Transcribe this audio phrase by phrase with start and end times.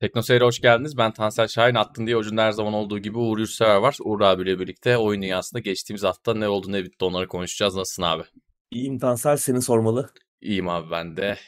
[0.00, 0.96] Tekno Seyir'e hoş geldiniz.
[0.96, 1.74] Ben Tansel Şahin.
[1.74, 3.96] Attın diye ucunda her zaman olduğu gibi Uğur Yurtsever var.
[4.04, 7.76] Uğur abiyle birlikte oyun dünyasında geçtiğimiz hafta ne oldu ne bitti onları konuşacağız.
[7.76, 8.22] Nasılsın abi?
[8.70, 10.10] İyiyim Tansel seni sormalı.
[10.40, 11.38] İyiyim abi ben de.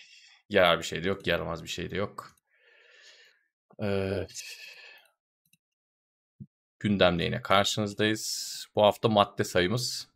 [0.48, 2.36] Yarar bir şey de yok, yaramaz bir şey de yok.
[3.79, 4.45] Evet.
[6.80, 8.66] Gündemle yine karşınızdayız.
[8.77, 10.09] Bu hafta madde sayımız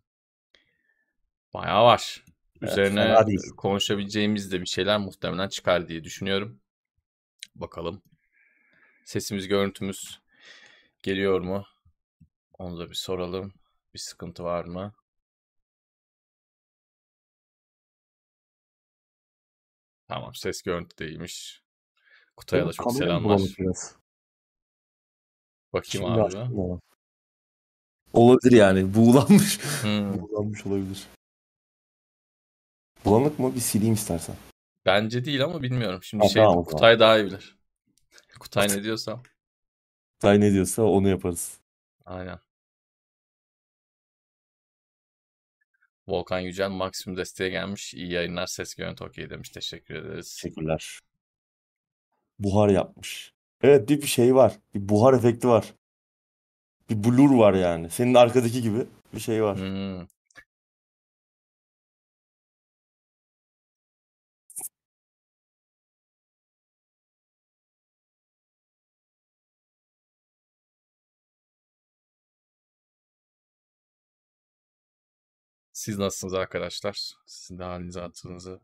[1.55, 2.25] bayağı var.
[2.62, 3.41] Evet, Üzerine değil.
[3.57, 6.60] konuşabileceğimiz de bir şeyler muhtemelen çıkar diye düşünüyorum.
[7.55, 8.02] Bakalım.
[9.06, 10.20] Sesimiz, görüntümüz
[11.02, 11.65] geliyor mu?
[12.59, 13.52] Onu da bir soralım.
[13.95, 14.95] Bir sıkıntı var mı?
[20.09, 21.62] Tamam, ses görüntü de iyiymiş.
[22.37, 23.41] Kutay'a da çok selamlar.
[25.73, 26.23] Bakayım Şimdi abi.
[26.23, 26.80] açtım.
[28.12, 28.95] Olabilir yani.
[28.95, 29.59] Buğulanmış.
[29.82, 31.07] Hmm, Buğulanmış olabilir.
[33.04, 33.54] Bulanık mı?
[33.54, 34.37] Bir sileyim istersen.
[34.87, 36.02] bence değil ama bilmiyorum.
[36.02, 36.65] Şimdi Ha, şey tamam.
[36.65, 37.57] Kutay daha iyi bilir.
[38.40, 39.23] Kutay ne diyorsa.
[40.18, 41.60] Tay ne diyorsa onu yaparız.
[42.04, 42.38] Aynen.
[46.09, 47.95] Volkan Yücel maksimum desteğe gelmiş.
[47.95, 49.51] İyi yayınlar, ses görüntü okey demiş.
[49.51, 50.34] Teşekkür ederiz.
[50.43, 51.01] Teşekkürler.
[52.38, 53.32] Buhar yapmış.
[53.62, 54.52] Evet bir bir şey var.
[54.74, 55.74] Bir buhar efekti var.
[56.90, 57.90] Bir blur var yani.
[57.90, 59.59] Senin arkadaki gibi bir şey var.
[59.59, 60.06] Hmm.
[75.87, 77.12] Siz nasılsınız arkadaşlar?
[77.26, 78.60] Sizin de halinizi hatırınızı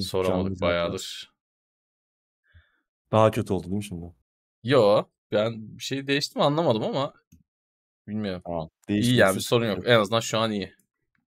[0.00, 1.32] soramadık bayağıdır.
[3.12, 4.14] Daha kötü oldu değil mi şimdi?
[4.64, 7.12] Yo, ben bir şey değişti mi anlamadım ama
[8.08, 8.42] bilmiyorum.
[8.46, 8.70] Tamam.
[8.88, 9.76] İyi yani bir sorun yok.
[9.76, 9.86] yok.
[9.86, 10.74] En azından şu an iyi.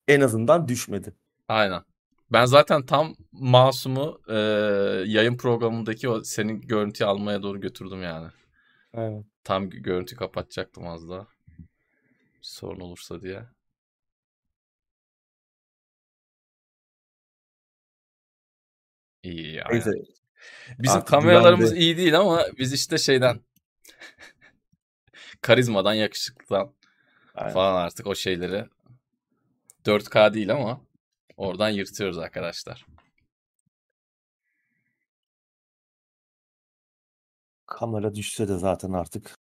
[0.08, 1.16] En azından düşmedi.
[1.48, 1.82] Aynen.
[2.32, 4.36] Ben zaten tam masumu e,
[5.06, 8.28] yayın programındaki o senin görüntüyü almaya doğru götürdüm yani.
[8.94, 9.26] Aynen.
[9.44, 11.28] Tam görüntü kapatacaktım az daha.
[11.60, 11.68] Bir
[12.42, 13.46] sorun olursa diye.
[19.24, 19.72] İyi yani.
[19.72, 19.92] Neyse
[20.80, 21.86] Bizim artık kameralarımız güvende.
[21.86, 23.40] iyi değil ama biz işte şeyden
[25.42, 26.74] karizmadan, yakışıklıdan
[27.36, 27.54] Aynen.
[27.54, 28.66] falan artık o şeyleri
[29.86, 30.82] 4K değil ama
[31.38, 32.86] oradan yırtıyoruz arkadaşlar.
[37.66, 39.38] Kamera düşse de zaten artık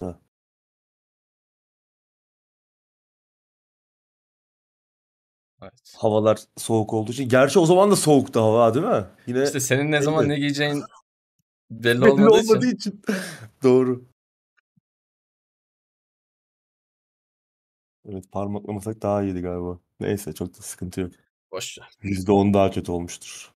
[0.00, 0.20] da
[5.64, 5.94] Evet.
[5.96, 7.28] havalar soğuk olduğu için.
[7.28, 9.06] Gerçi o zaman da soğuktu hava değil mi?
[9.26, 10.82] Yine İşte senin ne zaman ne giyeceğin
[11.70, 13.02] belli Belli olmadığı için olmadığı için.
[13.62, 14.04] Doğru.
[18.08, 19.78] Evet parmaklamasak daha iyiydi galiba.
[20.00, 21.12] Neyse çok da sıkıntı yok.
[21.52, 21.88] boş ver.
[22.02, 23.52] %10 daha kötü olmuştur.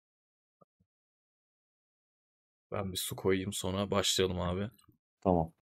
[2.73, 4.71] Ben bir su koyayım sonra başlayalım abi.
[5.21, 5.53] Tamam.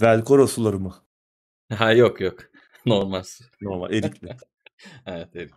[0.00, 1.09] Velcoro suları mı?
[1.78, 2.38] Ha yok yok.
[2.86, 3.22] Normal.
[3.60, 4.36] Normal erikli.
[5.06, 5.50] Evet evet.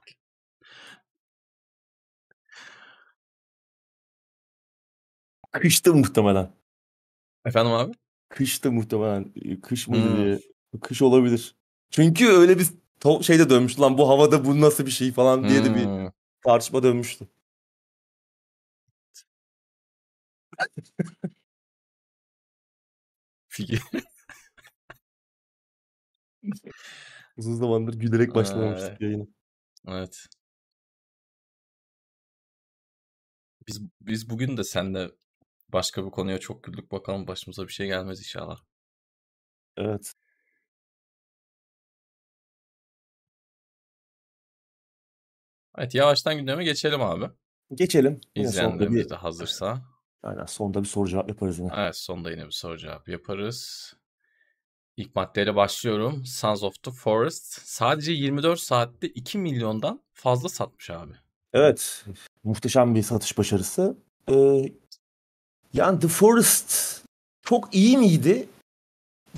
[5.52, 6.52] Kıştı muhtemelen.
[7.46, 7.94] Efendim abi?
[8.30, 9.34] Kıştı muhtemelen.
[9.62, 10.18] Kış mıydı Hmm.
[10.18, 10.40] diye.
[10.82, 11.56] Kış olabilir.
[11.92, 12.68] Çünkü öyle bir
[13.02, 16.12] to- şeyde dönmüştü lan bu havada bu nasıl bir şey falan diye de bir
[16.46, 17.28] tartışma dönmüştü.
[23.48, 23.82] Figür.
[27.38, 29.26] Uzun zamandır gülerek başlamamıştık Ay, yayına.
[29.88, 30.26] Evet.
[33.68, 35.12] Biz biz bugün de seninle
[35.70, 36.92] başka bir konuya çok güldük.
[36.92, 38.58] Bakalım başımıza bir şey gelmez inşallah.
[39.78, 40.14] Evet.
[45.78, 47.26] Evet yavaştan gündeme geçelim abi.
[47.74, 48.22] Geçelim.
[48.36, 49.82] Yine sonda İzleyenlerimiz bir de hazırsa.
[50.24, 51.72] aynen sonda bir soru cevap yaparız yine.
[51.78, 53.94] Evet sonda yine bir soru cevap yaparız.
[54.98, 56.26] İlk maddeyle başlıyorum.
[56.26, 61.14] Sons of the Forest sadece 24 saatte 2 milyondan fazla satmış abi.
[61.54, 62.06] Evet.
[62.44, 63.98] Muhteşem bir satış başarısı.
[64.32, 64.72] Ee,
[65.74, 67.02] yani The Forest
[67.42, 68.48] çok iyi miydi?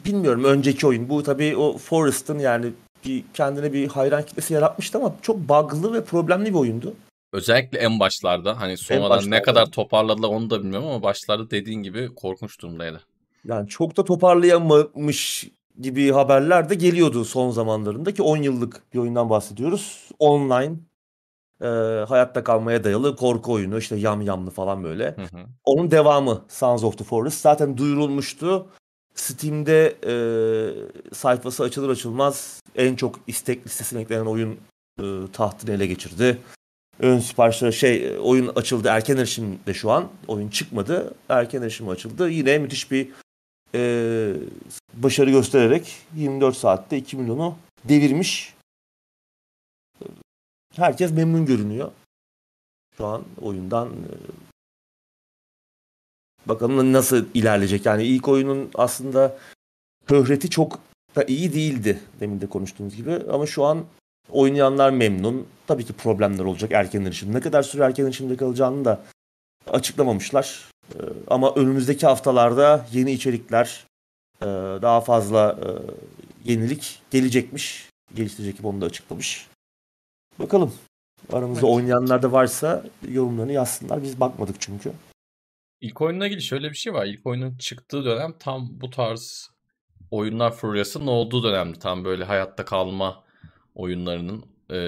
[0.06, 1.10] Bilmiyorum önceki oyun.
[1.10, 2.74] Bu tabii o Forest'ın yani
[3.06, 6.94] bir kendine bir hayran kitlesi yaratmıştı ama çok bug'lı ve problemli bir oyundu.
[7.34, 9.42] Özellikle en başlarda hani sonradan ne başlarda.
[9.42, 13.02] kadar toparladılar onu da bilmiyorum ama başlarda dediğin gibi korkunç durumdaydı.
[13.46, 15.50] Yani çok da toparlayamamış
[15.82, 20.10] gibi haberler de geliyordu son zamanlarında ki 10 yıllık bir oyundan bahsediyoruz.
[20.20, 20.74] Online
[21.62, 21.66] e,
[22.08, 25.06] hayatta kalmaya dayalı korku oyunu işte yam yamlı falan böyle.
[25.06, 25.46] Hı hı.
[25.66, 28.68] Onun devamı Sons of the Forest zaten duyurulmuştu.
[29.16, 30.14] Steam'de e,
[31.14, 34.58] sayfası açılır açılmaz en çok istek listesine eklenen oyun
[35.00, 35.04] e,
[35.34, 36.38] tahtını ele geçirdi.
[37.00, 40.08] ön siparişleri şey oyun açıldı erken erişimde şu an.
[40.28, 41.14] Oyun çıkmadı.
[41.30, 42.30] Erken erişim açıldı.
[42.30, 43.08] Yine müthiş bir
[43.76, 43.82] e,
[44.94, 48.54] başarı göstererek 24 saatte 2 milyonu devirmiş.
[50.76, 51.92] Herkes memnun görünüyor.
[52.98, 54.14] Şu an oyundan e,
[56.46, 57.86] bakalım nasıl ilerleyecek.
[57.86, 59.38] Yani ilk oyunun aslında
[60.10, 60.80] şöhreti çok
[61.16, 63.86] da iyi değildi demin de konuştuğumuz gibi ama şu an
[64.30, 65.48] oynayanlar memnun.
[65.68, 67.34] Tabii ki problemler olacak erken erişim.
[67.34, 69.02] Ne kadar süre erken erişimde kalacağını da
[69.68, 70.75] açıklamamışlar.
[70.94, 70.98] Ee,
[71.28, 73.86] ama önümüzdeki haftalarda yeni içerikler,
[74.42, 74.46] e,
[74.82, 75.70] daha fazla e,
[76.52, 77.90] yenilik gelecekmiş.
[78.16, 79.48] Geliştirecek ekip onu da açıklamış.
[80.40, 80.74] Bakalım.
[81.34, 81.76] Aramızda evet.
[81.76, 84.04] oynayanlar da varsa yorumlarını yazsınlar.
[84.04, 84.92] Biz bakmadık çünkü.
[85.82, 87.06] İlk oyunla ilgili şöyle bir şey var.
[87.06, 89.50] İlk oyunun çıktığı dönem tam bu tarz
[90.12, 91.80] oyunlar furyasının olduğu dönemdi.
[91.80, 93.24] Tam böyle hayatta kalma
[93.76, 94.80] oyunlarının e,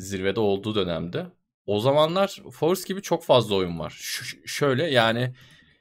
[0.00, 1.26] zirvede olduğu dönemde.
[1.68, 3.96] O zamanlar Force gibi çok fazla oyun var.
[4.00, 5.32] Ş- şöyle yani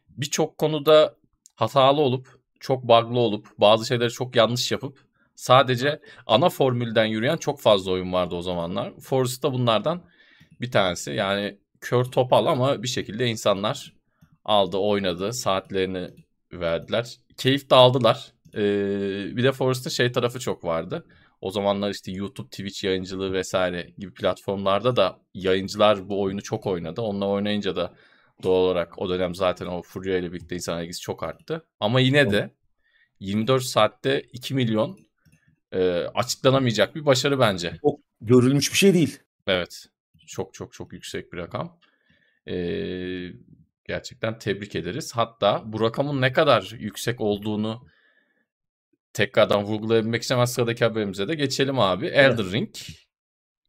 [0.10, 1.16] birçok konuda
[1.56, 2.28] hatalı olup,
[2.60, 5.00] çok bug'lı olup, bazı şeyleri çok yanlış yapıp
[5.36, 8.94] sadece ana formülden yürüyen çok fazla oyun vardı o zamanlar.
[9.00, 10.04] Force da bunlardan
[10.62, 11.12] bir tanesi.
[11.12, 13.94] Yani kör topal ama bir şekilde insanlar
[14.46, 16.10] aldı, oynadı, saatlerini
[16.54, 17.18] verdiler.
[17.38, 18.34] Keyif de aldılar.
[18.56, 18.60] Ee,
[19.38, 21.06] bir de Forest'ın şey tarafı çok vardı.
[21.42, 27.02] O zamanlar işte YouTube, Twitch yayıncılığı vesaire gibi platformlarda da yayıncılar bu oyunu çok oynadı.
[27.02, 27.94] Onunla oynayınca da
[28.44, 31.66] doğal olarak o dönem zaten o Furya ile birlikte insan ilgisi çok arttı.
[31.80, 32.52] Ama yine de
[33.20, 35.00] 24 saatte 2 milyon
[35.72, 37.74] e, açıklanamayacak bir başarı bence.
[37.82, 39.20] Çok görülmüş bir şey değil.
[39.48, 39.86] Evet.
[40.28, 41.80] Çok çok çok yüksek bir rakam.
[42.48, 43.32] Ee,
[43.86, 45.12] gerçekten tebrik ederiz.
[45.16, 47.88] Hatta bu rakamın ne kadar yüksek olduğunu
[49.14, 52.06] tekrardan vurgulayabilmek için hemen sıradaki haberimize de geçelim abi.
[52.06, 52.54] Elden evet.
[52.54, 52.70] Ring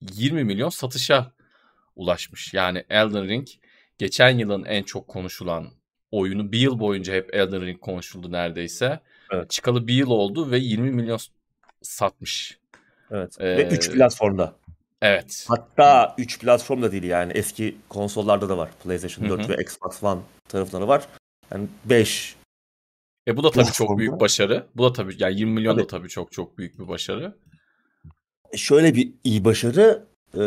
[0.01, 1.33] 20 milyon satışa
[1.97, 2.55] ulaşmış.
[2.55, 3.49] Yani Elden Ring
[3.99, 5.69] geçen yılın en çok konuşulan
[6.11, 9.01] oyunu bir yıl boyunca hep Elden Ring konuşuldu neredeyse.
[9.33, 9.51] Evet.
[9.51, 11.19] Çıkalı bir yıl oldu ve 20 milyon
[11.83, 12.59] satmış.
[13.11, 13.37] Evet.
[13.41, 14.55] Ee, ve 3 platformda.
[15.03, 15.47] Evet.
[15.49, 18.71] Hatta 3 platformda değil yani eski konsollarda da var.
[18.85, 19.49] PlayStation 4 Hı-hı.
[19.49, 21.05] ve Xbox One tarafları var.
[21.53, 22.37] Yani 5
[23.29, 24.67] e bu da tabii çok büyük başarı.
[24.77, 25.83] Bu da tabii yani 20 milyon tabii.
[25.83, 27.37] da tabii çok çok büyük bir başarı.
[28.57, 30.05] Şöyle bir iyi başarı
[30.35, 30.41] e,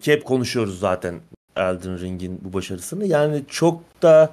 [0.00, 1.20] ki hep konuşuyoruz zaten
[1.56, 3.06] Elden Ring'in bu başarısını.
[3.06, 4.32] Yani çok da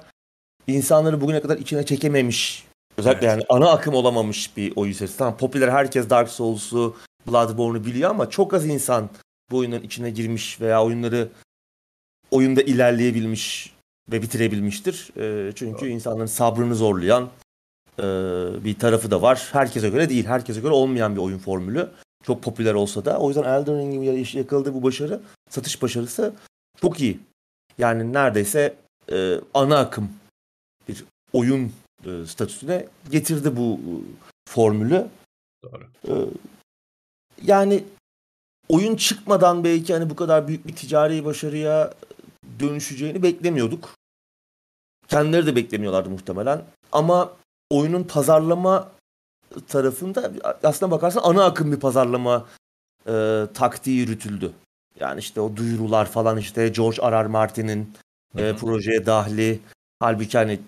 [0.66, 2.64] insanları bugüne kadar içine çekememiş.
[2.96, 3.36] Özellikle evet.
[3.36, 5.18] yani ana akım olamamış bir oyun serisi.
[5.18, 6.96] Tamam popüler herkes Dark Souls'u,
[7.26, 9.10] Bloodborne'u biliyor ama çok az insan
[9.50, 11.28] bu oyunların içine girmiş veya oyunları
[12.30, 13.72] oyunda ilerleyebilmiş
[14.12, 15.10] ve bitirebilmiştir.
[15.16, 15.94] E, çünkü evet.
[15.94, 17.28] insanların sabrını zorlayan,
[17.98, 18.04] e,
[18.64, 19.48] bir tarafı da var.
[19.52, 20.26] Herkese göre değil.
[20.26, 21.90] Herkese göre olmayan bir oyun formülü.
[22.22, 23.18] Çok popüler olsa da.
[23.18, 26.34] O yüzden Elden Ring'in yakaladığı bu başarı, satış başarısı
[26.80, 27.20] çok iyi.
[27.78, 28.76] Yani neredeyse
[29.12, 30.10] e, ana akım
[30.88, 31.72] bir oyun
[32.06, 33.92] e, statüsüne getirdi bu e,
[34.48, 35.06] formülü.
[35.64, 35.84] Doğru.
[36.08, 36.12] E,
[37.42, 37.84] yani
[38.68, 41.94] oyun çıkmadan belki hani bu kadar büyük bir ticari başarıya
[42.60, 43.94] dönüşeceğini beklemiyorduk.
[45.08, 46.62] Kendileri de beklemiyorlardı muhtemelen.
[46.92, 47.32] Ama
[47.72, 48.90] oyunun pazarlama
[49.68, 50.32] tarafında
[50.62, 52.46] aslına bakarsan ana akım bir pazarlama
[53.06, 54.52] e, taktiği yürütüldü.
[55.00, 57.24] Yani işte o duyurular falan işte George R.
[57.24, 57.26] R.
[57.26, 57.92] Martin'in
[58.38, 59.60] e, projeye dahli.
[60.00, 60.60] Halbuki hani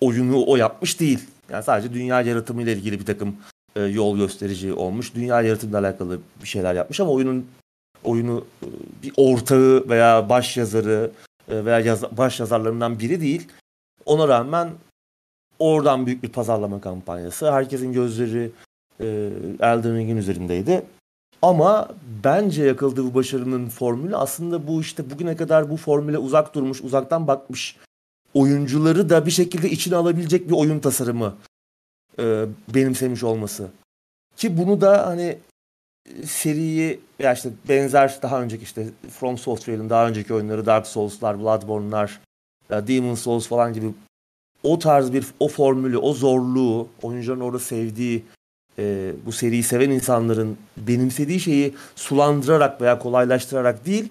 [0.00, 1.20] oyunu o yapmış değil.
[1.50, 3.36] Yani sadece dünya yaratımı ile ilgili bir takım
[3.76, 5.14] e, yol gösterici olmuş.
[5.14, 7.46] Dünya yaratımıyla alakalı bir şeyler yapmış ama oyunun
[8.04, 8.66] oyunu e,
[9.02, 11.10] bir ortağı veya baş yazarı
[11.48, 13.48] e, veya yaz, baş yazarlarından biri değil.
[14.04, 14.70] Ona rağmen
[15.58, 17.52] Oradan büyük bir pazarlama kampanyası.
[17.52, 18.50] Herkesin gözleri
[19.00, 19.06] e,
[19.60, 20.82] Elden Ring'in üzerindeydi.
[21.42, 21.88] Ama
[22.24, 27.26] bence yakaladığı bu başarının formülü aslında bu işte bugüne kadar bu formüle uzak durmuş, uzaktan
[27.26, 27.76] bakmış
[28.34, 31.34] oyuncuları da bir şekilde içine alabilecek bir oyun tasarımı
[32.18, 32.44] e,
[32.74, 33.68] benimsemiş olması.
[34.36, 35.38] Ki bunu da hani
[36.24, 42.20] seriyi ya işte benzer daha önceki işte From Software'ın daha önceki oyunları Dark Souls'lar, Bloodborne'lar,
[42.70, 43.86] Demon Souls falan gibi
[44.66, 48.24] o tarz bir o formülü, o zorluğu oyuncuların orada sevdiği
[48.78, 54.08] e, bu seriyi seven insanların benimsediği şeyi sulandırarak veya kolaylaştırarak değil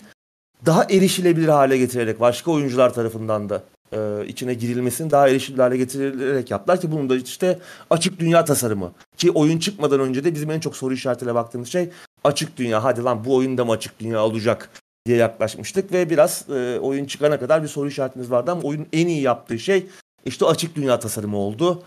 [0.66, 6.52] daha erişilebilir hale getirerek başka oyuncular tarafından da e, içine girilmesini daha erişilebilir hale getirilerek
[6.52, 7.60] yaptılar ki bunun da işte
[7.90, 8.92] açık dünya tasarımı.
[9.18, 11.90] Ki oyun çıkmadan önce de bizim en çok soru işaretiyle baktığımız şey
[12.24, 12.84] açık dünya.
[12.84, 14.70] Hadi lan bu oyunda mı açık dünya olacak
[15.06, 19.08] diye yaklaşmıştık ve biraz e, oyun çıkana kadar bir soru işaretimiz vardı ama oyunun en
[19.08, 19.88] iyi yaptığı şey
[20.26, 21.84] işte açık dünya tasarımı oldu.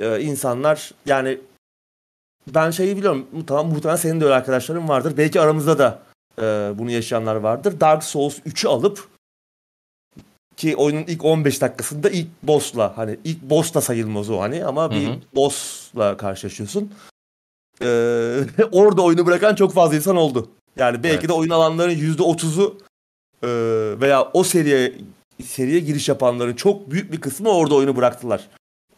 [0.00, 1.40] Ee, insanlar yani
[2.54, 5.16] ben şeyi biliyorum tamam muhtemelen senin de öyle arkadaşların vardır.
[5.16, 6.02] Belki aramızda da
[6.38, 6.42] e,
[6.78, 7.80] bunu yaşayanlar vardır.
[7.80, 9.08] Dark Souls 3'ü alıp
[10.56, 14.90] ki oyunun ilk 15 dakikasında ilk boss'la hani ilk boss da sayılmaz o hani ama
[14.90, 15.16] bir Hı hı.
[15.34, 16.92] boss'la karşılaşıyorsun.
[17.82, 18.40] Ee,
[18.72, 20.50] orada oyunu bırakan çok fazla insan oldu.
[20.76, 21.28] Yani belki Evet.
[21.28, 22.78] de oyun alanların %30'u
[23.42, 23.48] e,
[24.00, 24.94] veya o seriye
[25.42, 28.48] seriye giriş yapanların çok büyük bir kısmı orada oyunu bıraktılar.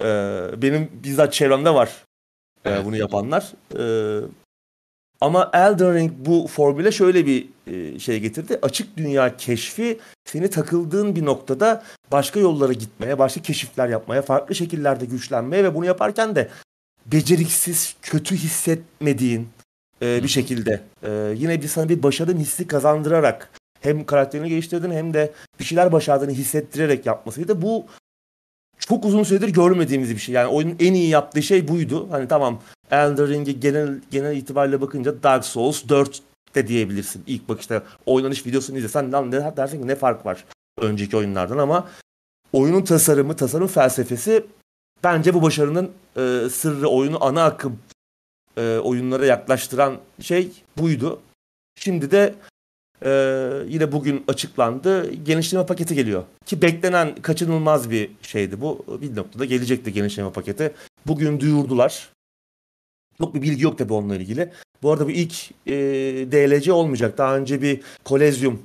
[0.01, 1.89] Ee, benim bizzat çevremde var
[2.65, 2.85] e, Evet.
[2.85, 3.53] bunu yapanlar.
[3.79, 4.27] Ee,
[5.21, 8.59] ama Elden Ring bu formüle şöyle bir e, şey getirdi.
[8.63, 15.05] Açık dünya keşfi seni takıldığın bir noktada başka yollara gitmeye, başka keşifler yapmaya, farklı şekillerde
[15.05, 16.49] güçlenmeye ve bunu yaparken de
[17.07, 19.49] beceriksiz, kötü hissetmediğin
[20.03, 23.51] e, bir şekilde e, yine bir sana bir başarın hissi kazandırarak
[23.87, 27.63] hem karakterini geliştirdin hem de bir şeyler başardığını hissettirerek yapmasıydı.
[27.63, 27.87] Bu
[28.79, 30.35] çok uzun süredir görmediğimiz bir şey.
[30.35, 32.09] Yani oyunun en iyi yaptığı şey buydu.
[32.11, 36.23] Hani tamam Elden Ring'i genel genel itibariyle bakınca Dark Souls 4
[36.55, 37.25] de diyebilirsin.
[37.27, 40.45] İlk bakışta oynanış videosunu izlesen lan ne dersin ki ne fark var
[40.79, 41.89] önceki oyunlardan ama
[42.53, 44.47] oyunun tasarımı, tasarım felsefesi
[45.05, 47.79] bence bu başarının e, sırrı, oyunu ana akım
[48.57, 51.21] e, oyunlara yaklaştıran şey buydu.
[51.79, 52.35] Şimdi de
[53.05, 53.11] e,
[53.69, 55.13] yine bugün açıklandı.
[55.13, 56.25] Genişleme paketi geliyor.
[56.47, 58.85] Ki beklenen kaçınılmaz bir şeydi bu.
[59.03, 60.73] Bir noktada gelecekti genişleme paketi.
[61.07, 62.09] Bugün duyurdular.
[63.19, 64.51] Çok bir bilgi yok tabii onunla ilgili.
[64.83, 65.75] Bu arada bu ilk e,
[66.33, 67.19] DLC olmayacak.
[67.19, 68.63] Daha önce bir Kolezyum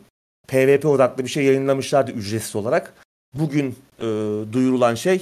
[0.48, 2.94] PvP odaklı bir şey yayınlamışlardı ücretsiz olarak.
[3.34, 4.06] Bugün e,
[4.54, 5.22] duyurulan şey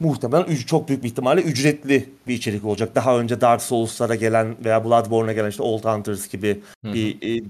[0.00, 2.94] muhtemelen çok büyük bir ihtimalle ücretli bir içerik olacak.
[2.94, 6.94] Daha önce Dark Souls'lara gelen veya Bloodborne'a gelen işte Old Hunters gibi Hı hı.
[6.94, 7.44] bir e,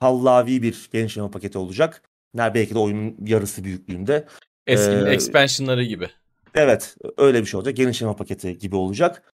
[0.00, 2.02] hallavi bir genişleme paketi olacak.
[2.34, 4.26] Ne belki de oyunun yarısı büyüklüğünde.
[4.66, 6.10] Eskinin Ee, expansionları gibi.
[6.54, 7.76] Evet öyle bir şey olacak.
[7.76, 9.34] Genişleme paketi gibi olacak.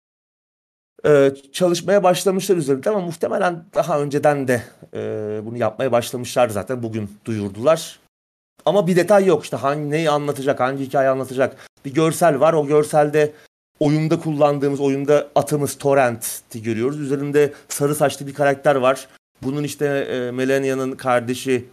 [1.06, 4.63] Ee, çalışmaya başlamışlar üzerinde ama muhtemelen daha önceden de
[4.94, 5.00] e,
[5.46, 6.84] bunu yapmaya başlamışlar zaten.
[6.84, 8.00] Bugün duyurdular.
[8.65, 11.70] Ama bir detay yok işte hangi neyi anlatacak, hangi hikaye anlatacak.
[11.86, 12.53] Bir görsel var.
[12.53, 13.34] O görselde
[13.80, 17.00] oyunda kullandığımız, oyunda atımız Torrent'i görüyoruz.
[17.00, 19.08] Üzerinde sarı saçlı bir karakter var.
[19.43, 21.65] Bunun işte e, Melania'nın kardeşi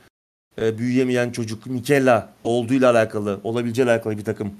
[0.60, 4.52] e, büyüyemeyen çocuk Michaela olduğuyla alakalı, olabileceğiyle alakalı bir takım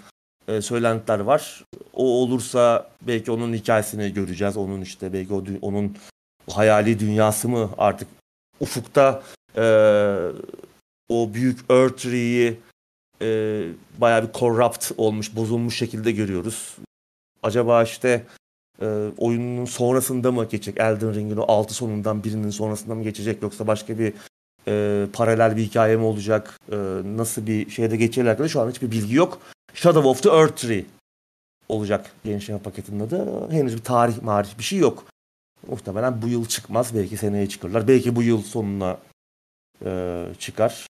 [0.49, 1.65] e, söylentiler var.
[1.93, 4.57] O olursa belki onun hikayesini göreceğiz.
[4.57, 5.97] Onun işte belki o onun
[6.51, 8.09] hayali dünyası mı artık
[8.61, 9.23] ufukta
[9.57, 9.65] e,
[11.09, 12.07] o büyük Earth
[13.23, 13.63] e,
[13.99, 16.77] bayağı bir corrupt olmuş, bozulmuş şekilde görüyoruz.
[17.43, 18.27] Acaba işte
[18.83, 18.87] e,
[19.19, 20.81] oyunun sonrasında mı geçecek?
[20.81, 23.43] Elden Ring'in o altı sonundan birinin sonrasında mı geçecek?
[23.43, 24.13] Yoksa başka bir
[24.69, 26.61] e, paralel bir hikaye mi olacak?
[26.73, 26.77] E,
[27.17, 29.41] nasıl bir şeyde geçeceğiyle alakalı şu an hiçbir bilgi yok.
[29.75, 30.85] Shadow of the Earth Tree
[31.69, 33.51] olacak genişleme paketinin adı.
[33.51, 35.05] Henüz bir tarih marif bir şey yok.
[35.67, 36.95] Muhtemelen bu yıl çıkmaz.
[36.95, 37.89] Belki seneye çıkarlar.
[37.89, 38.99] Belki bu yıl sonuna
[39.85, 40.87] e, çıkar.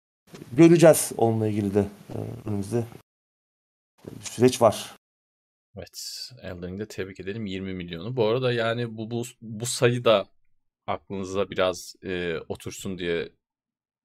[0.52, 1.84] Göreceğiz onunla ilgili de
[2.14, 2.84] e, önümüzde
[4.20, 4.96] bir süreç var.
[5.76, 6.30] Evet.
[6.42, 8.16] Elden Ring'de tebrik edelim 20 milyonu.
[8.16, 10.26] Bu arada yani bu bu, bu sayı da
[10.86, 13.28] aklınıza biraz e, otursun diye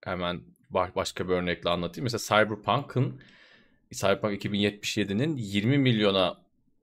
[0.03, 2.03] hemen ba- başka bir örnekle anlatayım.
[2.03, 3.21] Mesela Cyberpunk'ın
[3.91, 6.37] Cyberpunk 2077'nin 20 milyona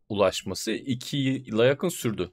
[0.09, 2.33] ulaşması 2 yıla yakın sürdü.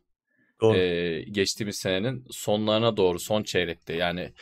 [0.62, 0.78] Doğru.
[0.78, 4.34] Ee, geçtiğimiz senenin sonlarına doğru son çeyrekte yani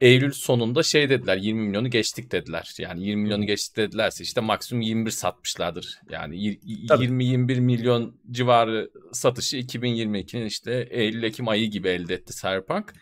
[0.00, 2.74] Eylül sonunda şey dediler 20 milyonu geçtik dediler.
[2.78, 5.98] Yani 20 milyonu geçtik dedilerse işte maksimum 21 satmışlardır.
[6.10, 7.04] Yani y- y- Tabii.
[7.04, 12.92] 20-21 milyon civarı satışı 2022'nin işte Eylül-Ekim ayı gibi elde etti Cyberpunk.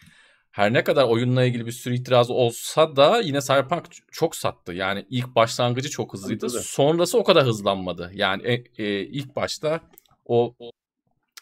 [0.51, 4.73] Her ne kadar oyunla ilgili bir sürü itiraz olsa da yine Cyberpunk çok sattı.
[4.73, 6.41] Yani ilk başlangıcı çok hızlıydı.
[6.47, 6.63] Tabii, tabii.
[6.63, 8.11] Sonrası o kadar hızlanmadı.
[8.15, 9.81] Yani e, e, ilk başta
[10.25, 10.55] o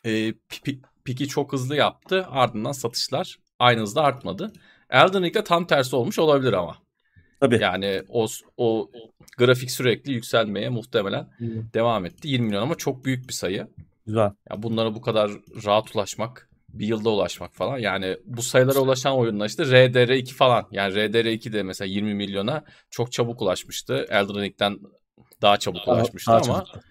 [0.04, 2.26] e, pi- pi- piki çok hızlı yaptı.
[2.30, 4.52] Ardından satışlar aynı hızda artmadı.
[4.90, 6.76] Elden Ring'de tam tersi olmuş olabilir ama.
[7.40, 7.58] Tabii.
[7.62, 8.90] Yani o o
[9.38, 11.44] grafik sürekli yükselmeye muhtemelen Hı.
[11.74, 12.28] devam etti.
[12.28, 13.66] 20 milyon ama çok büyük bir sayı.
[14.06, 14.30] Güzel.
[14.50, 15.30] Ya bunlara bu kadar
[15.64, 17.78] rahat ulaşmak, bir yılda ulaşmak falan.
[17.78, 20.66] Yani bu sayılara ulaşan oyunlar işte RDR2 falan.
[20.70, 24.06] Yani RDR2 de mesela 20 milyona çok çabuk ulaşmıştı.
[24.10, 24.78] Elden Ring'den
[25.42, 26.84] daha çabuk Daha- ulaşmıştı daha ama çabuk.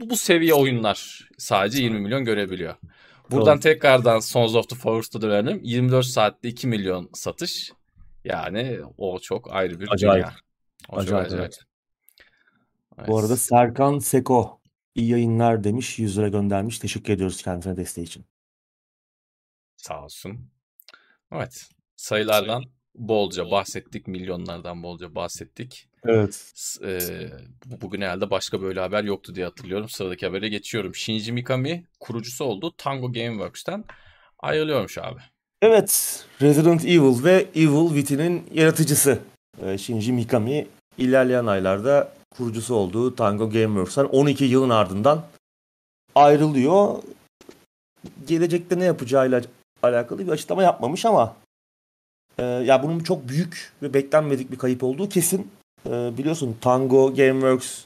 [0.00, 2.74] bu, bu seviye oyunlar sadece 20 milyon görebiliyor.
[3.30, 3.60] Buradan Doğru.
[3.60, 5.60] tekrardan Sons of the Forest'a dönelim.
[5.62, 7.72] 24 saatte 2 milyon satış.
[8.24, 10.14] Yani o çok ayrı bir Acayip.
[10.24, 10.34] dünya.
[10.88, 11.40] O Acayip, acayip.
[11.42, 11.58] evet.
[12.98, 13.08] Evet.
[13.08, 14.60] Bu arada Serkan Seko
[14.94, 15.98] iyi yayınlar demiş.
[15.98, 16.78] 100 lira göndermiş.
[16.78, 18.24] Teşekkür ediyoruz kendisine desteği için.
[19.76, 20.50] Sağ olsun.
[21.32, 21.70] Evet.
[21.96, 22.64] Sayılardan
[22.94, 24.06] bolca bahsettik.
[24.08, 25.88] Milyonlardan bolca bahsettik.
[26.04, 26.52] Evet.
[27.66, 29.88] Bu- bugün herhalde başka böyle haber yoktu diye hatırlıyorum.
[29.88, 30.94] Sıradaki habere geçiyorum.
[30.94, 32.74] Shinji Mikami kurucusu oldu.
[32.78, 33.84] Tango Gameworks'ten
[34.38, 35.20] ayrılıyormuş abi.
[35.62, 39.18] Evet, Resident Evil ve Evil Within'in yaratıcısı
[39.66, 40.66] e, Shinji Mikami
[40.98, 45.22] ilerleyen aylarda kurucusu olduğu Tango Gameworks'tan 12 yılın ardından
[46.14, 47.02] ayrılıyor.
[48.28, 49.42] Gelecekte ne yapacağıyla
[49.82, 51.36] alakalı bir açıklama yapmamış ama
[52.38, 55.50] e, ya bunun çok büyük ve beklenmedik bir kayıp olduğu kesin.
[55.86, 57.84] E, biliyorsun Tango Gameworks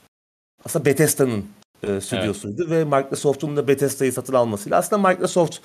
[0.64, 1.44] aslında Bethesda'nın
[1.82, 2.70] e, stüdyosuydu evet.
[2.70, 5.58] ve Microsoft'un da Bethesda'yı satın almasıyla aslında Microsoft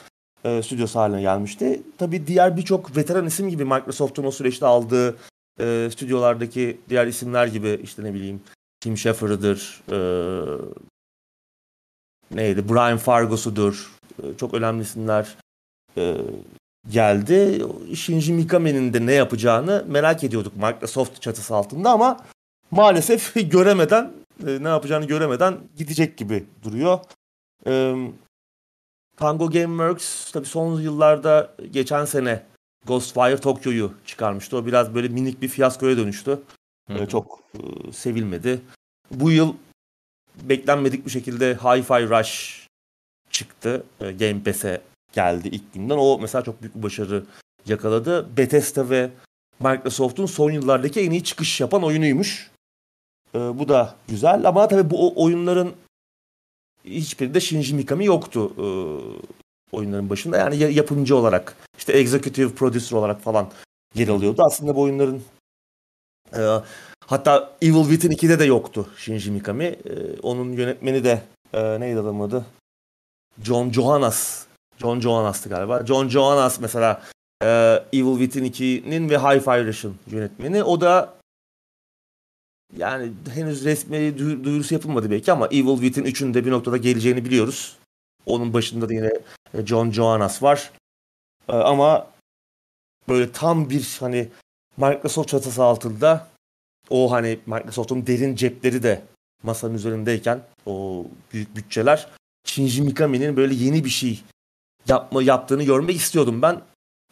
[0.46, 1.82] e, stüdyosu haline gelmişti.
[1.98, 5.18] Tabii diğer birçok veteran isim gibi Microsoft'un o süreçte aldığı
[5.60, 8.42] e, stüdyolardaki diğer isimler gibi işte ne bileyim
[8.80, 9.98] Tim Schafer'ıdır, e,
[12.32, 13.92] neydi Brian Fargo'sudur,
[14.24, 15.38] e, çok önemli isimler
[15.98, 16.18] e,
[16.90, 17.66] geldi.
[17.96, 22.20] Shinji Mikami'nin de ne yapacağını merak ediyorduk Microsoft çatısı altında ama
[22.72, 24.12] maalesef göremeden
[24.48, 27.00] e, ne yapacağını göremeden gidecek gibi duruyor.
[27.68, 27.96] E,
[29.18, 32.44] Tango Gameworks tabii son yıllarda geçen sene
[32.88, 34.58] Ghostwire Tokyo'yu çıkarmıştı.
[34.58, 36.40] O biraz böyle minik bir fiyaskoya dönüştü.
[36.88, 38.62] Hı Çok e, sevilmedi.
[39.12, 39.54] Bu yıl
[40.42, 42.68] beklenmedik bir şekilde Hi-Fi Rush
[43.30, 43.84] çıktı.
[44.02, 44.82] E, Game Pass'e
[45.14, 45.98] geldi ilk günden.
[45.98, 47.24] O mesela çok büyük bir başarı
[47.66, 48.38] yakaladı.
[48.38, 49.10] Bethesda ve
[49.60, 52.52] Microsoft'un son yıllardaki en iyi çıkış yapan oyunuymuş.
[53.36, 55.74] E, bu da güzel ama tabii bu oyunların
[56.86, 58.66] hiçbirinde Shinji Mikami yoktu e,
[59.76, 60.38] oyunların başında.
[60.38, 63.52] Yani yapımcı olarak, işte executive producer olarak falan
[63.96, 64.44] yer alıyordu.
[64.46, 65.22] Aslında bu oyunların
[66.36, 66.42] e,
[67.06, 69.64] hatta Evil Within 2'de de yoktu Shinji Mikami.
[69.64, 71.22] E, onun yönetmeni de
[71.54, 72.46] e, neydi adamın adı?
[73.44, 74.46] John Johannes.
[74.84, 75.86] John Johannas'tı galiba.
[75.86, 77.02] John Johannes mesela
[77.44, 77.48] e,
[77.94, 80.64] Evil Within 2'nin ve Hi-Fi Rush'ın yönetmeni.
[80.64, 81.14] O da
[82.78, 87.78] yani henüz resmi duyurusu yapılmadı belki ama Evil Within 3'ün de bir noktada geleceğini biliyoruz.
[88.26, 89.12] Onun başında da yine
[89.54, 90.72] e, John Johannes var.
[91.50, 92.08] E, ama
[93.10, 94.30] böyle tam bir hani
[94.78, 96.28] Microsoft çatısı altında
[96.90, 99.02] o hani Microsoft'un derin cepleri de
[99.44, 102.08] masanın üzerindeyken o büyük bütçeler
[102.46, 104.24] Shinji Mikami'nin böyle yeni bir şey
[104.88, 106.62] yapma yaptığını görmek istiyordum ben.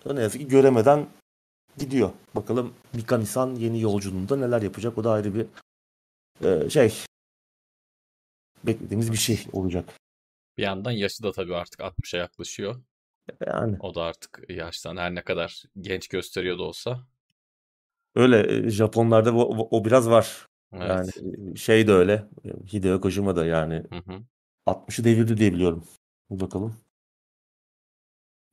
[0.06, 1.08] Ne yazık ki göremeden
[1.78, 2.12] gidiyor.
[2.36, 5.46] Bakalım Mikami-san yeni yolculuğunda neler yapacak o da ayrı bir
[6.48, 6.94] e, şey
[8.64, 9.90] beklediğimiz bir şey olacak.
[10.58, 12.76] Bir yandan yaşı da tabii artık 60'a yaklaşıyor.
[13.48, 13.78] Yani.
[13.80, 17.08] O da artık yaştan her ne kadar genç gösteriyor da olsa.
[18.16, 20.48] Öyle Japonlarda o, o biraz var.
[20.74, 20.90] Evet.
[20.90, 22.26] Yani şey de öyle.
[22.74, 23.76] Hideo Kojima da yani.
[23.76, 24.24] Hı hı.
[24.68, 25.84] 60'ı devirdi diye biliyorum.
[26.32, 26.76] Bir bakalım.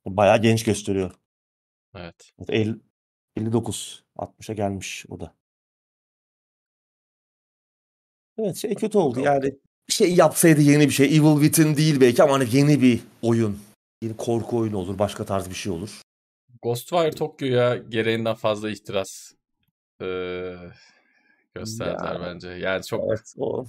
[0.05, 1.11] Bayağı genç gösteriyor.
[1.95, 2.31] Evet.
[2.49, 2.75] 50,
[3.35, 4.03] 59.
[4.15, 5.35] 60'a gelmiş o da.
[8.37, 9.55] Evet şey kötü oldu yani
[9.89, 11.05] bir şey yapsaydı yeni bir şey.
[11.05, 13.59] Evil Within değil belki ama hani yeni bir oyun.
[14.01, 14.99] Yeni korku oyunu olur.
[14.99, 16.01] Başka tarz bir şey olur.
[16.61, 19.31] Ghostwire Tokyo'ya gereğinden fazla ihtiras
[20.01, 20.55] ee,
[21.55, 22.49] gösterdiler ya, bence.
[22.49, 23.65] Yani çok evet, o.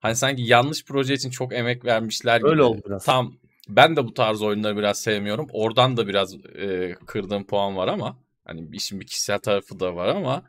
[0.00, 2.48] hani sanki yanlış proje için çok emek vermişler gibi.
[2.48, 3.04] Öyle oldu biraz.
[3.04, 3.36] Tam
[3.68, 5.48] ben de bu tarz oyunları biraz sevmiyorum.
[5.52, 10.08] Oradan da biraz e, kırdığım puan var ama hani işin bir kişisel tarafı da var
[10.08, 10.42] ama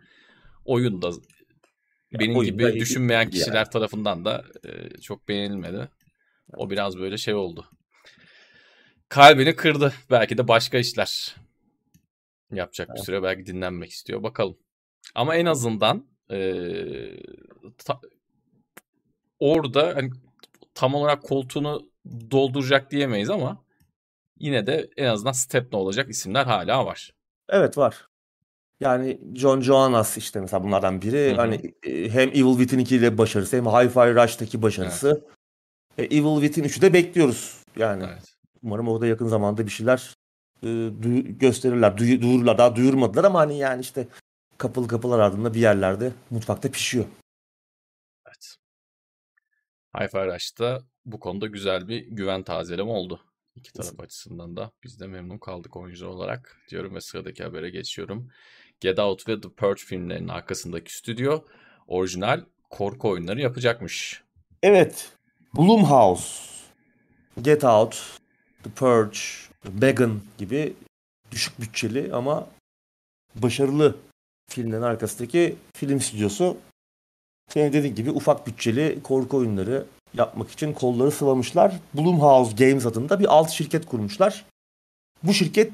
[0.66, 1.12] oyun da
[2.20, 3.70] benim ya, gibi düşünmeyen kişiler yani.
[3.70, 5.90] tarafından da e, çok beğenilmedi.
[6.54, 7.66] O biraz böyle şey oldu.
[9.10, 9.94] Kalbini kırdı.
[10.12, 11.36] Belki de başka işler
[12.52, 13.24] yapacak bir süre.
[13.24, 14.24] Belki dinlenmek istiyor.
[14.24, 14.58] Bakalım.
[15.16, 16.40] Ama en azından e,
[17.78, 18.00] ta,
[19.40, 20.10] orada hani
[20.74, 21.91] tam olarak koltuğunu
[22.32, 23.64] dolduracak diyemeyiz ama
[24.40, 27.14] yine de en azından step ne olacak isimler hala var.
[27.50, 28.08] Evet var.
[28.80, 31.30] Yani John Johannes işte mesela bunlardan biri.
[31.30, 31.36] Hı hı.
[31.36, 35.24] Hani e, hem Evil Within 2 ile başarısı hem Hi-Fi Rush'taki başarısı.
[35.98, 36.12] Evet.
[36.12, 37.64] E, Evil Within 3'ü de bekliyoruz.
[37.76, 38.36] Yani evet.
[38.64, 40.16] umarım orada yakın zamanda bir şeyler
[40.64, 42.58] e, duy- gösterirler, duy- duyururlar.
[42.58, 44.08] Daha duyurmadılar ama hani yani işte
[44.58, 47.06] kapılı kapılar ardında bir yerlerde mutfakta pişiyor.
[48.28, 48.56] Evet.
[49.96, 53.22] Hi-Fi Rush'ta bu konuda güzel bir güven tazeleme oldu.
[53.56, 58.30] İki taraf açısından da biz de memnun kaldık oyuncu olarak diyorum ve sıradaki habere geçiyorum.
[58.80, 61.42] Get Out ve The Purge filmlerinin arkasındaki stüdyo
[61.88, 64.24] orijinal korku oyunları yapacakmış.
[64.64, 65.12] Evet.
[65.58, 66.52] Blumhouse,
[67.42, 68.20] Get Out,
[68.64, 69.20] The Purge,
[69.82, 70.74] Megan gibi
[71.32, 72.50] düşük bütçeli ama
[73.36, 73.98] başarılı
[74.50, 76.58] filmlerin arkasındaki film stüdyosu.
[77.50, 81.80] Senin dediğin gibi ufak bütçeli korku oyunları yapmak için kolları sıvamışlar.
[81.94, 84.46] Blumhouse Games adında bir alt şirket kurmuşlar.
[85.24, 85.72] Bu şirket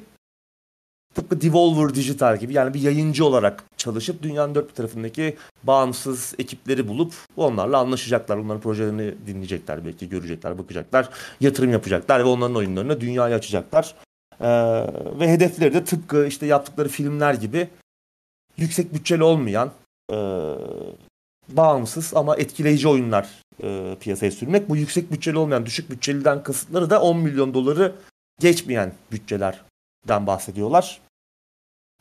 [1.16, 6.88] tıpkı Devolver Digital gibi yani bir yayıncı olarak çalışıp dünyanın dört bir tarafındaki bağımsız ekipleri
[6.88, 8.38] bulup onlarla anlaşacaklar.
[8.38, 11.10] Onların projelerini dinleyecekler belki görecekler, bakacaklar,
[11.42, 13.96] yatırım yapacaklar ve onların oyunlarını dünyaya açacaklar.
[14.42, 14.48] Ee,
[15.20, 17.70] ve hedefleri de tıpkı işte yaptıkları filmler gibi
[18.58, 19.72] yüksek bütçeli olmayan
[20.12, 20.16] e,
[21.50, 23.28] bağımsız ama etkileyici oyunlar
[23.64, 24.70] e, piyasaya sürmek.
[24.70, 27.96] Bu yüksek bütçeli olmayan düşük bütçeliden kasıtları da 10 milyon doları
[28.40, 31.02] geçmeyen bütçelerden bahsediyorlar.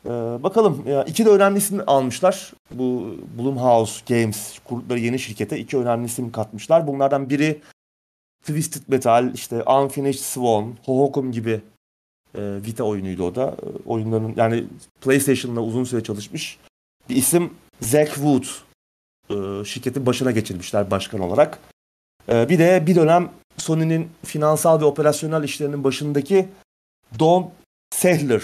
[0.06, 0.09] Ee,
[0.42, 2.52] bakalım ya iki de önemli isim almışlar.
[2.70, 6.87] Bu Blumhouse Games kurdukları yeni şirkete iki önemli isim katmışlar.
[6.87, 7.61] Bunlardan biri
[8.44, 11.61] Twisted Metal, işte Unfinished Swan, Hohokum gibi
[12.35, 13.56] e, Vita oyunuydu o da.
[13.62, 14.64] E, oyunların yani
[15.00, 16.59] PlayStation'la uzun süre çalışmış
[17.09, 18.44] bir isim Zack Wood
[19.30, 21.58] e, şirketin başına geçirmişler başkan olarak.
[22.28, 26.48] E, bir de bir dönem Sony'nin finansal ve operasyonel işlerinin başındaki
[27.18, 27.50] Don
[27.94, 28.42] Sehler.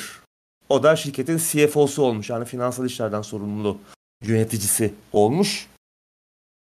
[0.69, 2.31] O da şirketin CFO'su olmuş.
[2.31, 3.79] Yani finansal işlerden sorumlu
[4.25, 5.69] yöneticisi olmuş.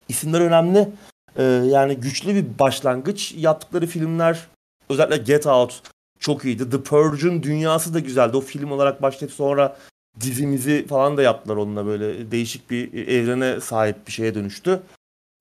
[0.09, 0.89] İsimler önemli.
[1.37, 3.35] Ee, yani güçlü bir başlangıç.
[3.37, 4.47] Yaptıkları filmler
[4.89, 5.83] özellikle Get Out
[6.19, 6.71] çok iyiydi.
[6.71, 8.37] The Purge'un dünyası da güzeldi.
[8.37, 9.77] O film olarak başlayıp sonra
[10.21, 14.83] dizimizi falan da yaptılar onunla böyle değişik bir evrene sahip bir şeye dönüştü.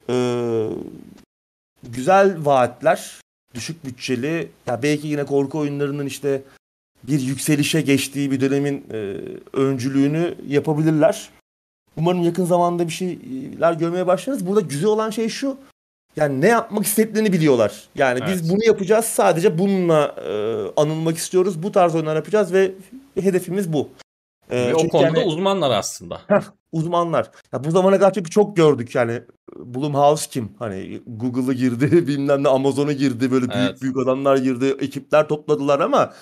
[0.09, 0.67] Ee,
[1.83, 3.21] güzel vaatler,
[3.55, 4.49] düşük bütçeli.
[4.67, 6.41] Ya belki yine korku oyunlarının işte
[7.03, 9.17] bir yükselişe geçtiği bir dönemin e,
[9.53, 11.29] öncülüğünü yapabilirler.
[11.97, 14.47] Umarım yakın zamanda bir şeyler görmeye başlarız.
[14.47, 15.57] Burada güzel olan şey şu.
[16.15, 17.83] Yani ne yapmak istediklerini biliyorlar.
[17.95, 18.29] Yani evet.
[18.33, 19.05] biz bunu yapacağız.
[19.05, 20.31] Sadece bununla e,
[20.81, 21.63] anılmak istiyoruz.
[21.63, 22.71] Bu tarz oyunlar yapacağız ve
[23.19, 23.89] hedefimiz bu.
[24.49, 26.21] E, ve o konuda yani, uzmanlar aslında.
[26.27, 27.31] Heh, uzmanlar.
[27.53, 29.21] Ya bu zamana kadar çünkü çok gördük yani.
[29.55, 30.51] Blumhouse kim?
[30.60, 33.81] Hani Google'ı girdi, bilmem ne Amazon'u girdi, böyle büyük evet.
[33.81, 36.13] büyük adamlar girdi, ekipler topladılar ama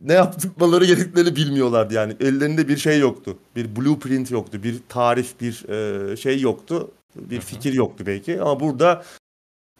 [0.00, 2.16] ne yaptıkları gerektiğini bilmiyorlardı yani.
[2.20, 3.38] Ellerinde bir şey yoktu.
[3.56, 4.62] Bir blueprint yoktu.
[4.62, 6.90] Bir tarif, bir e, şey yoktu.
[7.16, 8.40] Bir fikir yoktu belki.
[8.40, 9.04] Ama burada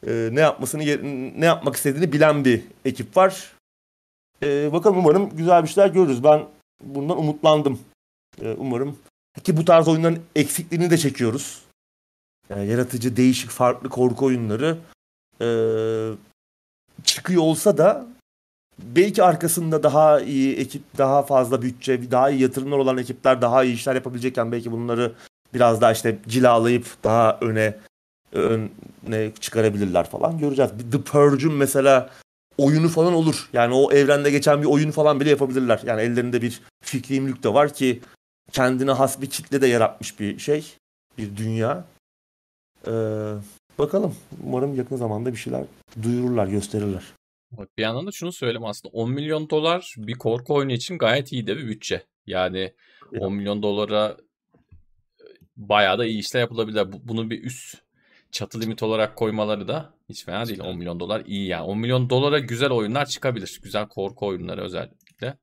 [0.06, 0.82] e, ne yapmasını
[1.40, 3.52] ne yapmak istediğini bilen bir ekip var.
[4.42, 6.24] E, bakalım umarım güzel bir şeyler görürüz.
[6.24, 6.46] Ben
[6.84, 7.80] bundan umutlandım.
[8.42, 8.98] E, umarım.
[9.44, 11.62] Ki bu tarz oyunların eksikliğini de çekiyoruz.
[12.50, 14.78] Yani yaratıcı, değişik, farklı korku oyunları
[15.40, 15.48] e,
[17.04, 18.06] çıkıyor olsa da
[18.78, 23.74] belki arkasında daha iyi ekip, daha fazla bütçe, daha iyi yatırımlar olan ekipler daha iyi
[23.74, 25.12] işler yapabilecekken belki bunları
[25.54, 27.78] biraz daha işte cilalayıp daha öne
[28.32, 30.70] öne çıkarabilirler falan göreceğiz.
[30.92, 32.10] The Purge'ün mesela
[32.58, 33.48] oyunu falan olur.
[33.52, 35.80] Yani o evrende geçen bir oyun falan bile yapabilirler.
[35.86, 38.00] Yani ellerinde bir fikri mülk de var ki
[38.52, 40.74] kendine has bir kitle de yaratmış bir şey.
[41.18, 41.84] Bir dünya.
[42.86, 42.90] Ee,
[43.78, 44.14] bakalım.
[44.44, 45.64] Umarım yakın zamanda bir şeyler
[46.02, 47.02] duyururlar, gösterirler.
[47.78, 51.46] Bir yandan da şunu söyleyeyim aslında 10 milyon dolar bir korku oyunu için gayet iyi
[51.46, 52.02] de bir bütçe.
[52.26, 52.72] Yani
[53.18, 54.16] 10 milyon dolara
[55.56, 56.86] bayağı da iyi işler yapılabilir.
[57.04, 57.87] Bunu bir üst
[58.30, 60.60] çatı limit olarak koymaları da hiç fena değil.
[60.60, 61.62] 10 milyon dolar iyi yani.
[61.62, 63.60] 10 milyon dolara güzel oyunlar çıkabilir.
[63.62, 65.38] Güzel korku oyunları özellikle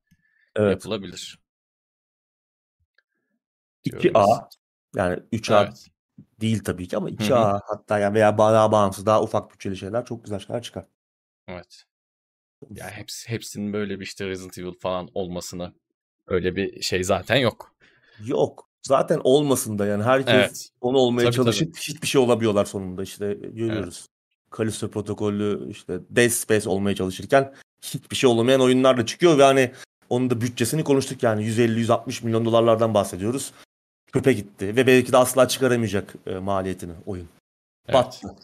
[0.56, 0.72] evet.
[0.72, 1.40] yapılabilir.
[3.86, 4.50] 2A
[4.96, 5.88] yani 3A evet.
[6.42, 7.62] değil tabii ki ama 2A Hı-hı.
[7.68, 10.86] hatta yani veya daha bağımsız daha ufak bütçeli şeyler çok güzel şeyler çıkar.
[11.48, 11.84] Evet.
[12.70, 15.74] Yani hepsi, hepsinin böyle bir işte Resident Evil falan olmasını
[16.28, 17.76] öyle bir şey zaten yok.
[18.26, 18.70] Yok.
[18.88, 20.70] Zaten olmasın da yani herkes evet.
[20.82, 21.82] onu olmaya tabii, çalışıp tabii.
[21.82, 23.98] hiçbir şey olamıyorlar sonunda işte görüyoruz.
[24.00, 24.50] Evet.
[24.52, 29.72] Kalisto protokolü işte Dead Space olmaya çalışırken hiçbir şey olamayan oyunlar da çıkıyor ve hani
[30.10, 33.52] onun da bütçesini konuştuk yani 150-160 milyon dolarlardan bahsediyoruz.
[34.12, 37.28] Köpe gitti ve belki de asla çıkaramayacak e, maliyetini oyun.
[37.88, 37.94] Evet.
[37.94, 38.36] Battı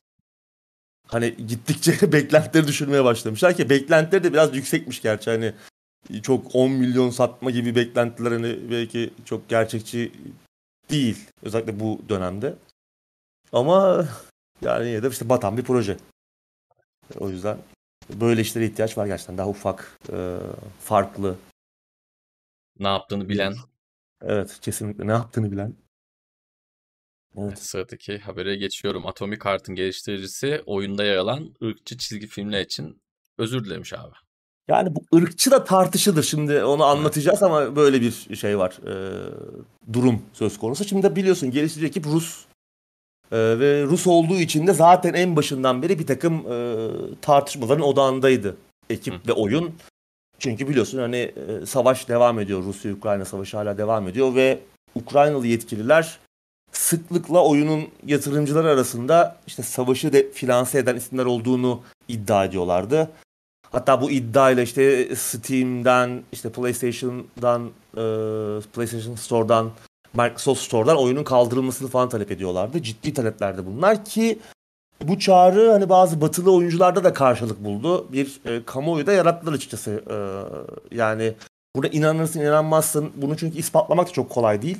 [1.11, 5.53] hani gittikçe beklentileri düşürmeye başlamışlar ki beklentileri de biraz yüksekmiş gerçi hani
[6.23, 10.11] çok 10 milyon satma gibi beklentiler hani belki çok gerçekçi
[10.89, 12.55] değil özellikle bu dönemde.
[13.53, 14.05] Ama
[14.61, 15.97] yani yine de işte batan bir proje.
[17.19, 17.57] O yüzden
[18.09, 19.37] böyle işlere ihtiyaç var gerçekten.
[19.37, 20.37] Daha ufak, e,
[20.79, 21.37] farklı.
[22.79, 23.55] Ne yaptığını bilen.
[24.21, 25.75] Evet, kesinlikle ne yaptığını bilen.
[27.37, 27.59] Evet.
[27.59, 29.07] Sıradaki habere geçiyorum.
[29.07, 33.01] Atomic Heart'ın geliştiricisi oyunda yer alan ırkçı çizgi filmler için
[33.37, 34.13] özür dilemiş abi.
[34.67, 36.23] Yani bu ırkçı da tartışılır.
[36.23, 38.79] Şimdi onu anlatacağız ama böyle bir şey var.
[38.87, 38.93] E,
[39.93, 40.85] durum söz konusu.
[40.85, 42.45] Şimdi biliyorsun geliştirici ekip Rus.
[43.31, 46.87] E, ve Rus olduğu için de zaten en başından beri bir takım e,
[47.21, 48.57] tartışmaların odağındaydı
[48.89, 49.27] ekip Hı.
[49.27, 49.71] ve oyun.
[50.39, 52.63] Çünkü biliyorsun hani e, savaş devam ediyor.
[52.63, 54.59] Rusya-Ukrayna savaşı hala devam ediyor ve
[54.95, 56.19] Ukraynalı yetkililer
[56.71, 63.09] sıklıkla oyunun yatırımcılar arasında işte savaşı de finanse eden isimler olduğunu iddia ediyorlardı.
[63.71, 68.03] Hatta bu iddiayla işte Steam'den, işte PlayStation'dan, e,
[68.73, 69.71] PlayStation Store'dan,
[70.13, 72.81] Microsoft Store'dan oyunun kaldırılmasını falan talep ediyorlardı.
[72.81, 74.39] Ciddi taleplerdi bunlar ki
[75.03, 78.11] bu çağrı hani bazı batılı oyuncularda da karşılık buldu.
[78.11, 80.03] Bir e, kamuoyu da yarattılar açıkçası.
[80.09, 80.15] E,
[80.95, 81.33] yani
[81.75, 83.11] buna inanırsın inanmazsın.
[83.15, 84.77] Bunu çünkü ispatlamak da çok kolay değil.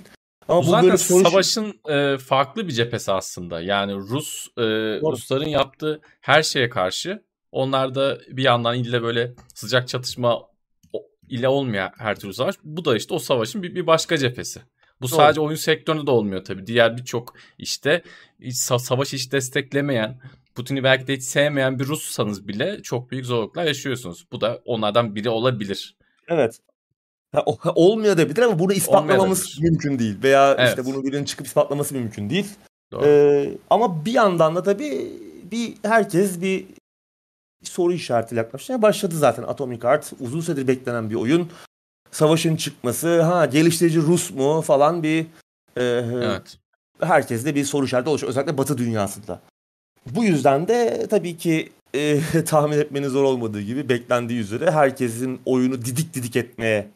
[0.47, 1.23] Ama bu, bu zaten soru...
[1.23, 3.61] savaşın e, farklı bir cephesi aslında.
[3.61, 4.61] Yani Rus e,
[5.01, 10.41] Rusların yaptığı her şeye karşı onlar da bir yandan ille böyle sıcak çatışma
[11.29, 12.55] ile olmuyor her türlü savaş.
[12.63, 14.61] Bu da işte o savaşın bir, bir başka cephesi.
[15.01, 15.15] Bu Doğru.
[15.15, 16.67] sadece oyun sektöründe de olmuyor tabii.
[16.67, 18.03] Diğer birçok işte
[18.77, 20.21] savaş hiç desteklemeyen,
[20.55, 24.25] Putin'i belki de hiç sevmeyen bir Russanız bile çok büyük zorluklar yaşıyorsunuz.
[24.31, 25.97] Bu da onlardan biri olabilir.
[26.27, 26.59] Evet.
[27.31, 27.43] Ha,
[27.75, 30.17] olmuyor da bilir ama bunu ispatlamamız mümkün değil.
[30.23, 30.69] Veya evet.
[30.69, 32.47] işte bunu birinin çıkıp ispatlaması mümkün değil.
[33.03, 35.07] Ee, ama bir yandan da tabii
[35.51, 36.65] bir herkes bir
[37.63, 40.13] soru işaretiyle yaklaşmaya başladı zaten Atomic Heart.
[40.19, 41.49] Uzun süredir beklenen bir oyun.
[42.11, 45.25] Savaşın çıkması, ha geliştirici Rus mu falan bir
[45.77, 46.57] e, evet.
[47.01, 48.29] herkeste bir soru işareti oluşuyor.
[48.29, 49.41] Özellikle Batı dünyasında.
[50.05, 55.85] Bu yüzden de tabii ki e, tahmin etmenin zor olmadığı gibi beklendiği üzere herkesin oyunu
[55.85, 56.87] didik didik etmeye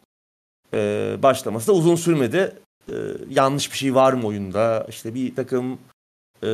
[0.73, 2.55] e, başlaması da uzun sürmedi.
[2.89, 2.95] E,
[3.29, 4.85] yanlış bir şey var mı oyunda?
[4.89, 5.79] İşte bir takım
[6.43, 6.49] e,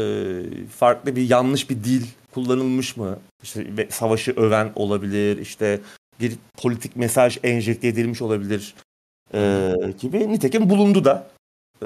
[0.78, 3.20] farklı bir yanlış bir dil kullanılmış mı?
[3.44, 5.38] İşte savaşı öven olabilir.
[5.38, 5.80] İşte
[6.20, 8.76] bir politik mesaj enjekte edilmiş olabilir
[9.34, 10.34] e, gibi.
[10.34, 11.28] Nitekim bulundu da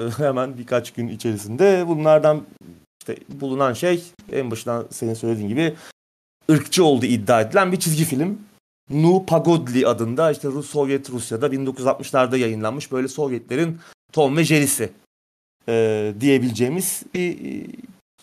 [0.16, 2.42] hemen birkaç gün içerisinde bunlardan
[3.00, 5.74] işte bulunan şey en başından senin söylediğin gibi
[6.50, 8.38] ırkçı olduğu iddia edilen bir çizgi film.
[8.90, 13.78] Nu Pagodli adında işte Rus Sovyet Rusya'da 1960'larda yayınlanmış böyle Sovyetlerin
[14.12, 14.90] Tom ve Jerry'si
[15.68, 17.66] e, diyebileceğimiz bir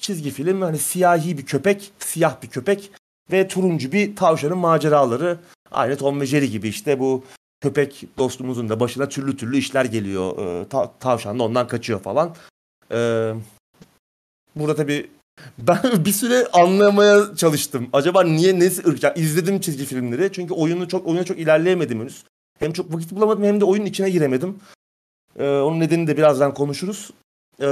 [0.04, 0.62] çizgi film.
[0.62, 2.92] Hani siyahi bir köpek, siyah bir köpek
[3.32, 5.38] ve turuncu bir tavşanın maceraları.
[5.72, 7.24] Aynı Tom ve Jerry gibi işte bu
[7.62, 10.38] köpek dostumuzun da başına türlü türlü işler geliyor.
[10.38, 12.36] E, ta- tavşan da ondan kaçıyor falan.
[12.92, 13.32] E,
[14.56, 15.10] burada tabii
[15.58, 17.90] ben bir süre anlamaya çalıştım.
[17.94, 19.04] Acaba niye nesi ırk?
[19.04, 20.32] Yani izledim çizgi filmleri.
[20.34, 22.24] Çünkü oyunu çok oyuna çok ilerleyemedim henüz.
[22.60, 24.60] Hem çok vakit bulamadım hem de oyunun içine giremedim.
[25.40, 27.12] Ee, onun nedenini de birazdan konuşuruz.
[27.62, 27.66] Ee,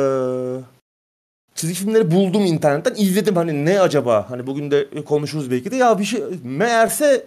[1.55, 2.95] çizgi filmleri buldum internetten.
[2.97, 4.29] izledim hani ne acaba?
[4.29, 5.75] Hani bugün de konuşuruz belki de.
[5.75, 7.25] Ya bir şey meğerse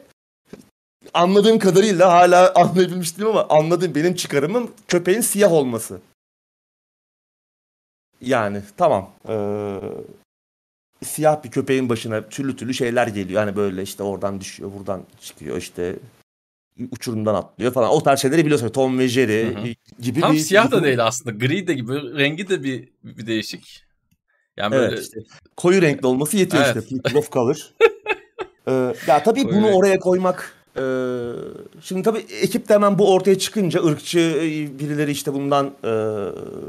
[1.15, 6.01] anladığım kadarıyla hala anlayabilmiş değilim ama anladığım benim çıkarımım köpeğin siyah olması.
[8.21, 9.11] Yani tamam.
[9.29, 9.81] Ee,
[11.05, 13.41] siyah bir köpeğin başına türlü türlü şeyler geliyor.
[13.43, 15.97] Hani böyle işte oradan düşüyor, buradan çıkıyor işte
[16.91, 17.91] uçurumdan atlıyor falan.
[17.91, 18.69] O tarz şeyleri biliyorsun.
[18.69, 19.69] Tom ve Jerry hı hı.
[20.03, 20.39] gibi Tam bir...
[20.39, 21.47] siyah da değil aslında.
[21.47, 22.19] Gri de gibi.
[22.19, 23.85] Rengi de bir, bir değişik.
[24.57, 25.03] Yani evet, böyle...
[25.03, 25.21] işte.
[25.57, 26.85] Koyu renkli olması yetiyor evet.
[26.85, 26.97] işte.
[26.97, 27.57] People of color.
[28.69, 29.77] ee, ya tabii Koyu bunu renk.
[29.77, 31.31] oraya koymak ee,
[31.81, 35.91] şimdi tabii ekip de hemen bu ortaya çıkınca ırkçı e, birileri işte bundan e,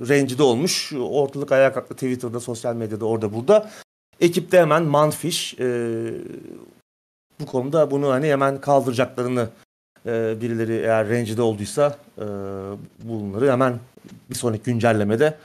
[0.10, 0.94] rencide olmuş.
[0.94, 3.70] Ortalık ayağa kalktı Twitter'da, sosyal medyada, orada burada.
[4.20, 5.68] Ekip de hemen Manfish e,
[7.40, 9.50] bu konuda bunu hani hemen kaldıracaklarını
[10.06, 12.26] e, birileri eğer rencide olduysa e,
[13.04, 13.80] bunları hemen
[14.30, 15.38] bir sonraki güncellemede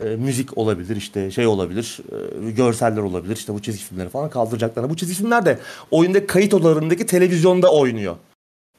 [0.00, 2.00] e, müzik olabilir işte şey olabilir
[2.46, 4.90] e, görseller olabilir işte bu çizgi filmleri falan kaldıracaklarına.
[4.90, 5.58] Bu çizgi filmler de
[5.90, 8.16] oyunda kayıt odalarındaki televizyonda oynuyor.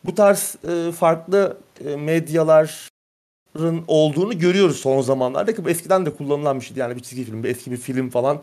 [0.05, 6.65] Bu tarz e, farklı e, medyaların olduğunu görüyoruz son zamanlarda ki eskiden de kullanılan bir
[6.65, 6.79] şeydi.
[6.79, 8.41] Yani bir çizgi film, bir eski bir film falan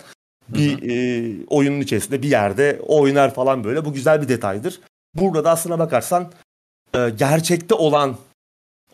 [0.48, 3.84] bir e, oyunun içerisinde bir yerde oynar falan böyle.
[3.84, 4.80] Bu güzel bir detaydır.
[5.14, 6.32] Burada da aslına bakarsan
[6.94, 8.16] e, gerçekte olan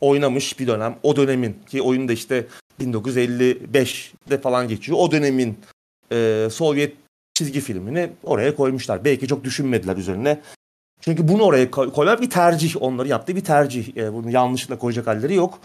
[0.01, 0.97] oynamış bir dönem.
[1.03, 2.47] O dönemin ki oyunda işte
[2.83, 4.99] 1955'de falan geçiyor.
[5.01, 5.59] O dönemin
[6.12, 6.97] e, Sovyet
[7.35, 9.05] çizgi filmini oraya koymuşlar.
[9.05, 10.40] Belki çok düşünmediler üzerine.
[11.01, 12.83] Çünkü bunu oraya koymak bir tercih.
[12.83, 13.97] Onları yaptığı bir tercih.
[13.97, 15.59] E, bunu yanlışlıkla koyacak halleri yok.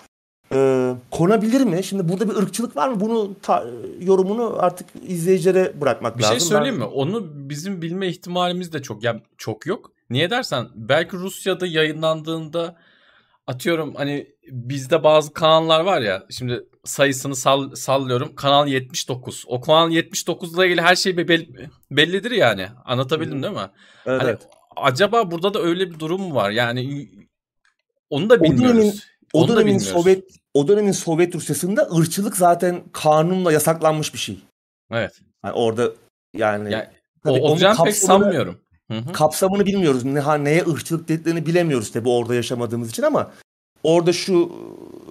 [0.54, 1.84] E, konabilir mi?
[1.84, 3.00] Şimdi burada bir ırkçılık var mı?
[3.00, 3.66] Bunu ta,
[4.00, 6.36] yorumunu artık izleyicilere bırakmak bir lazım.
[6.36, 6.88] Bir şey söyleyeyim ben...
[6.88, 6.94] mi?
[6.94, 9.92] Onu bizim bilme ihtimalimiz de çok yani çok yok.
[10.10, 12.76] Niye dersen belki Rusya'da yayınlandığında
[13.48, 18.36] atıyorum hani bizde bazı kanallar var ya şimdi sayısını sall sallıyorum.
[18.36, 19.44] Kanal 79.
[19.48, 22.68] O kanal 79 ile ilgili her şey belli, bellidir yani.
[22.86, 23.70] Anlatabildim değil mi?
[24.06, 24.48] Evet, hani, evet.
[24.76, 26.52] Acaba burada da öyle bir durum mu var?
[26.52, 27.10] Yani
[28.10, 28.68] onu da bilmiyoruz.
[28.74, 29.02] O dönemin,
[29.34, 30.24] o onu dönemin Sovyet
[30.54, 34.40] o dönemin Sovyet Rusyası'nda ırkçılık zaten kanunla yasaklanmış bir şey.
[34.92, 35.22] Evet.
[35.46, 35.92] Yani orada
[36.34, 36.88] yani, yani
[37.24, 38.58] tabii o, olacağını pek sanmıyorum.
[38.92, 39.14] Hı-hı.
[39.14, 40.06] Kapsamını bilmiyoruz.
[40.06, 43.32] Ne, ha, neye ırkçılık dediklerini bilemiyoruz tabii orada yaşamadığımız için ama
[43.84, 44.52] orada şu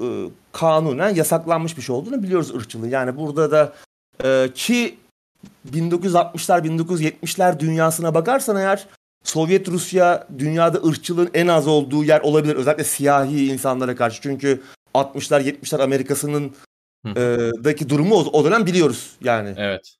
[0.02, 2.88] e, kanunen yasaklanmış bir şey olduğunu biliyoruz ırkçılığın.
[2.88, 3.72] Yani burada da
[4.24, 4.98] e, ki
[5.72, 8.86] 1960'lar 1970'ler dünyasına bakarsan eğer
[9.24, 12.56] Sovyet Rusya dünyada ırkçılığın en az olduğu yer olabilir.
[12.56, 14.22] Özellikle siyahi insanlara karşı.
[14.22, 14.62] Çünkü
[14.94, 16.52] 60'lar 70'ler Amerika'sının
[17.06, 19.54] e, daki durumu o, o dönem biliyoruz yani.
[19.56, 19.96] Evet.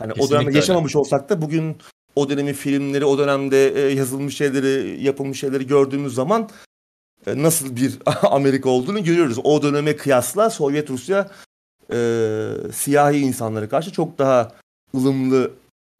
[0.00, 0.58] Yani o dönemde öyle.
[0.58, 1.76] yaşamamış olsak da bugün
[2.16, 6.48] o dönemin filmleri, o dönemde e, yazılmış şeyleri, yapılmış şeyleri gördüğümüz zaman
[7.26, 9.38] nasıl bir Amerika olduğunu görüyoruz.
[9.44, 11.30] O döneme kıyasla Sovyet Rusya
[11.92, 14.52] e, siyahi insanlara karşı çok daha
[14.94, 15.50] ılımlı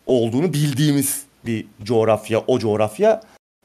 [0.07, 3.21] olduğunu bildiğimiz bir coğrafya, o coğrafya.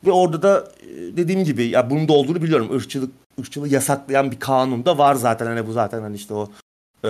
[0.06, 2.78] Ve orada da e, dediğim gibi ya bunun da olduğunu biliyorum.
[2.78, 5.46] Irkçılık, ırkçılığı yasaklayan bir kanun da var zaten.
[5.46, 6.52] Hani bu zaten hani işte o
[7.04, 7.10] e,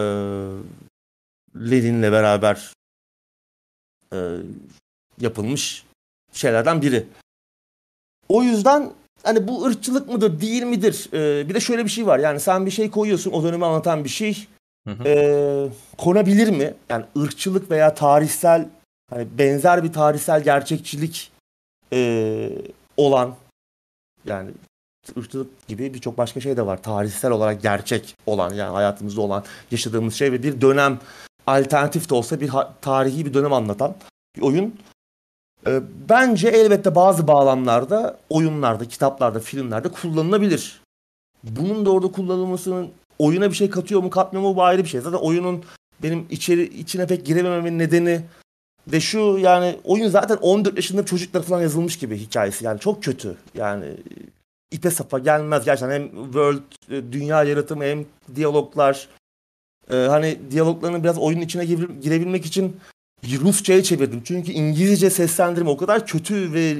[1.55, 2.73] Lenin'le beraber
[4.13, 4.37] e,
[5.21, 5.83] yapılmış
[6.33, 7.07] şeylerden biri.
[8.29, 8.91] O yüzden
[9.23, 11.09] hani bu ırkçılık mıdır değil midir?
[11.13, 12.19] E, bir de şöyle bir şey var.
[12.19, 14.47] Yani sen bir şey koyuyorsun o dönemi anlatan bir şey.
[14.87, 15.07] Hı hı.
[15.07, 16.73] E, konabilir mi?
[16.89, 18.69] Yani ırkçılık veya tarihsel
[19.09, 21.31] hani benzer bir tarihsel gerçekçilik
[21.93, 22.49] e,
[22.97, 23.35] olan
[24.25, 24.51] yani
[25.17, 26.83] ırkçılık gibi birçok başka şey de var.
[26.83, 30.99] Tarihsel olarak gerçek olan yani hayatımızda olan yaşadığımız şey ve bir dönem
[31.47, 33.95] alternatif de olsa bir tarihi bir dönem anlatan
[34.35, 34.75] bir oyun.
[35.67, 40.81] Ee, bence elbette bazı bağlamlarda, oyunlarda, kitaplarda, filmlerde kullanılabilir.
[41.43, 45.01] Bunun da orada kullanılmasının oyuna bir şey katıyor mu katmıyor mu bu ayrı bir şey.
[45.01, 45.63] Zaten oyunun
[46.03, 48.21] benim içeri içine pek giremememin nedeni
[48.87, 53.37] de şu yani oyun zaten 14 yaşında çocuklar falan yazılmış gibi hikayesi yani çok kötü.
[53.55, 53.85] Yani
[54.71, 59.07] ipe sapa gelmez gerçekten hem world e, dünya yaratımı hem diyaloglar
[59.91, 62.77] e, hani diyaloglarını biraz oyunun içine gire- girebilmek için
[63.23, 64.21] Rusça'ya çevirdim.
[64.25, 66.75] Çünkü İngilizce seslendirme o kadar kötü ve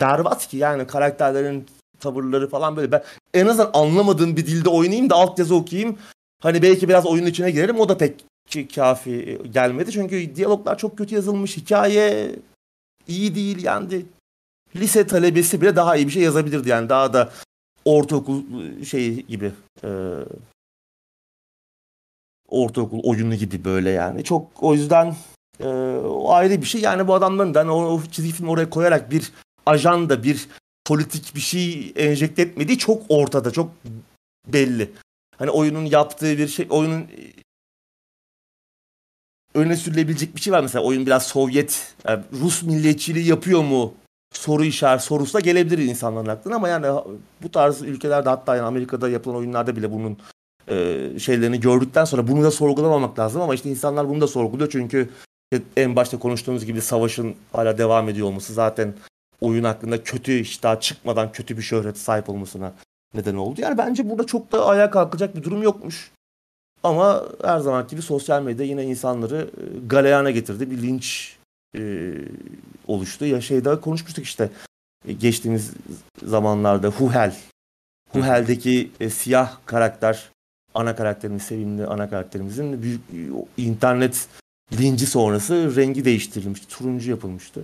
[0.00, 1.66] berbat ki yani karakterlerin
[2.00, 2.92] tavırları falan böyle.
[2.92, 3.02] Ben
[3.34, 5.98] en azından anlamadığım bir dilde oynayayım da altyazı okuyayım.
[6.42, 7.80] Hani belki biraz oyunun içine girerim.
[7.80, 8.24] O da pek
[8.74, 9.92] kafi gelmedi.
[9.92, 11.56] Çünkü diyaloglar çok kötü yazılmış.
[11.56, 12.36] Hikaye
[13.08, 14.04] iyi değil yani.
[14.76, 16.88] Lise talebesi bile daha iyi bir şey yazabilirdi yani.
[16.88, 17.32] Daha da
[17.84, 18.42] ortaokul
[18.84, 19.52] şeyi gibi.
[19.84, 19.88] e,
[22.48, 24.24] ortaokul oyunu gibi böyle yani.
[24.24, 25.14] Çok o yüzden
[25.60, 25.66] e,
[26.04, 26.80] o ayrı bir şey.
[26.80, 29.32] Yani bu adamların da hani o, o çizgi film oraya koyarak bir
[29.66, 30.48] ajanda, bir
[30.84, 33.70] politik bir şey enjekte etmediği çok ortada, çok
[34.46, 34.90] belli.
[35.38, 37.32] Hani oyunun yaptığı bir şey, oyunun e,
[39.54, 40.84] öne sürülebilecek bir şey var mesela.
[40.84, 43.94] Oyun biraz Sovyet, yani Rus milliyetçiliği yapıyor mu?
[44.34, 46.86] Soru işaret sorusu da gelebilir insanların aklına ama yani
[47.42, 50.18] bu tarz ülkelerde hatta yani Amerika'da yapılan oyunlarda bile bunun
[50.68, 55.10] e, şeylerini gördükten sonra bunu da sorgulamamak lazım ama işte insanlar bunu da sorguluyor çünkü
[55.76, 58.94] en başta konuştuğumuz gibi savaşın hala devam ediyor olması zaten
[59.40, 62.72] oyun hakkında kötü hiç daha çıkmadan kötü bir şöhrete sahip olmasına
[63.14, 63.60] neden oldu.
[63.60, 66.10] Yani bence burada çok da ayağa kalkacak bir durum yokmuş.
[66.82, 70.70] Ama her zaman gibi sosyal medya yine insanları e, galeyana getirdi.
[70.70, 71.36] Bir linç
[71.76, 72.12] e,
[72.86, 73.24] oluştu.
[73.26, 74.50] Ya şeyde konuşmuştuk işte
[75.08, 75.72] e, geçtiğimiz
[76.22, 77.36] zamanlarda Huhel.
[78.12, 80.30] Huhel'deki e, siyah karakter
[80.74, 84.28] ana karakterimiz, sevimli ana karakterimizin büyük e, internet
[84.78, 86.68] linci sonrası rengi değiştirilmişti.
[86.68, 87.62] Turuncu yapılmıştı.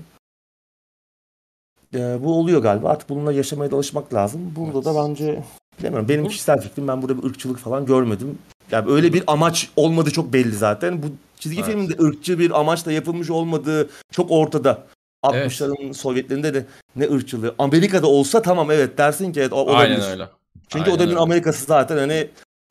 [1.94, 2.88] E, bu oluyor galiba.
[2.88, 4.52] Artık bununla yaşamaya da alışmak lazım.
[4.56, 4.84] Burada Evet.
[4.84, 5.42] da bence
[5.78, 6.08] bilemiyorum.
[6.08, 8.38] Benim kişisel fikrim ben burada bir ırkçılık falan görmedim.
[8.70, 11.02] Yani öyle bir amaç olmadığı çok belli zaten.
[11.02, 11.06] Bu
[11.38, 11.70] çizgi Evet.
[11.70, 14.86] filmin de ırkçı bir amaçla yapılmış olmadığı çok ortada.
[15.32, 15.52] Evet.
[15.52, 17.54] 60'ların Sovyetlerinde de ne ırkçılığı.
[17.58, 19.78] Amerika'da olsa tamam evet dersin ki evet o- olabilir.
[19.78, 20.28] Aynen öyle.
[20.68, 21.20] Çünkü Aynen o dönemin öyle.
[21.22, 22.28] Amerika'sı zaten hani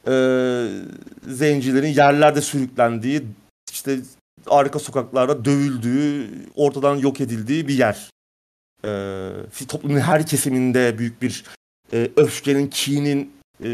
[0.07, 0.13] e,
[1.27, 3.21] zencilerin yerlerde sürüklendiği,
[3.71, 3.99] işte
[4.47, 8.09] arka sokaklarda dövüldüğü, ortadan yok edildiği bir yer.
[8.85, 11.43] E, toplumun her kesiminde büyük bir
[11.93, 13.69] e, öfkenin, kinin e,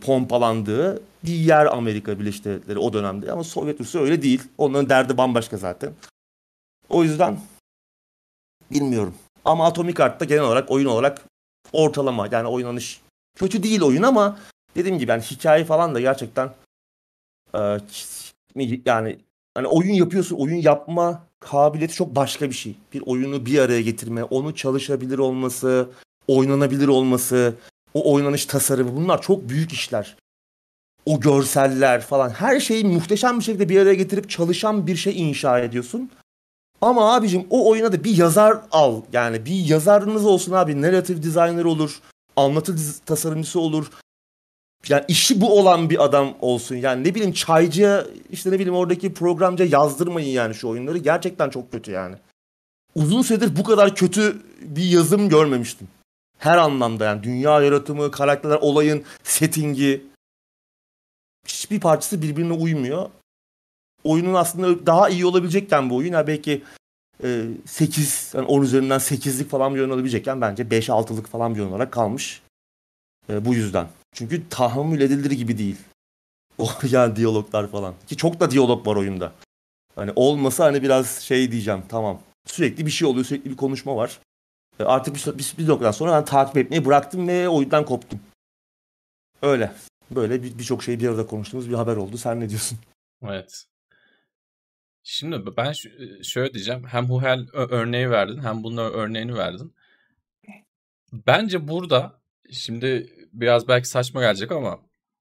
[0.00, 3.32] pompalandığı bir yer Amerika Birleşik Devletleri o dönemde.
[3.32, 4.42] Ama Sovyet Rusya öyle değil.
[4.58, 5.92] Onların derdi bambaşka zaten.
[6.88, 7.40] O yüzden
[8.70, 9.14] bilmiyorum.
[9.44, 11.22] Ama Atomic Heart'ta genel olarak oyun olarak
[11.72, 13.00] ortalama yani oynanış
[13.36, 14.38] kötü değil oyun ama
[14.76, 16.50] dediğim gibi yani hikaye falan da gerçekten
[17.54, 17.78] e,
[18.84, 19.18] yani
[19.54, 22.76] hani oyun yapıyorsun oyun yapma kabiliyeti çok başka bir şey.
[22.92, 25.88] Bir oyunu bir araya getirme, onu çalışabilir olması,
[26.28, 27.54] oynanabilir olması,
[27.94, 30.16] o oynanış tasarımı bunlar çok büyük işler.
[31.06, 35.58] O görseller falan her şeyi muhteşem bir şekilde bir araya getirip çalışan bir şey inşa
[35.60, 36.10] ediyorsun.
[36.80, 39.02] Ama abicim o oyuna da bir yazar al.
[39.12, 40.82] Yani bir yazarınız olsun abi.
[40.82, 42.00] Narrative designer olur.
[42.36, 42.76] Anlatı
[43.06, 43.90] tasarımcısı olur.
[44.88, 46.76] Yani işi bu olan bir adam olsun.
[46.76, 50.98] Yani ne bileyim çaycıya işte ne bileyim oradaki programcıya yazdırmayın yani şu oyunları.
[50.98, 52.16] Gerçekten çok kötü yani.
[52.94, 55.88] Uzun süredir bu kadar kötü bir yazım görmemiştim.
[56.38, 60.04] Her anlamda yani dünya yaratımı, karakterler, olayın settingi
[61.46, 63.10] hiçbir parçası birbirine uymuyor.
[64.04, 66.12] Oyunun aslında daha iyi olabilecekken bu oyun.
[66.12, 66.62] Ya belki
[67.24, 71.70] e, 8, yani 10 üzerinden 8'lik falan bir oyun olabilecekken bence 5-6'lık falan bir oyun
[71.70, 72.42] olarak kalmış.
[73.30, 73.86] E, bu yüzden.
[74.12, 75.76] Çünkü tahammül edilir gibi değil.
[76.58, 77.94] O yani diyaloglar falan.
[78.06, 79.32] Ki çok da diyalog var oyunda.
[79.94, 82.22] Hani olmasa hani biraz şey diyeceğim tamam.
[82.46, 84.20] Sürekli bir şey oluyor sürekli bir konuşma var.
[84.80, 88.20] E, Artık bir, bir, bir noktadan sonra ben takip etmeyi bıraktım ve oyundan koptum.
[89.42, 89.72] Öyle.
[90.10, 92.18] Böyle bir- birçok şeyi bir arada konuştuğumuz bir haber oldu.
[92.18, 92.78] Sen ne diyorsun?
[93.22, 93.64] Evet.
[95.02, 96.84] Şimdi ben e, şöyle diyeceğim.
[96.86, 99.74] Hem Huhel örneği verdin hem bunun örneğini verdin.
[101.12, 104.80] Bence burada şimdi biraz belki saçma gelecek ama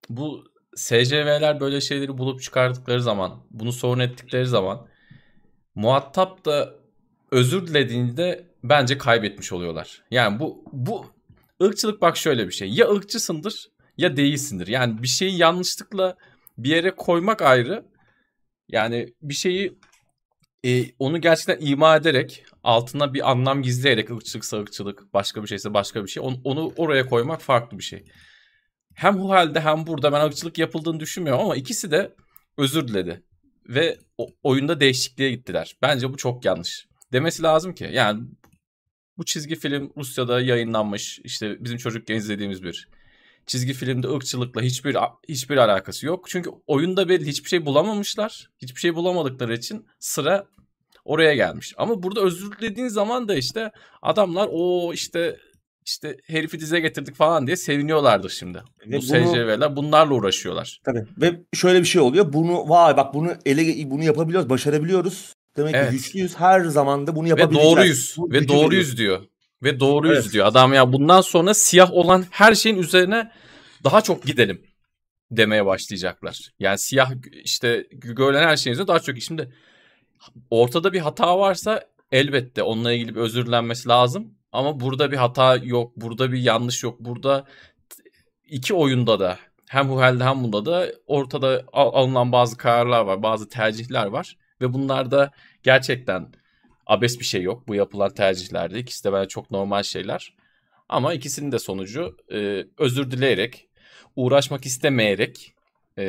[0.09, 0.43] bu
[0.75, 4.87] SCV'ler böyle şeyleri bulup çıkardıkları zaman, bunu sorun ettikleri zaman
[5.75, 6.73] muhatap da
[7.31, 10.03] özür dilediğinde bence kaybetmiş oluyorlar.
[10.11, 11.05] Yani bu bu
[11.63, 12.69] ırkçılık bak şöyle bir şey.
[12.69, 14.67] Ya ırkçısındır ya değilsindir.
[14.67, 16.15] Yani bir şeyi yanlışlıkla
[16.57, 17.85] bir yere koymak ayrı.
[18.69, 19.77] Yani bir şeyi
[20.65, 26.03] e, onu gerçekten ima ederek altına bir anlam gizleyerek ırkçılıksa ırkçılık başka bir şeyse başka
[26.03, 28.05] bir şey onu, onu oraya koymak farklı bir şey.
[28.93, 32.15] Hem bu halde hem burada ben ırkçılık yapıldığını düşünmüyorum ama ikisi de
[32.57, 33.23] özür diledi.
[33.67, 33.97] Ve
[34.43, 35.77] oyunda değişikliğe gittiler.
[35.81, 36.87] Bence bu çok yanlış.
[37.13, 38.23] Demesi lazım ki yani
[39.17, 41.19] bu çizgi film Rusya'da yayınlanmış.
[41.23, 42.87] işte bizim çocukken izlediğimiz bir
[43.45, 44.97] çizgi filmde ırkçılıkla hiçbir
[45.29, 46.25] hiçbir alakası yok.
[46.29, 48.49] Çünkü oyunda belli hiçbir şey bulamamışlar.
[48.61, 50.47] Hiçbir şey bulamadıkları için sıra
[51.05, 51.73] oraya gelmiş.
[51.77, 53.71] Ama burada özür dilediğin zaman da işte
[54.01, 55.37] adamlar o işte
[55.85, 58.57] işte herifi dize getirdik falan diye seviniyorlardır şimdi.
[58.57, 60.79] Ve Bu bunu- SCV'ler bunlarla uğraşıyorlar.
[60.85, 61.05] Tabii.
[61.17, 62.33] Ve şöyle bir şey oluyor.
[62.33, 65.33] Bunu vay bak bunu ele bunu yapabiliyoruz, başarabiliyoruz.
[65.57, 65.89] Demek Evet.
[65.91, 66.35] ki güçlüyüz.
[66.39, 67.71] Her zaman da bunu Ve yapabileceğiz.
[67.77, 68.15] doğruyuz.
[68.17, 69.21] Bu Ve doğruyuz diyor.
[69.63, 70.33] Ve doğruyuz Evet.
[70.33, 70.45] diyor.
[70.45, 73.31] Adam ya bundan sonra siyah olan her şeyin üzerine
[73.83, 74.61] daha çok gidelim
[75.31, 76.39] demeye başlayacaklar.
[76.59, 77.11] Yani siyah
[77.43, 79.21] işte görülen her şeyin üzerine daha çok.
[79.21, 79.53] Şimdi
[80.49, 84.33] ortada bir hata varsa elbette onunla ilgili bir özür dilenmesi lazım.
[84.51, 85.91] Ama burada bir hata yok.
[85.95, 86.99] Burada bir yanlış yok.
[86.99, 87.45] Burada
[88.47, 93.23] iki oyunda da hem Huhel'de hem bunda da ortada al- alınan bazı kararlar var.
[93.23, 94.37] Bazı tercihler var.
[94.61, 95.31] Ve bunlarda
[95.63, 96.27] gerçekten
[96.87, 98.79] abes bir şey yok bu yapılan tercihlerde.
[98.79, 100.33] İkisi de bence çok normal şeyler.
[100.89, 103.67] Ama ikisinin de sonucu e, özür dileyerek,
[104.15, 105.53] uğraşmak istemeyerek
[105.97, 106.05] e,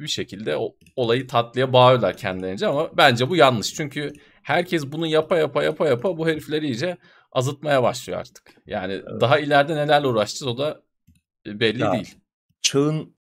[0.00, 3.74] bir şekilde o, olayı tatlıya bağlıyorlar kendilerince ama bence bu yanlış.
[3.74, 6.96] Çünkü herkes bunu yapa yapa yapa yapa bu herifleri iyice
[7.32, 8.54] azıtmaya başlıyor artık.
[8.66, 10.82] Yani daha ileride nelerle uğraşacağız o da
[11.46, 12.14] e, belli Ya, değil.
[12.62, 13.14] Çağın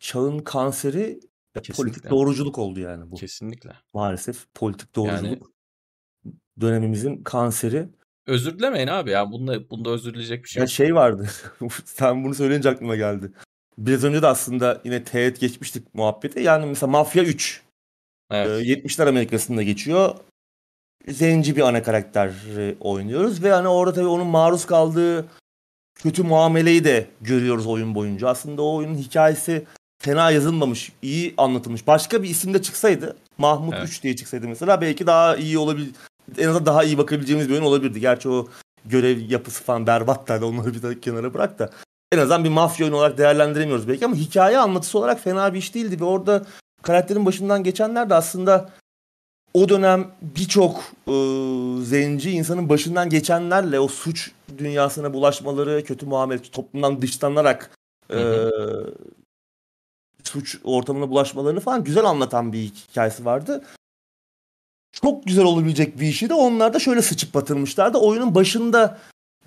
[0.00, 1.08] çağın kanseri ya,
[1.54, 2.10] politik Kesinlikle.
[2.10, 3.14] doğruculuk oldu yani bu.
[3.16, 3.70] Kesinlikle.
[3.94, 5.40] Maalesef politik doğruculuk Yani
[6.60, 7.88] dönemimizin kanseri.
[8.26, 9.30] özür dilemeyin abi ya.
[9.32, 10.70] Bunda, bunda özür dileyecek bir şey Ya yok.
[10.70, 11.28] şey vardı.
[11.84, 13.32] Sen bunu söyleyince aklıma geldi.
[13.78, 16.40] Biraz önce de aslında yine teğet geçmiştik muhabbete.
[16.40, 17.62] Yani mesela Mafya 3.
[18.30, 18.48] Evet.
[18.48, 20.14] Ee, 70'ler Amerika'sında geçiyor.
[21.08, 25.26] Zenci bir ana karakter e, oynuyoruz ve hani orada tabii onun maruz kaldığı
[25.94, 28.28] kötü muameleyi de görüyoruz oyun boyunca.
[28.28, 29.66] Aslında o oyunun hikayesi
[30.02, 31.86] fena yazılmamış, iyi anlatılmış.
[31.86, 33.88] Başka bir isimde çıksaydı, Mahmut Evet.
[33.88, 35.90] 3 diye çıksaydı mesela belki daha iyi olabilir.
[36.38, 38.00] En azından daha iyi bakabileceğimiz bir oyun olabilirdi.
[38.00, 38.48] Gerçi o
[38.84, 41.70] görev yapısı falan berbat da onları bir kenara bırak da.
[42.12, 45.74] En azından bir mafya oyunu olarak değerlendiremiyoruz belki ama hikaye anlatısı olarak fena bir iş
[45.74, 46.46] değildi ve orada
[46.82, 48.70] karakterin başından geçenler de aslında
[49.54, 51.14] o dönem birçok e,
[51.84, 57.70] zenci insanın başından geçenlerle o suç dünyasına bulaşmaları, kötü muamele, toplumdan dışlanarak
[58.10, 58.94] e, Hı
[60.28, 63.64] suç ortamına bulaşmalarını falan güzel anlatan bir hikayesi vardı.
[64.92, 67.98] Çok güzel olabilecek bir işi de onlar da şöyle sıçıp batırmışlardı.
[67.98, 68.98] Oyunun başında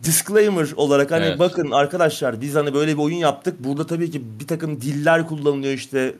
[0.03, 1.39] disclaimer olarak hani Evet.
[1.39, 3.55] bakın arkadaşlar biz hani böyle bir oyun yaptık.
[3.59, 6.15] Burada tabii ki bir takım diller kullanılıyor işte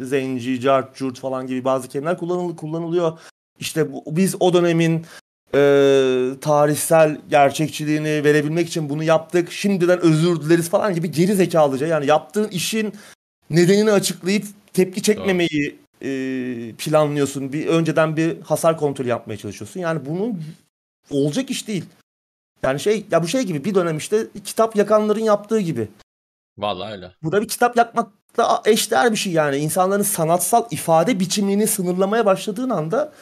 [0.00, 3.18] zenci, cart, curt falan gibi bazı kelimeler kullanıl kullanılıyor.
[3.60, 5.04] İşte bu, biz o dönemin
[5.54, 5.60] e,
[6.40, 9.52] tarihsel gerçekçiliğini verebilmek için bunu yaptık.
[9.52, 12.92] Şimdiden özür dileriz falan gibi geri zekalıca yani yaptığın işin
[13.50, 16.10] nedenini açıklayıp tepki çekmemeyi e,
[16.78, 17.52] planlıyorsun.
[17.52, 19.80] Bir önceden bir hasar kontrolü yapmaya çalışıyorsun.
[19.80, 20.42] Yani bunun
[21.10, 21.84] olacak iş değil.
[22.62, 25.88] Yani şey ya bu şey gibi bir dönem işte kitap yakanların yaptığı gibi.
[26.58, 27.12] Vallahi öyle.
[27.22, 29.56] Bu da bir kitap yakmakla eşdeğer bir şey yani.
[29.56, 33.12] İnsanların sanatsal ifade biçimini sınırlamaya başladığın anda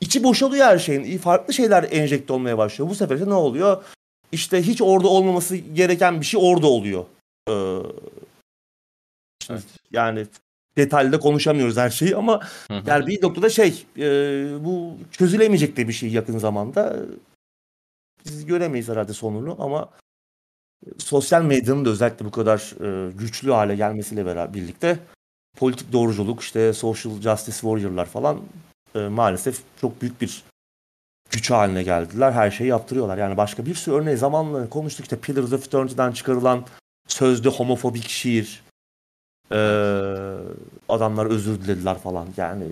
[0.00, 1.18] içi boşalıyor her şeyin.
[1.18, 2.90] Farklı şeyler enjekte olmaya başlıyor.
[2.90, 3.84] Bu sefer de ne oluyor?
[4.32, 7.04] İşte hiç orada olmaması gereken bir şey orada oluyor.
[7.48, 7.52] Ee,
[9.50, 9.62] Evet.
[9.92, 10.26] Yani
[10.76, 12.82] detaylı konuşamıyoruz her şeyi ama Hı hı.
[12.86, 14.04] yani bir noktada şey e,
[14.64, 16.96] bu çözülemeyecek de bir şey yakın zamanda.
[18.24, 19.90] Biz göremeyiz herhalde sonunu ama
[20.98, 24.98] sosyal medyanın da özellikle bu kadar e, güçlü hale gelmesiyle beraber birlikte
[25.56, 28.40] politik doğruculuk işte social justice warrior'lar falan
[28.94, 30.44] e, maalesef çok büyük bir
[31.30, 32.32] güç haline geldiler.
[32.32, 33.18] Her şeyi yaptırıyorlar.
[33.18, 36.64] Yani başka bir sürü örneği zamanla konuştuk işte Pillars of Eternity'den çıkarılan
[37.08, 38.62] sözde homofobik şiir
[39.52, 39.58] e,
[40.88, 42.28] adamlar özür dilediler falan.
[42.36, 42.64] Yani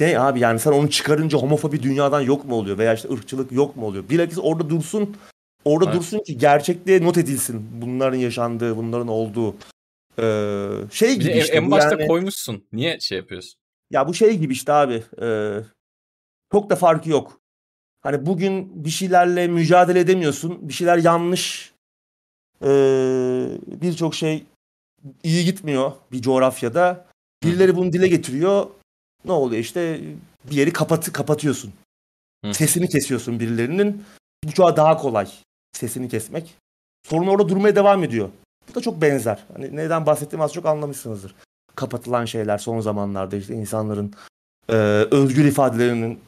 [0.00, 3.76] Ne abi yani sen onu çıkarınca homofobi dünyadan yok mu oluyor veya işte ırkçılık yok
[3.76, 4.08] mu oluyor?
[4.08, 5.16] Bilakis orada dursun
[5.64, 6.00] orada Evet.
[6.00, 7.68] dursun ki gerçekliğe not edilsin.
[7.82, 9.54] Bunların yaşandığı, bunların olduğu.
[10.18, 12.64] Ee, şey de gibi işte en başta yani- koymuşsun.
[12.72, 13.60] Niye şey yapıyorsun?
[13.90, 15.02] Ya bu şey gibi işte abi.
[15.22, 15.58] e,
[16.52, 17.40] çok da farkı yok.
[18.00, 20.68] Hani bugün bir şeylerle mücadele edemiyorsun.
[20.68, 21.72] Bir şeyler yanlış.
[22.62, 22.68] E,
[23.66, 24.44] Birçok şey
[25.22, 27.06] iyi gitmiyor bir coğrafyada.
[27.42, 28.66] Birileri bunu dile getiriyor.
[29.28, 30.00] Ne oluyor işte
[30.50, 31.72] bir yeri kapatı kapatıyorsun.
[32.44, 32.54] Hı.
[32.54, 34.04] Sesini kesiyorsun birilerinin.
[34.44, 35.28] Bu çoğa daha kolay
[35.72, 36.54] sesini kesmek.
[37.08, 38.28] Sorun orada durmaya devam ediyor.
[38.70, 39.44] Bu da çok benzer.
[39.52, 41.34] Hani neden bahsettiğimi az çok anlamışsınızdır
[41.78, 44.12] kapatılan şeyler son zamanlarda işte insanların
[44.68, 44.74] e,
[45.10, 46.20] özgür ifadelerinin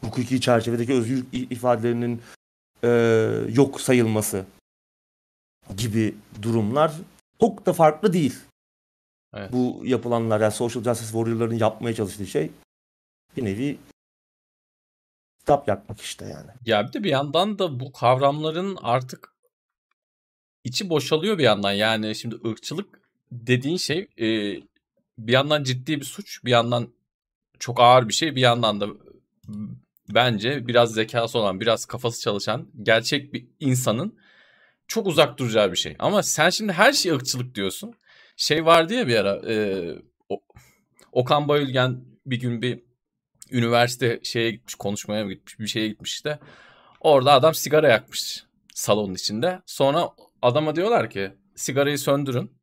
[0.00, 2.22] hukuki çerçevedeki özgür ifadelerinin
[2.84, 2.88] e,
[3.52, 4.44] yok sayılması
[5.76, 6.92] gibi durumlar
[7.40, 8.34] çok da farklı değil.
[9.34, 9.52] Evet.
[9.52, 12.50] Bu yapılanlar yani social justice warrior'ların yapmaya çalıştığı şey
[13.36, 13.78] bir nevi
[15.38, 16.50] kitap yakmak işte yani.
[16.66, 19.34] Ya bir de bir yandan da bu kavramların artık
[20.64, 21.72] içi boşalıyor bir yandan.
[21.72, 23.00] Yani şimdi ırkçılık
[23.32, 24.26] dediğin şey e,
[25.18, 26.88] bir yandan ciddi bir suç, bir yandan
[27.58, 28.86] çok ağır bir şey, bir yandan da
[30.08, 34.18] bence biraz zekası olan, biraz kafası çalışan gerçek bir insanın
[34.88, 35.96] çok uzak duracağı bir şey.
[35.98, 37.94] Ama sen şimdi her şey ırkçılık diyorsun.
[38.40, 39.84] Şey vardı ya bir ara e,
[40.28, 40.42] o-
[41.12, 42.82] Okan Bayülgen bir gün bir
[43.50, 46.38] üniversite şeye gitmiş, konuşmaya mı gitmiş, bir şeye gitmiş işte.
[47.00, 49.60] Orada adam sigara yakmış salonun içinde.
[49.66, 50.08] Sonra
[50.42, 52.58] adama diyorlar ki sigarayı söndürün.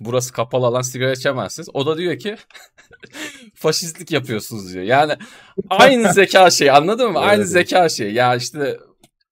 [0.00, 1.68] Burası kapalı alan sigara içemezsiniz.
[1.74, 2.36] O da diyor ki
[3.54, 4.84] faşistlik yapıyorsunuz diyor.
[4.84, 5.12] Yani
[5.70, 7.18] aynı zeka şey anladın mı?
[7.18, 8.12] Aynı zeka şey.
[8.12, 8.78] Ya işte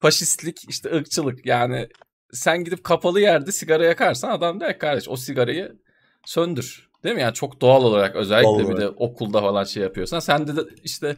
[0.00, 1.88] faşistlik işte ırkçılık yani
[2.32, 5.76] sen gidip kapalı yerde sigara yakarsan adam der ki kardeş o sigarayı
[6.24, 6.88] söndür.
[7.04, 7.20] Değil mi?
[7.20, 10.60] Yani çok doğal olarak özellikle Doğal bir de okulda falan şey yapıyorsan sen de, de
[10.84, 11.16] işte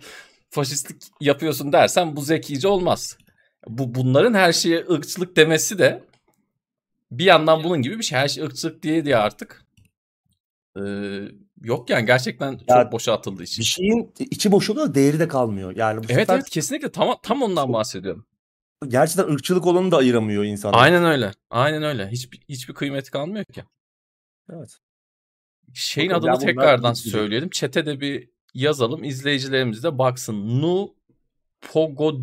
[0.51, 3.19] faşistlik yapıyorsun dersen bu zekice olmaz.
[3.67, 6.05] Bu bunların her şeye ırkçılık demesi de
[7.11, 8.19] bir yandan bunun gibi bir şey.
[8.19, 9.65] Her şey ırkçılık diye diye artık
[10.77, 10.83] ee,
[11.63, 13.61] yok yani gerçekten Ya, çok boşa atıldığı için.
[13.61, 15.77] Bir şeyin içi boşalıyor değeri de kalmıyor.
[15.77, 18.27] Yani bu Evet sefer evet kesinlikle tam tam ondan bahsediyorum.
[18.89, 20.79] Gerçekten ırkçılık olanı da ayıramıyor insanlar.
[20.83, 21.31] Aynen öyle.
[21.51, 22.09] Aynen öyle.
[22.09, 23.65] Hiçbir hiçbir kıymeti kalmıyor ki.
[24.53, 24.79] Evet.
[25.75, 27.51] Şeyin Bakın, adını tekrardan söyleyelim.
[27.51, 29.05] Çete de bir yazalım.
[29.05, 30.61] İzleyicilerimiz de baksın.
[30.63, 30.95] Nu
[31.73, 32.21] Pogodl.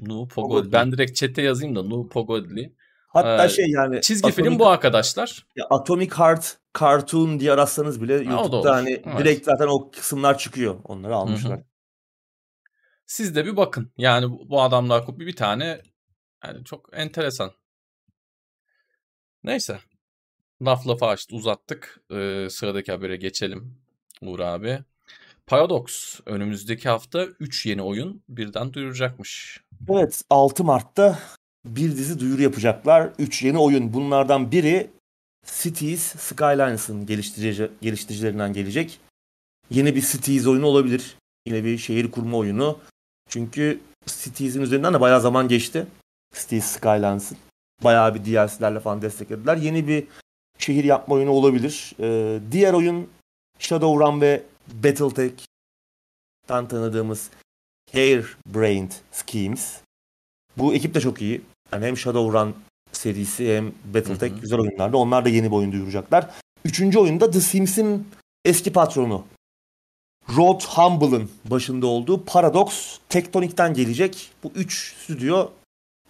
[0.00, 0.72] Nu Pogodl.
[0.72, 2.74] Ben direkt çete yazayım da Nu Pogodli.
[3.08, 5.46] Hatta Ee, şey yani Çizgi Atomic- film bu arkadaşlar.
[5.56, 9.18] Ya Atomic Heart Cartoon diye aratsanız bile da YouTube'da hani Evet.
[9.18, 10.76] direkt zaten o kısımlar çıkıyor.
[10.84, 11.60] Onları almışlar.
[13.06, 13.92] Siz de bir bakın.
[13.98, 15.82] Yani bu adamlar bir, bir tane
[16.44, 17.52] yani çok enteresan.
[19.44, 19.78] Neyse.
[20.62, 22.00] Laf lafa açtı uzattık.
[22.10, 23.78] Ee, sıradaki habere geçelim
[24.22, 24.78] Uğur abi.
[25.46, 29.60] Paradox önümüzdeki hafta 3 yeni oyun birden duyuracakmış.
[29.88, 31.18] Evet 6 Mart'ta
[31.64, 33.12] bir dizi duyuru yapacaklar.
[33.18, 33.92] 3 yeni oyun.
[33.92, 34.90] Bunlardan biri
[35.46, 39.00] Cities Skylines'ın geliştirici, geliştiricilerinden gelecek.
[39.70, 41.16] Yeni bir Cities oyunu olabilir.
[41.46, 42.78] Yine bir şehir kurma oyunu.
[43.32, 45.86] Çünkü Cities'in üzerinden de bayağı zaman geçti.
[46.34, 47.38] Cities Skylines'ın.
[47.84, 49.56] Bayağı bir DLC'lerle falan desteklediler.
[49.56, 50.06] Yeni bir
[50.58, 51.92] şehir yapma oyunu olabilir.
[52.00, 53.08] Ee, diğer oyun
[53.58, 57.30] Shadowrun ve Battletech'ten tanıdığımız
[57.92, 59.80] Hairbrained Schemes.
[60.56, 61.40] Bu ekip de çok iyi.
[61.72, 62.54] Yani hem Shadowrun
[62.92, 64.40] serisi hem Battletech Hı hı.
[64.40, 64.96] güzel oyunlardı.
[64.96, 66.30] Onlar da yeni bir oyun duyuracaklar.
[66.64, 68.08] Üçüncü oyunda The Sims'in
[68.44, 69.24] eski patronu
[70.28, 74.30] Rod Humble'ın başında olduğu Paradox Tektonik'ten gelecek.
[74.44, 75.50] Bu üç stüdyo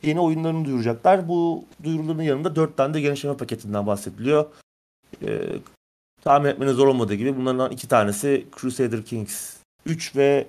[0.03, 1.29] yeni oyunlarını duyuracaklar.
[1.29, 4.47] Bu duyuruların yanında dört tane de genişleme paketinden bahsediliyor.
[5.23, 5.41] Ee,
[6.23, 9.57] tahmin etmeniz zor olmadığı gibi bunlardan iki tanesi Crusader Kings
[9.87, 10.47] 3 ve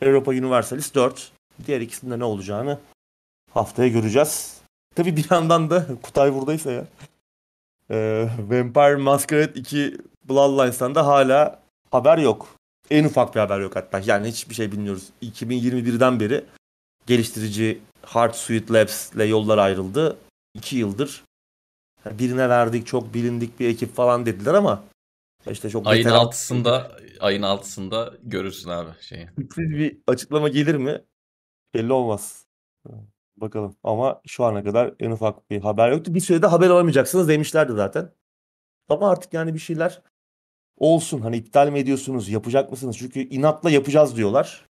[0.00, 1.32] Europa Universalis 4.
[1.66, 2.78] Diğer ikisinde ne olacağını
[3.50, 4.60] haftaya göreceğiz.
[4.94, 6.84] Tabii bir yandan da Kutay buradaysa ya.
[7.90, 9.98] e, Vampire Masquerade 2
[10.28, 11.60] Bloodlines'tan da hala
[11.90, 12.48] haber yok.
[12.92, 14.00] En ufak bir haber yok hatta.
[14.06, 15.08] Yani hiçbir şey bilmiyoruz.
[15.22, 16.44] 2021'den beri
[17.06, 20.16] geliştirici Hard Suite Labs ile yollar ayrıldı.
[20.54, 21.24] 2 yıldır
[22.10, 24.84] birine verdik çok bilindik bir ekip falan dediler ama
[25.50, 29.28] işte çok Ayın veteran- altısında ayın altısında görürsün abi şeyi.
[29.38, 31.04] sürpriz bir açıklama gelir mi?
[31.74, 32.46] Belli olmaz.
[33.36, 33.76] Bakalım.
[33.82, 36.14] Ama şu ana kadar en ufak bir haber yoktu.
[36.14, 38.12] Bir sürede haber alamayacaksınız demişlerdi zaten.
[38.88, 40.02] Ama artık yani bir şeyler
[40.82, 41.20] olsun.
[41.20, 42.28] Hani iptal mi ediyorsunuz?
[42.28, 42.98] Yapacak mısınız?
[42.98, 44.66] Çünkü inatla yapacağız diyorlar.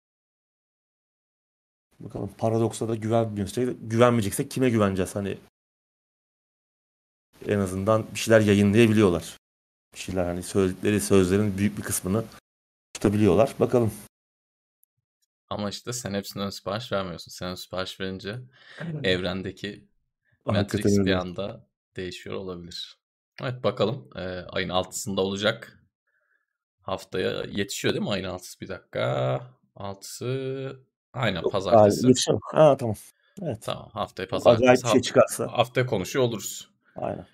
[2.01, 5.17] Bakalım Paradox'a da güvenmiyorsak, güvenmeyeceksek kime güveneceğiz?
[5.17, 5.39] Hani
[7.47, 9.37] en azından bir şeyler yayınlayabiliyorlar.
[9.95, 12.25] Bir şeyler hani söyledikleri sözlerin büyük bir kısmını
[12.95, 13.55] tutabiliyorlar.
[13.61, 13.93] Bakalım.
[15.51, 17.31] Ama işte sen hepsinden sipariş vermiyorsun.
[17.31, 18.41] Sen sipariş verince
[19.03, 19.89] evrendeki
[20.45, 22.99] Hakikaten Matrix bir anda değişiyor olabilir.
[23.43, 24.11] Evet bakalım.
[24.17, 25.80] Ee, ayın 6'sında olacak.
[26.83, 28.61] Haftaya yetişiyor değil mi ayın 6'sı?
[28.61, 29.41] Bir dakika.
[29.77, 30.77] 6'sı
[31.13, 32.07] aynen Yok, pazartesi.
[32.33, 32.39] aa.
[32.59, 32.97] Ha tamam.
[33.43, 33.59] Evet.
[33.63, 34.85] Tamam haftaya Çok acayip pazartesi.
[34.87, 35.47] bir şey çıkarsa.
[35.53, 36.71] Haftaya konuşuyor oluruz.
[36.97, 37.27] Aynen.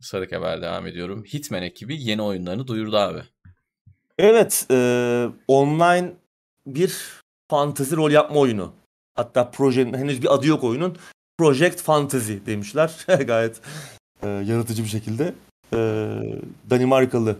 [0.00, 1.24] Sıradaki haber devam ediyorum.
[1.24, 3.22] Hitman ekibi yeni oyunlarını duyurdu abi.
[4.18, 6.12] Evet, e, online
[6.66, 6.96] bir
[7.50, 8.72] fantezi rol yapma oyunu.
[9.14, 10.96] Hatta projenin henüz bir adı yok oyunun.
[11.38, 13.04] Project Fantasy demişler.
[13.26, 13.60] Gayet
[14.22, 15.34] e, yaratıcı bir şekilde.
[15.72, 15.78] E,
[16.70, 17.38] Danimarkalı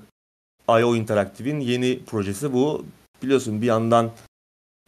[0.68, 2.84] IO Interactive'in yeni projesi bu.
[3.22, 4.10] Biliyorsun bir yandan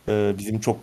[0.09, 0.81] e, bizim çok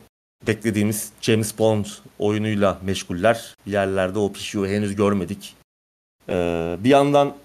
[0.48, 1.86] beklediğimiz James Bond
[2.20, 3.56] oyunuyla meşguller.
[3.66, 5.56] Bir yerlerde o pişiyor henüz görmedik.
[6.30, 6.36] E,
[6.80, 7.36] bir yandan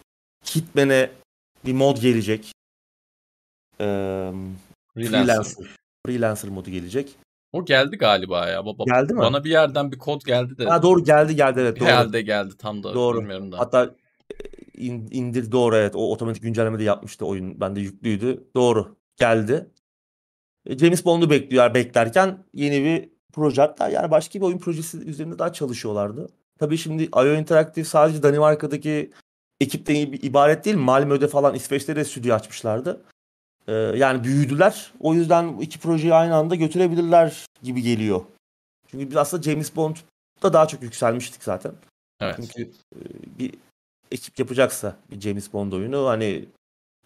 [0.54, 1.10] Hitman'e
[1.64, 2.52] bir mod gelecek.
[3.80, 3.84] E,
[4.94, 5.26] Freelancer.
[5.34, 5.66] Freelancer.
[6.06, 7.16] Freelancer modu gelecek.
[7.52, 8.66] O geldi galiba ya.
[8.66, 9.20] Baba, Geldi mi?
[9.20, 10.64] Bana bir yerden bir kod geldi de.
[10.64, 11.88] Ha doğru geldi geldi evet doğru.
[11.88, 13.20] Herhalde geldi tam da Doğru.
[13.20, 13.58] bilmiyorum da.
[13.58, 13.90] Hatta
[14.80, 17.60] in, indir doğru evet o otomatik güncelleme de yapmıştı oyun.
[17.60, 18.44] Bende yüklüydü.
[18.56, 18.96] Doğru.
[19.16, 19.70] Geldi.
[20.66, 25.38] E, James Bond'u bekliyor beklerken yeni bir proje hatta yani başka bir oyun projesi üzerinde
[25.38, 26.28] daha çalışıyorlardı.
[26.58, 29.10] Tabii şimdi IO Interactive sadece Danimarka'daki
[29.60, 30.76] ekipten ib- ibaret değil.
[30.76, 33.00] Malmö'de falan İsveç'te de stüdyo açmışlardı.
[33.68, 34.92] Ee, yani büyüdüler.
[35.00, 38.22] O yüzden iki projeyi aynı anda götürebilirler gibi geliyor.
[38.88, 41.72] Çünkü biz aslında James Bond'da daha çok yükselmiştik zaten.
[42.20, 42.36] Evet.
[42.36, 42.98] Çünkü e,
[43.38, 43.54] bir
[44.10, 46.44] ekip yapacaksa bir James Bond oyunu hani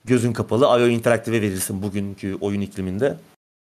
[0.04, 3.16] gözün kapalı IO Interactive'e verirsin bugünkü oyun ikliminde.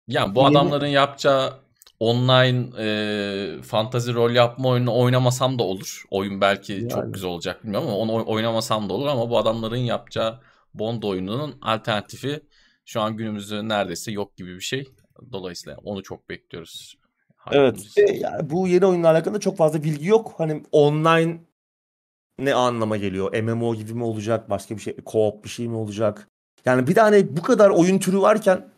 [0.09, 1.53] Yani bu Yeni- adamların yapacağı
[2.01, 6.05] online e, fantazi rol yapma oyununu oynamasam da olur.
[6.11, 6.89] Oyun belki Yani.
[6.89, 10.41] çok güzel olacak bilmiyorum ama onu oy- oynamasam da olur ama bu adamların yapacağı
[10.75, 12.41] Bond oyununun alternatifi
[12.85, 14.89] şu an günümüzde neredeyse yok gibi bir şey.
[15.33, 16.97] Dolayısıyla onu çok bekliyoruz.
[17.53, 17.75] Evet.
[17.77, 17.99] Hype'ımız.
[17.99, 20.35] Ve yani bu yeni oyunla alakalı çok fazla bilgi yok.
[20.39, 21.41] Hani online
[22.41, 23.43] ne anlama geliyor?
[23.43, 24.51] MMO gibi mi olacak?
[24.51, 26.29] Başka bir şey, co-op bir şey mi olacak?
[26.65, 28.69] Yani bir tane bu kadar oyun türü varken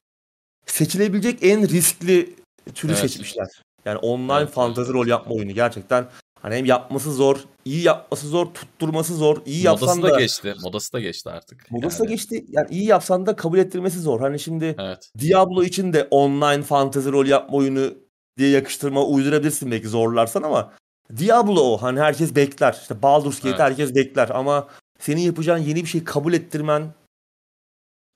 [0.66, 2.34] seçilebilecek en riskli
[2.74, 3.00] türü Evet.
[3.00, 3.48] seçmişler.
[3.84, 6.06] Yani online Evet, fantazi rol yapma oyunu gerçekten
[6.40, 10.54] hani hem yapması zor, iyi yapması zor, tutturması zor, iyi yapsan Modası da da geçti.
[10.62, 11.70] Modası da geçti artık.
[11.70, 12.44] modası da Yani, geçti.
[12.48, 14.20] Yani iyi yapsan da kabul ettirmesi zor.
[14.20, 15.10] Hani şimdi Evet.
[15.18, 17.94] Diablo için de online fantasy rol yapma oyunu
[18.38, 20.72] diye yakıştırma uydurabilirsin belki zorlarsan ama
[21.18, 21.82] Diablo o.
[21.82, 22.78] Hani herkes bekler.
[22.82, 23.60] İşte Baldur's Gate Evet.
[23.60, 26.94] herkes bekler ama senin yapacağın yeni bir şey kabul ettirmen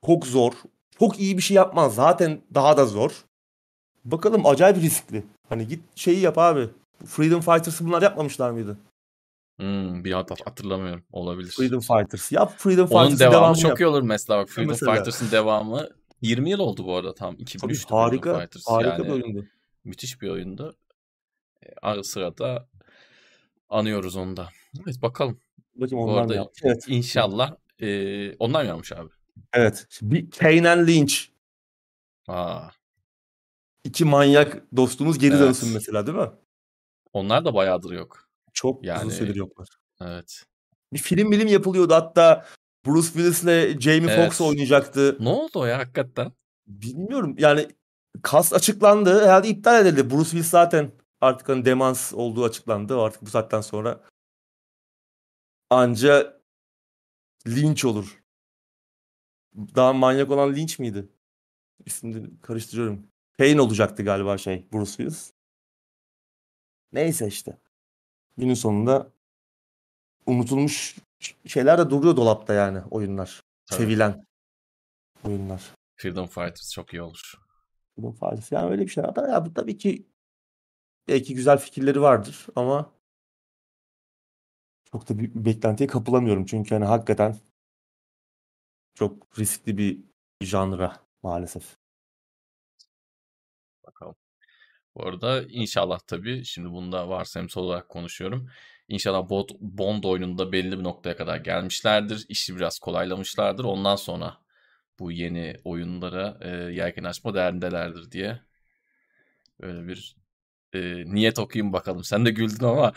[0.07, 0.53] çok zor.
[0.99, 3.25] Çok iyi bir şey yapman zaten daha da zor.
[4.05, 5.25] Bakalım acayip riskli.
[5.49, 6.69] Hani git şeyi yap abi.
[7.07, 8.79] Freedom Fighters bunlar yapmamışlar mıydı?
[9.61, 11.05] Hmm, bir hat hatırlamıyorum.
[11.13, 11.51] Olabilir.
[11.51, 12.33] Freedom Fighters.
[12.33, 13.81] Yap Freedom Onun Fighters'ın devamı devamını çok yap.
[13.81, 14.39] iyi olur mesela.
[14.39, 14.95] Bak Freedom Mesela.
[14.95, 15.89] Fighters'ın devamı
[16.23, 17.35] 20 yıl oldu bu arada tam.
[17.35, 18.23] Tabii 2003'tü harika.
[18.31, 18.67] Freedom Fighters.
[18.69, 19.45] Harika yani bir oyundu.
[19.85, 20.77] müthiş bir oyundu.
[21.63, 22.69] E, ara sırada
[23.69, 24.49] anıyoruz onu da.
[24.85, 25.41] Evet bakalım.
[25.75, 26.61] Bakayım Bu onlar arada mı yapmış?
[26.65, 26.85] Evet.
[26.89, 29.11] İnşallah e, onlar mı yapmış abi?
[29.53, 29.87] Evet.
[30.03, 31.15] Bir and Lynch.
[32.29, 32.69] Aa,
[33.85, 35.41] İki manyak dostumuz geri Evet.
[35.43, 36.31] dönsün mesela değil mi?
[37.13, 38.29] onlar da bayağıdır yok.
[38.53, 39.69] Çok uzun Yani- süredir yoklar.
[40.01, 40.43] Evet.
[40.93, 42.47] Bir film bilim yapılıyordu hatta
[42.87, 44.25] Bruce Willis'le Jamie Evet.
[44.25, 45.17] Foxx oynayacaktı.
[45.21, 46.33] Ne oldu o ya hakikaten?
[46.67, 47.69] Bilmiyorum yani
[48.23, 50.11] kas açıklandı herhalde iptal edildi.
[50.11, 50.93] Bruce Willis zaten
[51.27, 54.01] artık hani demans olduğu açıklandı artık bu saatten sonra.
[55.71, 56.41] Anca
[57.47, 58.23] Lynch olur.
[59.57, 61.09] Daha manyak olan Lynch miydi?
[61.87, 63.07] İsmini karıştırıyorum.
[63.39, 65.33] Payne olacaktı galiba şey Bruce Willis.
[66.93, 67.59] Neyse işte.
[68.37, 69.13] Günün sonunda
[70.27, 70.97] unutulmuş
[71.47, 73.43] şeyler de duruyor dolapta yani oyunlar.
[73.67, 73.81] Tabii.
[73.81, 74.27] Sevilen
[75.25, 75.63] oyunlar.
[75.97, 77.35] Freedom Fighters çok iyi olur.
[77.97, 78.55] Bunun faydası.
[78.55, 79.05] Yani öyle bir şey.
[79.05, 80.07] Ya bu tabii ki
[81.09, 82.93] belki güzel fikirleri vardır ama
[84.93, 86.47] çok da bir beklentiye kapılamıyorum.
[86.47, 87.37] Çünkü hani hakikaten
[88.95, 90.01] çok riskli bir
[90.41, 91.77] janra maalesef.
[93.87, 94.17] Bakalım.
[94.95, 98.51] Bu arada inşallah tabii şimdi bunda varsayımsal olarak konuşuyorum.
[98.89, 102.27] İnşallah Bond, Bond oyununda belli bir noktaya kadar gelmişlerdir.
[102.29, 103.65] İşi biraz kolaylamışlardır.
[103.65, 104.39] Ondan sonra
[104.99, 108.41] bu yeni oyunlara e, yelken açma derdindelerdir diye
[109.61, 110.17] böyle bir
[110.73, 112.05] e, niyet okuyayım bakalım.
[112.05, 112.93] Sen de güldün ama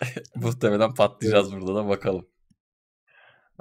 [0.34, 2.26] muhtemelen patlayacağız burada da bakalım.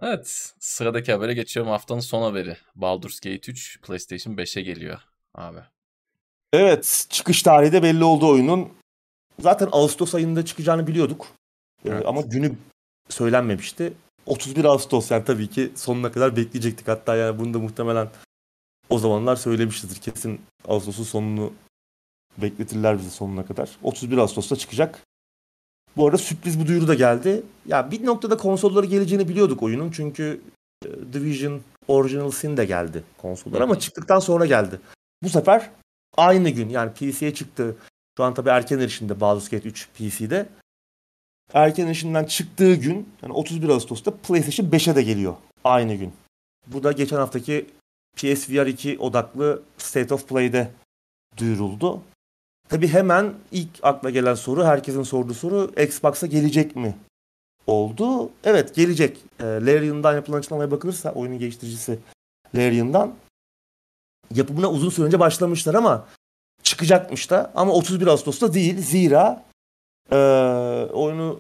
[0.02, 1.72] Evet sıradaki habere geçiyorum.
[1.72, 2.58] Haftanın son haberi.
[2.76, 5.00] Baldur's Gate 3 PlayStation 5'e geliyor
[5.36, 5.60] abi.
[6.54, 8.70] Evet, çıkış tarihi de belli oldu oyunun.
[9.39, 11.28] Zaten Ağustos ayında çıkacağını biliyorduk.
[11.86, 12.06] Evet.
[12.06, 12.56] ama günü
[13.10, 13.93] söylenmemişti.
[14.26, 16.88] 31 Ağustos yani tabii ki sonuna kadar bekleyecektik.
[16.88, 18.10] Hatta yani bunu da muhtemelen
[18.89, 20.02] o zamanlar söylemişizdir.
[20.02, 21.54] Kesin Ağustos'un sonunu
[22.38, 23.70] bekletirler bizi sonuna kadar.
[23.84, 25.02] 31 Ağustos'ta çıkacak.
[25.98, 27.44] Bu arada sürpriz bir duyuru da geldi.
[27.66, 29.92] Ya bir noktada konsollara geleceğini biliyorduk oyunun.
[29.92, 30.42] Çünkü
[30.86, 34.80] e, Division Original Sin de geldi konsollara ama çıktıktan sonra geldi.
[35.24, 35.70] Bu sefer
[36.18, 37.76] aynı gün yani PC'ye çıktı.
[38.18, 40.50] Şu an tabii erken erişimde Baldur's Gate 3 PC'de.
[41.54, 45.36] Erken erişimden çıktığı gün yani 31 Ağustos'ta PlayStation 5'e de geliyor.
[45.64, 46.14] Aynı gün.
[46.68, 47.66] Bu da geçen haftaki
[48.16, 50.72] PSVR 2 odaklı State of Play'de
[51.38, 52.02] duyuruldu.
[52.70, 56.95] Tabii hemen ilk akla gelen soru, herkesin sorduğu soru Xbox'a gelecek mi?
[57.68, 58.30] Oldu.
[58.43, 59.18] Evet gelecek.
[59.39, 61.99] E, Larian'dan yapılan açıklamaya bakılırsa oyunun geliştiricisi
[62.55, 63.16] Larian'dan
[64.34, 66.07] yapımına uzun süre önce başlamışlar ama
[66.63, 68.82] çıkacakmış da ama 31 Ağustos'ta değil.
[68.82, 69.43] Zira
[70.11, 70.18] e,
[70.93, 71.39] oyunu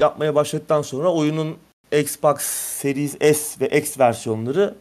[0.00, 1.58] yapmaya başladıktan sonra oyunun
[1.92, 2.40] Xbox
[2.80, 4.74] Series S ve X versiyonları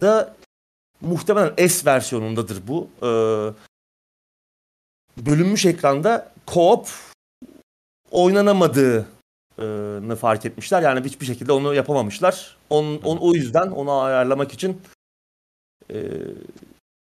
[0.00, 0.34] da
[1.00, 2.88] muhtemelen S versiyonundadır bu.
[3.02, 3.08] E,
[5.16, 6.86] bölünmüş ekranda co-op
[8.10, 10.82] oynanamadığını fark etmişler.
[10.82, 12.56] Yani hiçbir şekilde onu yapamamışlar.
[12.70, 14.82] On, on, o yüzden onu ayarlamak için
[15.90, 16.02] e,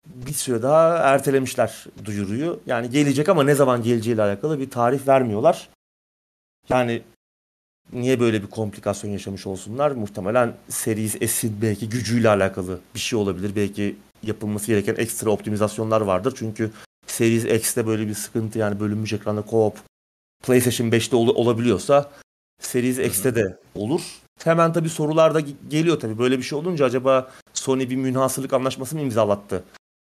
[0.05, 2.59] bir süre daha ertelemişler duyuruyu.
[2.65, 5.69] Yani gelecek ama ne zaman geleceğiyle alakalı bir tarih vermiyorlar.
[6.69, 7.01] Yani
[7.93, 9.91] niye böyle bir komplikasyon yaşamış olsunlar?
[9.91, 13.55] Muhtemelen Series S'in belki gücüyle alakalı bir şey olabilir.
[13.55, 16.33] Belki yapılması gereken ekstra optimizasyonlar vardır.
[16.37, 16.71] Çünkü
[17.15, 19.73] Series X'te böyle bir sıkıntı yani bölünmüş ekranda co-op
[20.43, 22.11] PlayStation 5'te ol- olabiliyorsa
[22.61, 24.01] Series X'te de olur.
[24.43, 25.39] Hemen tabii sorular da
[25.69, 26.17] geliyor tabii.
[26.19, 29.63] Böyle bir şey olunca acaba Sony bir münhasırlık anlaşması mı imzalattı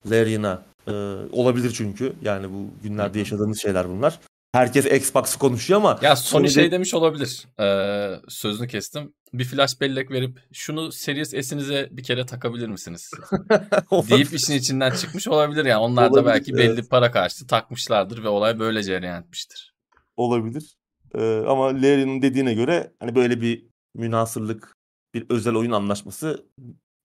[0.09, 0.62] Larian'a?
[0.88, 0.91] Ee,
[1.32, 2.14] olabilir çünkü.
[2.22, 4.20] Yani bu günlerde yaşadığımız şeyler bunlar.
[4.54, 7.47] Herkes Xbox konuşuyor ama Ya Sony şey demiş olabilir.
[7.60, 9.14] Ee, sözünü kestim.
[9.34, 13.12] Bir flash bellek verip şunu Series S'inize bir kere takabilir misiniz?
[14.10, 15.82] deyip işin içinden çıkmış olabilir yani.
[15.82, 16.89] Onlar da Olabilir, belki belli evet.
[16.89, 19.74] para karşılığı takmışlardır ve olay böyle cereyan etmiştir.
[20.18, 20.76] olabilir.
[21.16, 24.76] Ee, ama Larry'nin dediğine göre hani böyle bir münhasırlık,
[25.14, 26.45] bir özel oyun anlaşması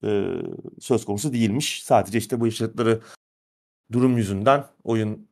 [0.05, 0.29] e,
[0.81, 1.83] söz konusu değilmiş.
[1.83, 3.01] Sadece işte bu yaşadıkları
[3.93, 5.29] durum yüzünden oyun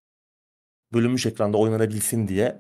[0.95, 2.59] bölünmüş ekranda oynanabilsin diye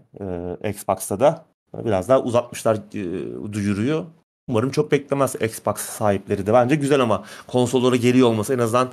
[0.62, 4.04] e, Xbox'ta da biraz daha uzatmışlar e, duyuruyor.
[4.48, 6.52] Umarım çok beklemez Xbox sahipleri de.
[6.52, 8.90] Bence güzel ama konsollara geliyor olması en azından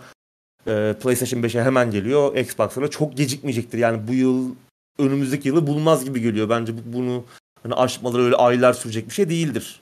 [0.67, 2.35] e, PlayStation 5'e hemen geliyor.
[2.37, 3.77] Xbox'lara çok gecikmeyecektir.
[3.77, 4.55] Yani bu yıl
[4.99, 6.49] önümüzdeki yılı bulmaz gibi geliyor.
[6.49, 7.23] Bence bu- bunu
[7.63, 9.81] hani aşmaları öyle aylar sürecek bir şey değildir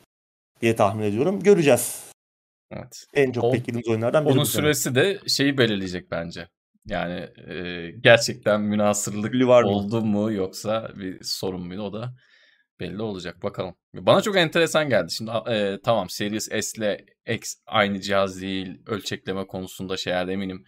[0.61, 1.39] diye tahmin ediyorum.
[1.43, 2.03] Göreceğiz.
[2.71, 3.05] Evet.
[3.13, 6.47] En çok beklediğimiz oyunlardan biri Onun süresi de şeyi belirleyecek bence.
[6.89, 9.69] Yani e, gerçekten münasırlık var mı?
[9.69, 12.13] oldu mu yoksa bir sorun muydu o da
[12.79, 13.43] belli olacak.
[13.43, 13.75] Bakalım.
[13.93, 15.11] Bana çok enteresan geldi.
[15.11, 18.81] Şimdi e, tamam Series S ile X aynı cihaz değil.
[18.87, 20.65] Ölçekleme konusunda şeylerde eminim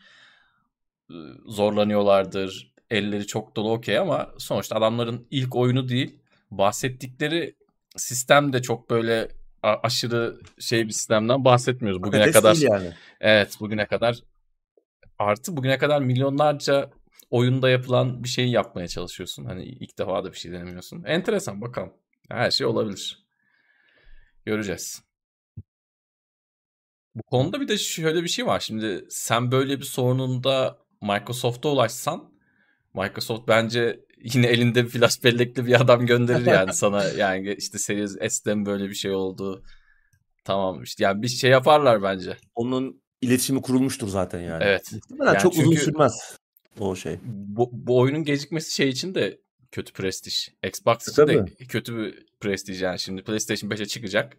[1.09, 1.15] e,
[1.45, 2.71] zorlanıyorlardır.
[2.89, 6.19] Elleri çok dolu okey ama sonuçta adamların ilk oyunu değil.
[6.51, 7.55] Bahsettikleri
[7.97, 9.27] sistem de çok böyle
[9.63, 12.03] aşırı şey bir sistemden bahsetmiyoruz.
[12.03, 12.93] Bugüne Patates kadar yani.
[13.21, 14.19] Evet bugüne kadar
[15.21, 16.89] artı bugüne kadar milyonlarca
[17.29, 19.45] oyunda yapılan bir şeyi yapmaya çalışıyorsun.
[19.45, 21.03] Hani ilk defa da bir şey denemiyorsun.
[21.03, 21.93] Enteresan bakalım.
[22.29, 23.25] Her şey olabilir.
[24.45, 25.03] Göreceğiz.
[27.15, 28.59] Bu konuda bir de şöyle bir şey var.
[28.59, 32.31] Şimdi sen böyle bir sorununda Microsoft'a ulaşsan
[32.93, 38.17] Microsoft bence yine elinde bir flash bellekli bir adam gönderir yani sana yani işte Series
[38.29, 39.63] S'ten böyle bir şey oldu.
[40.43, 42.37] Tamam işte yani bir şey yaparlar bence.
[42.55, 44.63] Onun iletişimi kurulmuştur zaten yani.
[44.63, 44.91] Evet.
[44.93, 46.37] Muhtemelen Yani çok uzun sürmez
[46.79, 47.19] o şey.
[47.23, 49.39] bu, bu oyunun gecikmesi şey için de
[49.71, 50.49] kötü prestij.
[50.67, 51.67] Xbox için de Tabii.
[51.67, 52.99] kötü bir prestij yani.
[52.99, 54.37] Şimdi PlayStation 5'e çıkacak.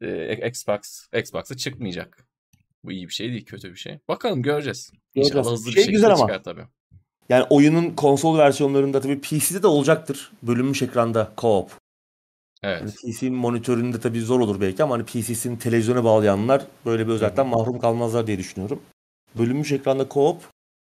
[0.00, 2.26] Ee, Xbox Xbox'a çıkmayacak.
[2.84, 3.98] Bu iyi bir şey değil, kötü bir şey.
[4.08, 4.90] Bakalım göreceğiz.
[5.14, 5.58] İnşallah Göreceğiz.
[5.60, 6.18] hızlı bir Şey şekilde güzel ama.
[6.20, 6.64] çıkar tabii.
[7.28, 10.32] Yani oyunun konsol versiyonlarında tabii PC'de de olacaktır.
[10.42, 11.68] Bölünmüş ekranda co-op.
[12.62, 12.80] Evet.
[12.80, 17.46] Yani PC monitöründe tabii zor olur belki ama hani PC'sini televizyona bağlayanlar böyle bir özellikten
[17.46, 18.80] mahrum kalmazlar diye düşünüyorum.
[19.38, 20.36] Bölünmüş ekranda co-op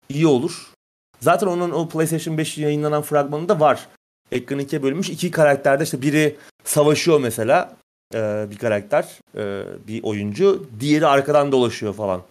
[0.08, 0.72] iyi olur.
[1.20, 3.88] Zaten onun o PlayStation 5 yayınlanan fragmanında var.
[4.32, 5.10] Ekran ikiye bölünmüş.
[5.10, 7.76] iki karakterde işte biri savaşıyor mesela
[8.14, 10.66] e, bir karakter, e, bir oyuncu.
[10.80, 12.22] Diğeri arkadan dolaşıyor falan.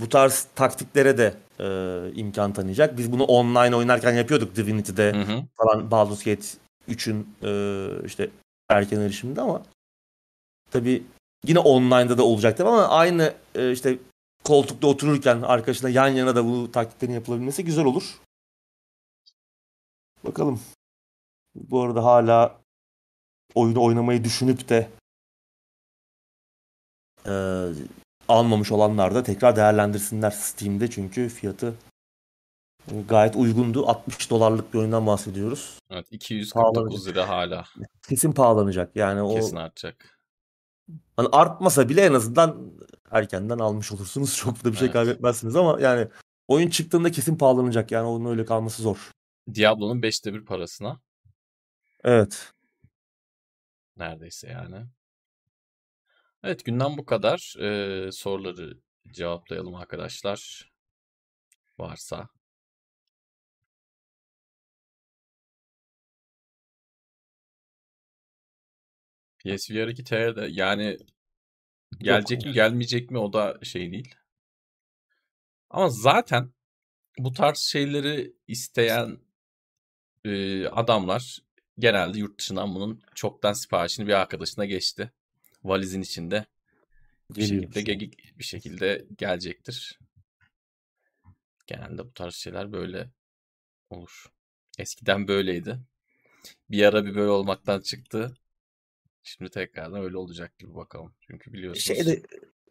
[0.00, 1.66] Bu tarz taktiklere de e,
[2.14, 2.98] imkan tanıyacak.
[2.98, 5.42] Biz bunu online oynarken yapıyorduk Divinity'de Hı hı.
[5.56, 6.46] falan Baldur's Gate
[6.90, 8.30] 3'ün e, işte
[8.68, 9.62] erken erişiminde ama
[10.70, 11.04] tabi
[11.46, 13.98] yine online'da da olacaktır ama aynı e, işte
[14.44, 18.20] koltukta otururken arkadaşına yan yana da bu taktiklerin yapılabilmesi güzel olur.
[20.24, 20.60] Bakalım.
[21.54, 22.60] Bu arada hala
[23.54, 24.90] oyunu oynamayı düşünüp de
[27.26, 27.32] e,
[28.28, 31.74] almamış olanlar da tekrar değerlendirsinler Steam'de çünkü fiyatı
[33.08, 33.86] gayet uygundu.
[33.88, 35.78] 60 dolarlık bir oyundan bahsediyoruz.
[35.90, 37.64] Evet 249 lira hala.
[38.08, 38.96] Kesin pahalanacak.
[38.96, 40.18] Yani o Kesin artacak.
[41.16, 42.72] hani artmasa bile en azından
[43.10, 44.36] erkenden almış olursunuz.
[44.36, 44.92] Çok da bir şey Evet.
[44.92, 46.08] kaybetmezsiniz ama yani
[46.48, 47.90] oyun çıktığında kesin pahalanacak.
[47.90, 49.10] Yani onun öyle kalması zor.
[49.54, 51.00] Diablo'nun 5'te 1 parasına
[52.04, 52.52] Evet.
[53.96, 54.86] neredeyse yani.
[56.44, 57.54] Evet günden bu kadar.
[57.60, 58.78] Ee, soruları
[59.12, 60.70] cevaplayalım arkadaşlar.
[61.78, 62.28] Varsa.
[69.44, 70.98] PSVR 2 TR'de yani
[71.98, 74.14] gelecek mi gelmeyecek mi o da şey değil.
[75.70, 76.52] Ama zaten
[77.18, 79.18] bu tarz şeyleri isteyen
[80.24, 81.38] e, adamlar
[81.78, 85.12] genelde yurt dışından bunun çoktan siparişini bir arkadaşına geçti.
[85.64, 86.46] Valizin içinde
[87.30, 89.98] bir Geliyor şekilde ge- bir şekilde gelecektir.
[91.66, 93.10] Genelde bu tarz şeyler böyle
[93.90, 94.26] olur.
[94.78, 95.80] Eskiden böyleydi.
[96.70, 98.34] Bir ara bir böyle olmaktan çıktı.
[99.22, 101.14] Şimdi tekrardan öyle olacak gibi bakalım.
[101.20, 101.84] Çünkü biliyorsunuz.
[101.84, 102.22] Şeyde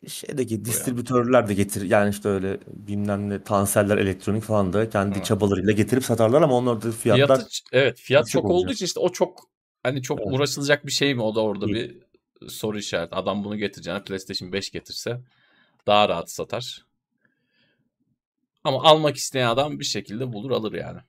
[0.08, 5.26] şeydeki distribütörler de getir yani işte öyle bilmem ne Tanseller Elektronik falan da kendi Evet.
[5.26, 8.76] çabalarıyla getirip satarlar ama onlar da fiyatlar Fiyatı evet fiyat çok olduğu olacak.
[8.76, 9.50] için işte o çok
[9.84, 10.32] hani çok Evet.
[10.32, 12.02] uğraşılacak bir şey mi o da orada Değil.
[12.42, 13.16] bir soru işareti.
[13.16, 15.22] Adam bunu getireceğine PlayStation 5 getirse
[15.88, 16.86] daha rahat satar.
[18.64, 21.00] Ama almak isteyen adam bir şekilde bulur alır yani.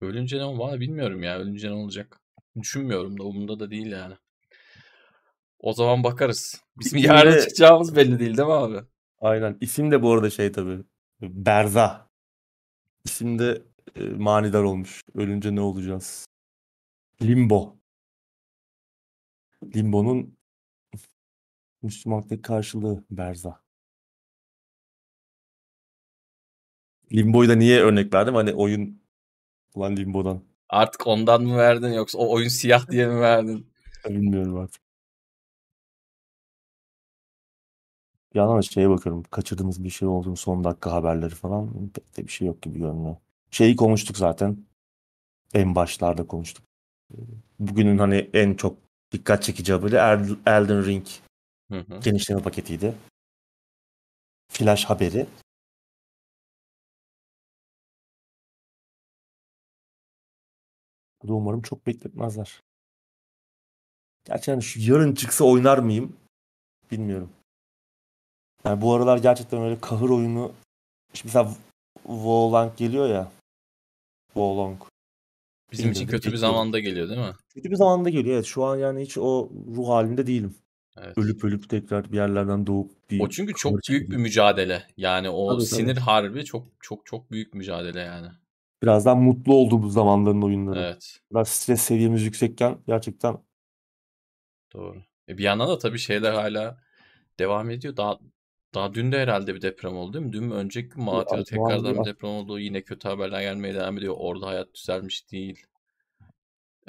[0.00, 1.38] Ölünce ne olur bilmiyorum ya.
[1.38, 2.20] Ölünce ne olacak?
[2.60, 4.14] Düşünmüyorum da umurumda da değil yani.
[5.58, 6.62] O zaman bakarız.
[6.76, 8.78] Bizim İsimde- yarın çıkacağımız belli değil değil mi abi?
[9.20, 9.56] Aynen.
[9.60, 10.84] İsim de bu arada şey tabii.
[11.20, 12.08] Berza.
[13.04, 13.62] İsim de
[13.96, 15.02] e, manidar olmuş.
[15.14, 16.26] Ölünce ne olacağız?
[17.22, 17.76] Limbo.
[19.76, 20.36] Limbo'nun
[21.82, 23.60] Müslümanlıktaki karşılığı Berza.
[27.12, 28.34] Limbo'yu da niye örnek verdim?
[28.34, 28.97] Hani oyun
[29.78, 30.42] ulan Limbo'dan.
[30.68, 33.66] Artık ondan mı verdin yoksa o oyun siyah diye mi verdin?
[34.08, 34.82] Bilmiyorum artık.
[38.34, 39.22] Bir yandan da şeye bakıyorum.
[39.22, 41.88] Kaçırdığımız bir şey olduğunu son dakika haberleri falan.
[41.94, 43.16] Pek de bir şey yok gibi görünüyor.
[43.50, 44.56] Şeyi konuştuk zaten.
[45.54, 46.64] En başlarda konuştuk.
[47.58, 48.76] Bugünün hani en çok
[49.12, 51.06] dikkat çekici haberi El- Elden Ring
[51.72, 52.00] Hı hı.
[52.00, 52.94] genişleme paketiydi.
[54.48, 55.26] Flash haberi.
[61.22, 62.62] Bu da umarım çok bekletmezler.
[64.24, 66.16] Gerçi hani şu yarın çıksa oynar mıyım?
[66.90, 67.30] Bilmiyorum.
[68.64, 70.52] Yani bu aralar gerçekten öyle kahır oyunu
[71.14, 71.54] işte mesela
[72.02, 73.32] Wolong geliyor ya.
[74.26, 74.82] Wolong.
[75.72, 77.34] Bizim için kötü bir zamanda geliyor değil mi?
[77.54, 78.34] Kötü bir zamanda geliyor.
[78.34, 80.54] Evet şu an yani hiç o ruh halinde değilim.
[80.96, 81.18] Evet.
[81.18, 84.22] Ölüp ölüp tekrar bir yerlerden doğup bir O çünkü çok büyük bir çekeceğim.
[84.22, 84.86] mücadele.
[84.96, 85.66] Yani o Tabii, tabii.
[85.66, 88.28] sinir harbi çok çok çok büyük mücadele yani.
[88.82, 90.80] Birazdan mutlu olduğumuz zamanların oyunları.
[90.80, 91.20] Evet.
[91.30, 93.38] Biraz stres seviyemiz yüksekken gerçekten
[94.72, 95.02] Doğru.
[95.28, 96.82] E bir yandan da tabii şeyler hala
[97.38, 97.96] devam ediyor.
[97.96, 98.18] Daha
[98.74, 100.32] daha dün de herhalde bir deprem oldu değil mi?
[100.32, 102.58] Dün mü önceki gün Malatya'da tekrardan bir deprem oldu.
[102.58, 104.14] Yine kötü haberler gelmeye devam ediyor.
[104.18, 105.66] Orada hayat düzelmiş değil.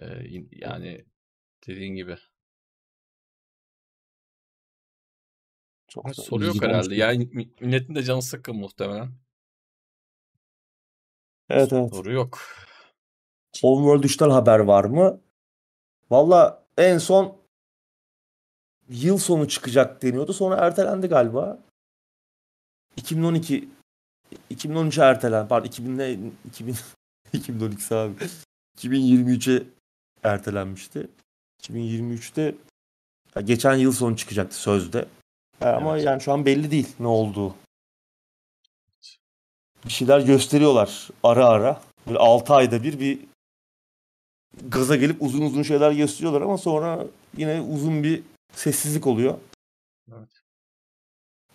[0.02, 0.06] Ee,
[0.52, 1.06] yani
[1.68, 2.18] dediğin gibi.
[5.88, 6.90] çok soru yok herhalde.
[6.90, 7.02] değil.
[7.02, 9.12] Yani mi- milletin de canı sıkkın muhtemelen.
[11.50, 11.90] Evet evet.
[11.96, 12.40] Soru yok.
[13.62, 15.22] Homeworld 3'ten haber var mı?
[16.12, 17.38] Valla en son
[18.90, 20.34] yıl sonu çıkacak deniyordu.
[20.34, 21.60] Sonra ertelendi galiba.
[22.98, 23.70] 2012
[24.52, 25.48] 2013'e ertelen.
[25.48, 26.76] Pardon 2000 ne 2000
[27.34, 28.14] 2012 abi.
[28.78, 29.64] 2023'e
[30.24, 31.08] ertelenmişti.
[31.64, 32.56] 2023'te
[33.36, 35.06] ya geçen yıl sonu çıkacaktı sözde.
[35.62, 36.06] Ama Evet.
[36.06, 37.56] yani şu an belli değil ne olduğu.
[39.90, 41.82] Bir şeyler gösteriyorlar ara ara.
[42.08, 43.20] Böyle 6 ayda bir bir
[44.68, 47.06] gaza gelip uzun uzun şeyler gösteriyorlar ama sonra
[47.38, 48.24] yine uzun bir
[48.54, 49.38] sessizlik oluyor.
[50.12, 50.30] Evet.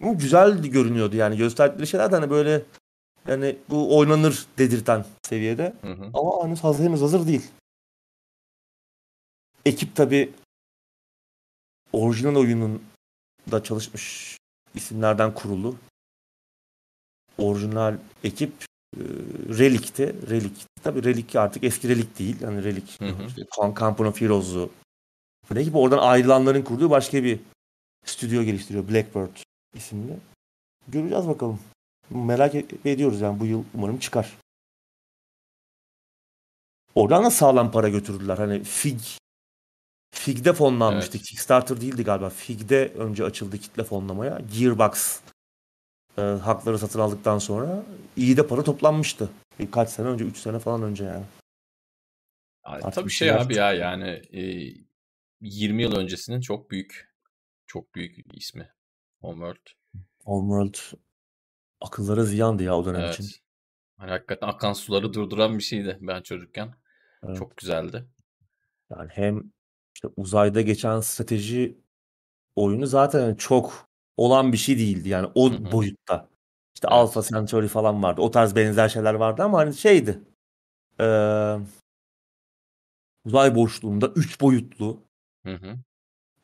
[0.02, 2.62] Ama güzel görünüyordu yani gösterdikleri şeyler de hani böyle
[3.26, 5.74] yani bu oynanır dedirten seviyede.
[5.80, 6.10] Hı hı.
[6.14, 7.50] Ama henüz hazır, henüz hazır değil.
[9.66, 10.32] Ekip tabi
[11.92, 12.82] orijinal oyunun
[13.50, 14.36] da çalışmış
[14.74, 15.76] isimlerden kurulu.
[17.38, 18.52] Orijinal ekip
[18.96, 19.00] e,
[19.58, 20.14] Relic'ti.
[20.30, 20.54] Relic.
[20.82, 22.42] Tabi Relic artık eski Relic değil.
[22.42, 22.98] Hani Relic.
[22.98, 23.26] Hı hı.
[23.26, 24.70] işte of Heroes'u.
[25.50, 27.40] Ne gibi oradan ayrılanların kurduğu başka bir
[28.04, 28.88] stüdyo geliştiriyor.
[28.88, 29.36] Blackbird
[29.74, 30.16] isimli.
[30.88, 31.60] Göreceğiz bakalım.
[32.10, 32.54] Merak
[32.84, 34.38] ediyoruz yani bu yıl umarım çıkar.
[36.94, 38.38] Oradan da sağlam para götürdüler.
[38.38, 39.00] Hani Fig
[40.14, 41.16] Fig'de fonlanmıştı.
[41.16, 41.26] Evet.
[41.26, 42.30] Kickstarter değildi galiba.
[42.30, 44.40] Fig'de önce açıldı kitle fonlamaya.
[44.58, 45.20] Gearbox
[46.18, 47.82] e, hakları satın aldıktan sonra
[48.16, 49.30] iyi de para toplanmıştı.
[49.58, 51.24] Birkaç sene önce, 3 sene falan önce yani.
[52.64, 54.72] Abi, tabii şey abi ya yani e,
[55.40, 57.14] 20 yıl öncesinin çok büyük
[57.66, 58.70] çok büyük ismi
[59.20, 59.66] Homeworld.
[60.24, 60.98] Homeworld
[61.80, 63.14] akıllara ziyandı ya o dönem evet.
[63.14, 63.30] için.
[63.96, 66.74] Hani hakikaten akan suları durduran bir şeydi ben çocukken.
[67.22, 67.36] Evet.
[67.36, 68.04] Çok güzeldi.
[68.90, 69.52] Yani hem
[69.94, 71.78] işte uzayda geçen strateji
[72.56, 75.08] oyunu zaten çok olan bir şey değildi.
[75.08, 75.72] Yani o Hı-hı.
[75.72, 76.28] boyutta.
[76.74, 76.98] İşte evet.
[76.98, 78.20] Alpha Centauri falan vardı.
[78.20, 80.20] O tarz benzer şeyler vardı ama hani şeydi.
[81.00, 81.56] Ee,
[83.24, 85.00] uzay boşluğunda üç boyutlu.
[85.46, 85.76] Hı hı.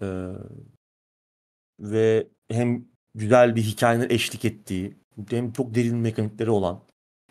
[0.02, 0.08] E,
[1.80, 4.96] ve hem güzel bir hikayenin eşlik ettiği
[5.30, 6.80] hem çok derin mekanikleri olan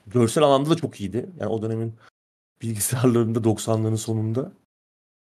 [0.08, 1.30] görsel anlamda da çok iyiydi.
[1.40, 1.96] Yani o dönemin
[2.62, 4.52] bilgisayarlarında 90'ların sonunda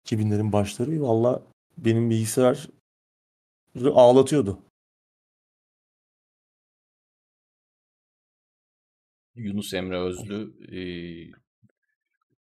[0.05, 1.43] 2000'lerin başları valla
[1.77, 2.67] benim bilgisayar
[3.85, 4.59] ağlatıyordu.
[9.35, 10.81] Yunus Emre Özlü e,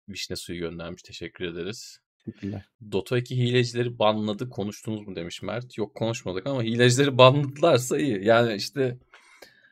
[0.09, 1.01] vişne suyu göndermiş.
[1.03, 1.99] Teşekkür ederiz.
[2.25, 2.65] Teşekkürler.
[2.91, 4.49] Dota 2 hilecileri banladı.
[4.49, 5.77] Konuştunuz mu demiş Mert.
[5.77, 8.25] Yok konuşmadık ama hilecileri banladılarsa iyi.
[8.25, 8.97] Yani işte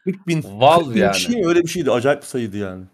[0.03, 1.16] 40 bin, Valve 40 bin yani.
[1.16, 1.91] Şey, öyle bir şeydi.
[1.91, 2.86] Acayip bir sayıydı yani.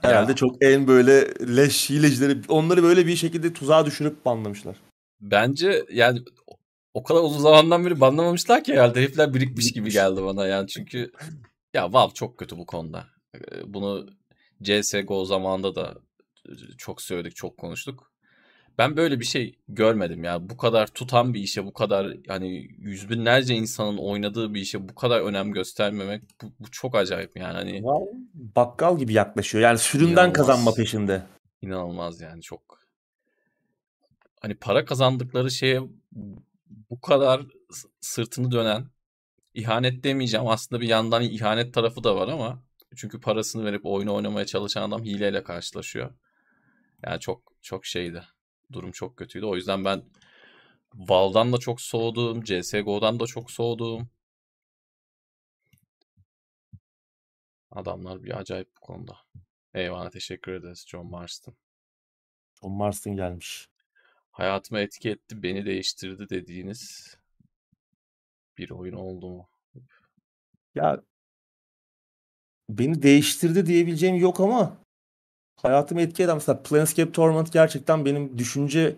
[0.00, 0.36] Herhalde ya.
[0.36, 4.76] çok en böyle leş hilecileri onları böyle bir şekilde tuzağa düşürüp banlamışlar.
[5.20, 6.20] Bence yani
[6.94, 11.12] o kadar uzun zamandan beri banlamamışlar ki herhalde herifler birikmiş gibi geldi bana yani çünkü
[11.76, 13.06] ya Valve çok kötü bu konuda.
[13.66, 14.06] Bunu
[14.62, 15.94] CSGO zamanında da
[16.78, 18.12] çok söyledik, çok konuştuk.
[18.78, 20.50] Ben böyle bir şey görmedim ya.
[20.50, 24.94] Bu kadar tutan bir işe, bu kadar hani yüz binlerce insanın oynadığı bir işe bu
[24.94, 27.52] kadar önem göstermemek bu, bu çok acayip yani.
[27.52, 27.82] Hani
[28.34, 29.64] bakkal gibi yaklaşıyor.
[29.64, 31.22] Yani sürümden inanılmaz, kazanma peşinde.
[31.62, 32.80] İnanılmaz yani çok.
[34.40, 35.80] Hani para kazandıkları şeye
[36.90, 37.42] bu kadar
[38.00, 38.84] sırtını dönen
[39.56, 40.48] ihanet demeyeceğim.
[40.48, 42.62] Aslında bir yandan ihanet tarafı da var ama
[42.96, 46.14] çünkü parasını verip oyunu oynamaya çalışan adam hileyle karşılaşıyor.
[47.04, 48.22] Yani çok çok şeydi.
[48.72, 49.46] Durum çok kötüydü.
[49.46, 50.02] O yüzden ben
[50.94, 52.42] Valve'dan da çok soğudum.
[52.44, 54.08] CSGO'dan da çok soğudum.
[57.70, 59.16] Adamlar bir acayip bu konuda.
[59.74, 61.56] Eyvallah teşekkür ederiz John Marston.
[62.60, 63.68] John Marston gelmiş.
[64.30, 67.15] Hayatıma etki etti, beni değiştirdi dediğiniz
[68.58, 69.48] bir oyun oldu mu?
[70.74, 71.02] Ya
[72.70, 74.76] beni değiştirdi diyebileceğim yok ama
[75.56, 78.96] hayatımı etki eden mesela Planescape Torment gerçekten benim düşünce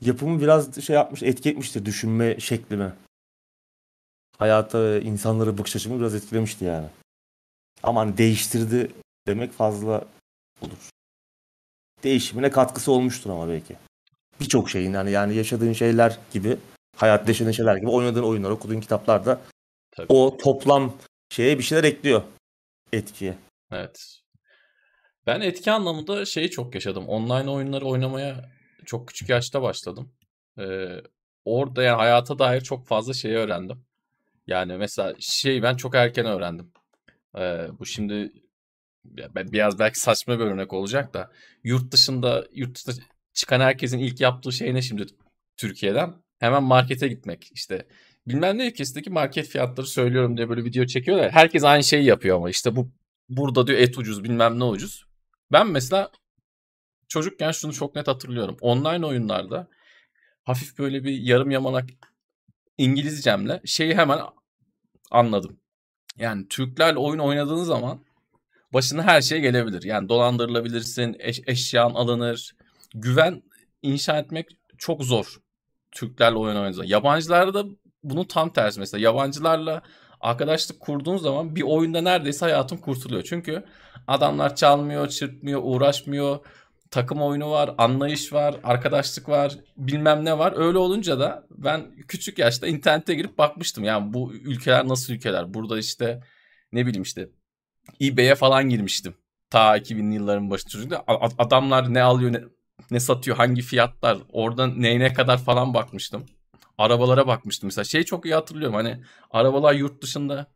[0.00, 2.92] yapımı biraz şey yapmış, etki etmiştir düşünme şeklimi.
[4.38, 6.88] Hayata, insanları bakış açımı biraz etkilemişti yani.
[7.82, 8.92] Ama hani değiştirdi
[9.26, 10.04] demek fazla
[10.62, 10.90] olur.
[12.02, 13.76] Değişimine katkısı olmuştur ama belki.
[14.40, 16.56] Birçok şeyin yani yani yaşadığın şeyler gibi,
[16.96, 19.40] hayat yaşadığın şeyler gibi oynadığın oyunlar, okuduğun kitaplarda
[19.90, 20.06] Tabii.
[20.12, 20.96] o toplam
[21.30, 22.22] şeye bir şeyler ekliyor
[22.92, 23.34] etkiye.
[23.72, 24.20] Evet.
[25.26, 27.08] Ben etki anlamında şeyi çok yaşadım.
[27.08, 28.50] Online oyunları oynamaya
[28.86, 30.12] çok küçük yaşta başladım.
[30.58, 31.00] Ee,
[31.44, 33.84] orada yani hayata dair çok fazla şey öğrendim.
[34.46, 36.72] Yani mesela şey ben çok erken öğrendim.
[37.38, 38.32] Ee, bu şimdi
[39.04, 41.30] biraz belki saçma bir örnek olacak da
[41.64, 45.06] yurt dışında yurt dışında çıkan herkesin ilk yaptığı şey ne şimdi
[45.56, 46.23] Türkiye'den?
[46.44, 47.50] Hemen markete gitmek.
[47.52, 47.86] İşte
[48.26, 51.30] bilmem ne ülkesindeki market fiyatları söylüyorum diye böyle video çekiyorlar.
[51.30, 52.90] Herkes aynı şeyi yapıyor ama işte bu
[53.28, 55.04] burada diyor et ucuz bilmem ne ucuz.
[55.52, 56.10] Ben mesela
[57.08, 58.56] çocukken şunu çok net hatırlıyorum.
[58.60, 59.68] Online oyunlarda
[60.44, 61.90] hafif böyle bir yarım yamalak
[62.78, 64.20] İngilizcemle şeyi hemen
[65.10, 65.60] anladım.
[66.18, 68.04] Yani Türklerle oyun oynadığın zaman
[68.72, 69.82] başına her şey gelebilir.
[69.82, 72.56] Yani dolandırılabilirsin, eş, eşyan alınır.
[72.94, 73.42] Güven
[73.82, 75.43] inşa etmek çok zor
[75.94, 76.84] Türklerle oyun oynadığında.
[76.86, 77.64] Yabancılarda da
[78.02, 79.04] bunun tam tersi mesela.
[79.04, 79.82] Yabancılarla
[80.20, 83.22] arkadaşlık kurduğun zaman bir oyunda neredeyse hayatın kurtuluyor.
[83.22, 83.64] Çünkü
[84.06, 86.38] adamlar çalmıyor, çırpmıyor, uğraşmıyor.
[86.90, 90.54] Takım oyunu var, anlayış var, arkadaşlık var, bilmem ne var.
[90.56, 93.84] Öyle olunca da ben küçük yaşta internete girip bakmıştım.
[93.84, 95.54] Yani bu ülkeler nasıl ülkeler?
[95.54, 96.22] Burada işte
[96.72, 97.28] ne bileyim işte
[98.02, 99.14] eBay'e falan girmiştim.
[99.50, 101.04] Ta 2000'li yılların başı çocukta.
[101.38, 102.40] Adamlar ne alıyor, ne,
[102.90, 106.26] ne satıyor, hangi fiyatlar, orada neyine kadar falan bakmıştım
[106.78, 107.84] arabalara bakmıştım mesela.
[107.84, 110.46] Şey çok iyi hatırlıyorum hani arabalar yurt dışında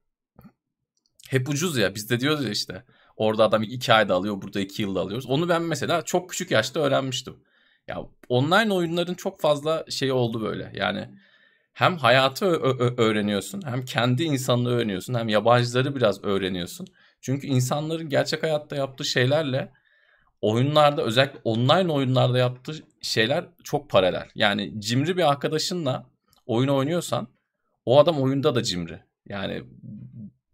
[1.29, 1.95] hep ucuz ya.
[1.95, 2.85] Biz de diyoruz ya işte
[3.17, 5.27] orada adam iki ayda alıyor burada iki yılda alıyoruz.
[5.27, 7.37] Onu ben mesela çok küçük yaşta öğrenmiştim.
[7.89, 7.99] Ya
[8.29, 10.73] online oyunların çok fazla şey oldu böyle.
[10.75, 11.09] Yani
[11.73, 12.47] hem hayatı
[12.97, 16.87] öğreniyorsun hem kendi insanını öğreniyorsun hem yabancıları biraz öğreniyorsun.
[17.21, 19.73] Çünkü insanların gerçek hayatta yaptığı şeylerle
[20.41, 24.29] oyunlarda özellikle online oyunlarda yaptığı şeyler çok paralel.
[24.35, 26.07] Yani cimri bir arkadaşınla
[26.47, 27.29] oyun oynuyorsan
[27.87, 29.01] o adam oyunda da cimri.
[29.29, 29.63] Yani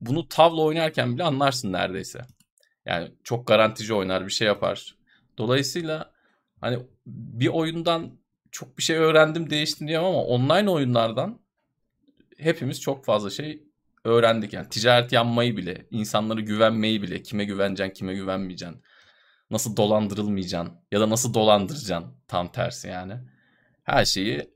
[0.01, 2.21] bunu tavla oynarken bile anlarsın neredeyse.
[2.87, 4.95] Yani çok garantici oynar bir şey yapar.
[5.39, 6.13] Dolayısıyla
[6.61, 8.19] hani bir oyundan
[8.51, 11.41] çok bir şey öğrendim değiştim diyemem ama online oyunlardan
[12.39, 13.63] hepimiz çok fazla şey
[14.05, 14.53] öğrendik.
[14.53, 18.83] Yani ticaret yanmayı bile, insanlara güvenmeyi bile, kime güveneceksin, kime güvenmeyeceksin.
[19.51, 23.13] Nasıl dolandırılmayacaksın ya da nasıl dolandıracaksın tam tersi yani.
[23.83, 24.51] Her şeyi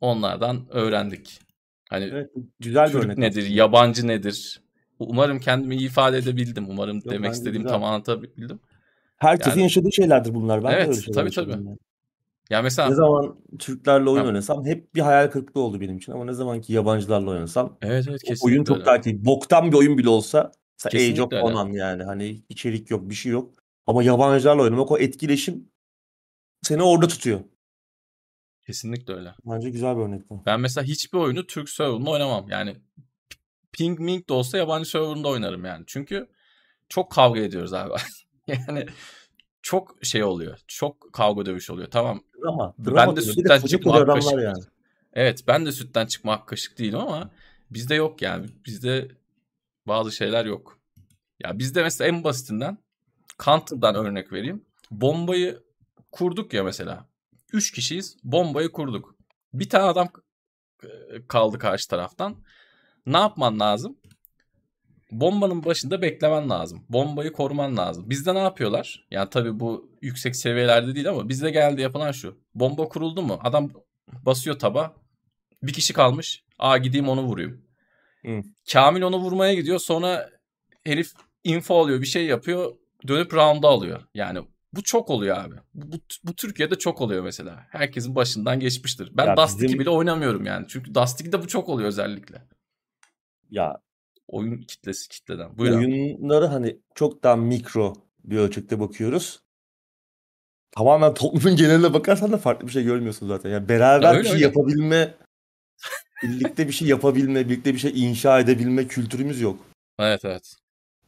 [0.00, 1.40] onlardan öğrendik.
[1.90, 2.30] Hani Evet,
[2.60, 3.54] güzel Türk örnek nedir, aslında.
[3.56, 4.60] yabancı nedir?
[4.98, 6.66] Umarım kendimi iyi ifade edebildim.
[6.70, 7.70] Umarım Yok, demek bence istediğimi güzel.
[7.70, 8.60] tam anlatabildim.
[9.16, 10.64] Herkesin Yani- yaşadığı şeylerdir bunlar.
[10.64, 11.50] Ben de Evet, öyle şeyler tabii, tabii.
[11.50, 11.78] yani.
[12.50, 14.26] Ya mesela Ne zaman Türklerle oyun Ha.
[14.28, 16.12] oynasam hep bir hayal kırıklığı oldu benim için.
[16.12, 18.86] Ama ne zaman ki yabancılarla oynasam evet evet o oyun kesinlikle çok öyle.
[18.86, 19.24] daha keyifli.
[19.24, 20.38] Boktan bir oyun bile olsa
[20.86, 21.42] Age Kesinlikle of öyle.
[21.42, 23.54] Conan yani hani içerik yok bir şey yok.
[23.86, 25.68] Ama yabancılarla oynamak o etkileşim
[26.62, 27.40] seni orada tutuyor.
[28.66, 29.34] Kesinlikle öyle.
[29.44, 30.42] Bence güzel bir örnek bu.
[30.46, 32.48] Ben mesela hiçbir oyunu Türk serverında oynamam.
[32.48, 32.76] Yani
[33.72, 35.84] ping ming de olsa yabancı serverında oynarım yani.
[35.86, 36.28] Çünkü
[36.88, 37.92] çok kavga ediyoruz abi.
[38.46, 38.86] yani
[39.62, 40.58] çok şey oluyor.
[40.66, 41.90] Çok kavga dövüş oluyor.
[41.90, 42.22] Tamam.
[42.48, 43.28] Ama Ben drama de tabii.
[43.28, 44.64] Bir sütten koca çıkma adamlar kaşık- yani.
[45.12, 47.30] Evet ben de sütten çıkma hakkı kaşık değilim ama
[47.70, 48.46] bizde yok yani.
[48.66, 49.08] Bizde
[49.86, 50.78] bazı şeyler yok.
[51.44, 52.78] Ya bizde mesela en basitinden
[53.44, 54.64] Counter'dan örnek vereyim.
[54.90, 55.62] Bombayı
[56.12, 57.08] kurduk ya mesela.
[57.52, 58.16] Üç kişiyiz.
[58.24, 59.16] Bombayı kurduk.
[59.52, 60.08] Bir tane adam
[60.84, 60.88] e,
[61.28, 62.36] kaldı karşı taraftan.
[63.06, 63.96] Ne yapman lazım?
[65.10, 66.86] Bombanın başında beklemen lazım.
[66.88, 68.10] Bombayı koruman lazım.
[68.10, 69.06] Bizde ne yapıyorlar?
[69.10, 72.38] Yani tabii bu yüksek seviyelerde değil ama bizde geldi yapılan şu.
[72.54, 73.38] Bomba kuruldu mu?
[73.42, 73.70] Adam
[74.12, 74.94] basıyor taba.
[75.62, 76.44] Bir kişi kalmış.
[76.58, 77.66] Aa gideyim onu vurayım.
[78.24, 78.42] Hı.
[78.72, 79.78] Kamil onu vurmaya gidiyor.
[79.78, 80.30] Sonra
[80.84, 81.12] herif
[81.44, 82.00] info alıyor.
[82.00, 82.72] Bir şey yapıyor.
[83.08, 84.02] Dönüp round'a alıyor.
[84.14, 84.38] Yani
[84.72, 85.54] bu çok oluyor abi.
[85.74, 87.66] Bu, bu, Türkiye'de çok oluyor mesela.
[87.70, 89.10] Herkesin başından geçmiştir.
[89.12, 90.66] Ben Ya Dust 2 bizim- bile oynamıyorum yani.
[90.68, 92.42] Çünkü Dust 2'de bu çok oluyor özellikle.
[93.50, 93.80] Ya
[94.28, 95.58] Oyun kitlesi kitleden.
[95.58, 95.78] Buyurun.
[95.78, 97.94] oyunları hani çok daha mikro
[98.24, 99.40] bir ölçekte bakıyoruz.
[100.70, 103.50] Tamamen toplumun geneline bakarsan da farklı bir şey görmüyorsun zaten.
[103.50, 104.44] Yani beraber Ya bir öyle, şey öyle.
[104.44, 105.14] yapabilme,
[106.22, 109.58] birlikte bir şey yapabilme, birlikte bir şey inşa edebilme kültürümüz yok.
[109.98, 110.54] Evet evet.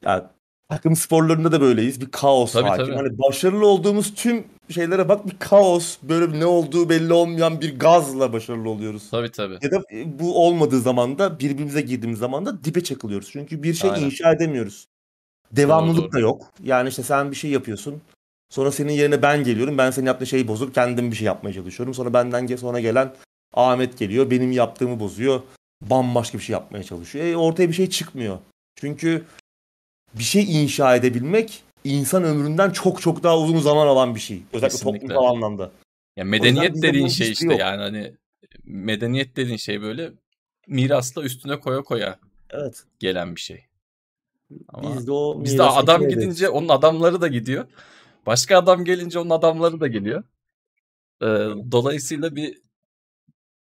[0.03, 0.25] Yani
[0.69, 2.01] takım sporlarında da böyleyiz.
[2.01, 2.87] Bir kaos Tabii, hakim.
[2.87, 2.97] tabii.
[2.97, 5.99] Hani başarılı olduğumuz tüm şeylere bak bir kaos.
[6.03, 9.11] Böyle ne olduğu belli olmayan bir gazla başarılı oluyoruz.
[9.11, 9.59] Tabii tabii.
[9.63, 13.29] Ya da e, bu olmadığı zaman da birbirimize girdiğimiz zaman da dibe çakılıyoruz.
[13.33, 14.07] Çünkü bir şey Aynen.
[14.07, 14.89] inşa edemiyoruz.
[15.53, 16.13] Devamlılık doğru.
[16.13, 16.53] da yok.
[16.65, 18.03] Yani işte sen bir şey yapıyorsun.
[18.51, 19.79] Sonra senin yerine ben geliyorum.
[19.79, 21.95] Ben senin yaptığın şeyi bozup kendim bir şey yapmaya çalışıyorum.
[21.95, 23.13] Sonra benden sonra gelen
[23.55, 24.31] Ahmet geliyor.
[24.31, 25.41] Benim yaptığımı bozuyor.
[25.83, 27.27] Bambaşka bir şey yapmaya çalışıyor.
[27.27, 28.39] E, ortaya bir şey çıkmıyor.
[28.77, 29.25] Çünkü
[30.19, 34.43] bir şey inşa edebilmek insan ömründen çok çok daha uzun zaman alan bir şey.
[34.53, 35.01] Özellikle Kesinlikle.
[35.09, 35.71] toplumsal anlamda.
[36.17, 37.61] Ya medeniyet dediğin şey işte yok.
[37.61, 38.15] yani hani
[38.65, 40.13] medeniyet dediğin şey böyle
[40.67, 42.19] mirasla üstüne koya koya
[42.51, 42.85] Evet.
[42.99, 43.65] gelen bir şey.
[44.69, 46.57] Ama Biz de o bizde adam içine gidince ederiz.
[46.57, 47.67] onun adamları da gidiyor.
[48.27, 50.25] Başka adam gelince onun adamları da geliyor.
[51.23, 51.27] Ee,
[51.73, 52.63] dolayısıyla bir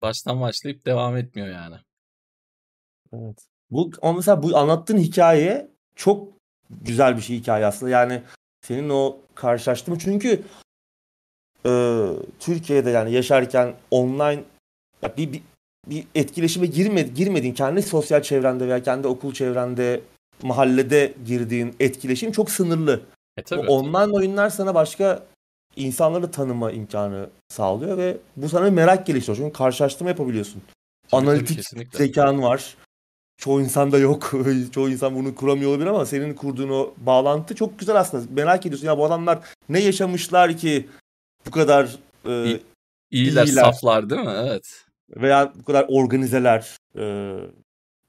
[0.03, 1.77] baştan başlayıp devam etmiyor yani.
[3.13, 3.39] Evet.
[3.71, 6.34] Bu ama mesela bu anlattığın hikaye çok
[6.71, 7.91] güzel bir şey hikaye aslında.
[7.91, 8.23] Yani
[8.67, 10.43] senin o karşılaştığın çünkü
[11.67, 12.05] e,
[12.41, 14.45] Türkiye'de yani yaşarken online
[15.17, 15.43] bir, bir,
[15.87, 20.01] bir etkileşime girme, girmediğin kendi sosyal çevrende veya kendi okul çevrende
[20.43, 23.01] mahallede girdiğin etkileşim çok sınırlı.
[23.37, 23.69] E tabii.
[23.69, 25.23] online oyunlar sana başka
[25.77, 29.37] insanları tanıma imkanı sağlıyor ve bu sana bir merak geliştiriyor.
[29.37, 30.63] Çünkü karşılaştırma yapabiliyorsun.
[30.63, 31.99] Tabii, tabii, Analitik kesinlikle.
[31.99, 32.77] zekan var.
[33.37, 34.33] Çoğu insanda yok.
[34.73, 38.25] Çoğu insan bunu kuramıyor olabilir ama senin kurduğun o bağlantı çok güzel aslında.
[38.33, 39.39] Merak ediyorsun ya bu adamlar
[39.69, 40.89] ne yaşamışlar ki
[41.47, 42.63] bu kadar e, İyi-
[43.11, 43.63] İyiler, iyiler.
[43.63, 44.33] saflar değil mi?
[44.37, 44.85] Evet.
[45.17, 46.77] veya bu kadar organizeler.
[46.99, 47.35] E,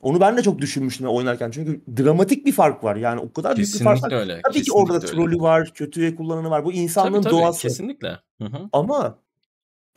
[0.02, 1.52] onu ben de çok düşünmüştüm oynarken.
[1.52, 2.95] Çünkü dramatik bir fark var.
[2.95, 4.10] Yani o kadar büyük bir fark var.
[4.10, 4.41] Kesinlikle öyle.
[4.41, 5.31] Tabii ki orada da kesinlikle öyle.
[5.31, 6.65] trolü var, kötüye kullananı var.
[6.65, 7.34] Bu Tabii insanlığın tabii.
[7.34, 7.61] doğası.
[7.61, 8.19] Kesinlikle.
[8.41, 8.69] Hı hı.
[8.73, 9.19] Ama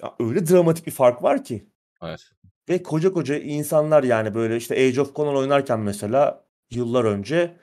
[0.03, 1.67] ya öyle dramatik bir fark var ki.
[2.03, 2.31] Evet.
[2.69, 7.57] Ve koca koca insanlar yani böyle işte Age of Conan oynarken mesela yıllar önce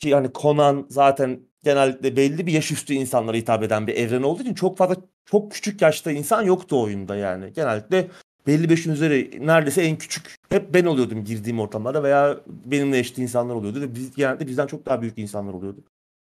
[0.00, 4.42] ki hani Conan zaten genellikle belli bir yaş üstü insanlara hitap eden bir evren olduğu
[4.42, 7.52] için çok fazla çok küçük yaşta insan yoktu oyunda yani.
[7.52, 8.08] Genellikle
[8.46, 13.54] belli beşin üzeri neredeyse en küçük hep ben oluyordum girdiğim ortamlarda veya benimle eşit insanlar
[13.54, 15.80] oluyordu ve biz genelde bizden çok daha büyük insanlar oluyordu.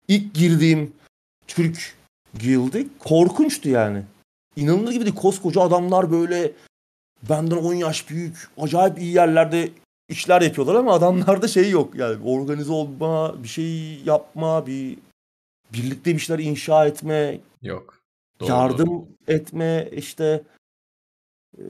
[0.08, 0.94] İlk girdiğim
[1.48, 1.96] Türk
[2.42, 4.04] guild'i korkunçtu yani.
[4.56, 5.16] İnanılır gibi değil.
[5.16, 6.52] Koskoca adamlar böyle
[7.30, 8.50] benden 10 yaş büyük.
[8.58, 9.70] Acayip iyi yerlerde
[10.10, 11.96] işler yapıyorlar ama adamlarda şey yok.
[11.96, 14.98] Yani organize olma, bir şey yapma, bir
[15.74, 18.00] birlikte bir şeyler inşa etme, Yok.
[18.40, 19.08] Doğru, yardım doğru.
[19.28, 20.44] etme işte
[21.58, 21.62] e,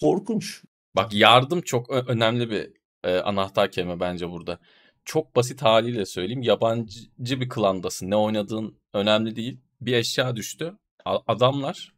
[0.00, 0.62] korkunç.
[0.96, 2.72] Bak yardım çok önemli bir
[3.04, 4.58] e, anahtar kelime bence burada.
[5.04, 6.42] Çok basit haliyle söyleyeyim.
[6.42, 8.10] Yabancı bir klandasın.
[8.10, 9.60] Ne oynadığın önemli değil.
[9.80, 10.78] Bir eşya düştü.
[11.04, 11.93] Adamlar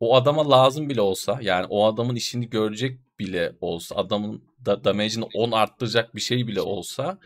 [0.00, 5.24] o adama lazım bile olsa yani o adamın işini görecek bile olsa adamın da damage'ini
[5.34, 7.18] 10 arttıracak bir şey bile olsa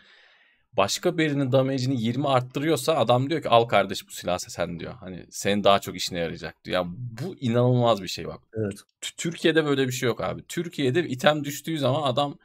[0.73, 4.93] başka birinin damage'ini 20 arttırıyorsa adam diyor ki al kardeş bu silahı sen diyor.
[4.93, 6.75] Hani senin daha çok işine yarayacak diyor.
[6.75, 8.39] Yani bu inanılmaz bir şey bak.
[8.53, 8.79] Evet.
[9.17, 10.43] Türkiye'de böyle bir şey yok abi.
[10.47, 12.37] Türkiye'de item düştüğü zaman adam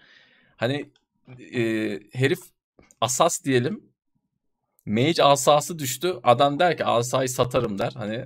[0.57, 0.91] hani
[1.55, 1.61] e,
[2.13, 2.41] herif
[3.01, 3.91] asas diyelim
[4.87, 6.15] mage asası düştü.
[6.23, 7.93] Adam der ki asayı satarım der.
[7.95, 8.25] Hani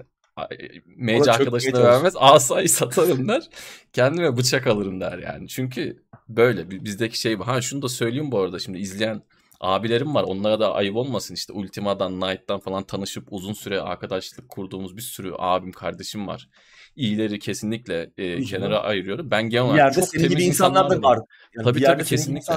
[0.96, 2.14] mage Ona arkadaşına vermez.
[2.16, 3.48] Asayı satarım der.
[3.92, 5.48] Kendime bıçak alırım der yani.
[5.48, 7.46] Çünkü böyle bi- bizdeki şey bu.
[7.46, 9.22] Ha şunu da söyleyeyim bu arada şimdi izleyen
[9.64, 10.22] abilerim var.
[10.22, 15.32] Onlara da ayıp olmasın işte Ultima'dan, Knight'tan falan tanışıp uzun süre arkadaşlık kurduğumuz bir sürü
[15.38, 16.48] abim, kardeşim var.
[16.96, 19.30] İyileri kesinlikle e, kenara ayırıyorum.
[19.30, 21.18] Ben genel olarak yerde çok senin gibi temiz insanlar da var.
[21.56, 22.54] Yani Tabii, tabii, gibi kesinlikle.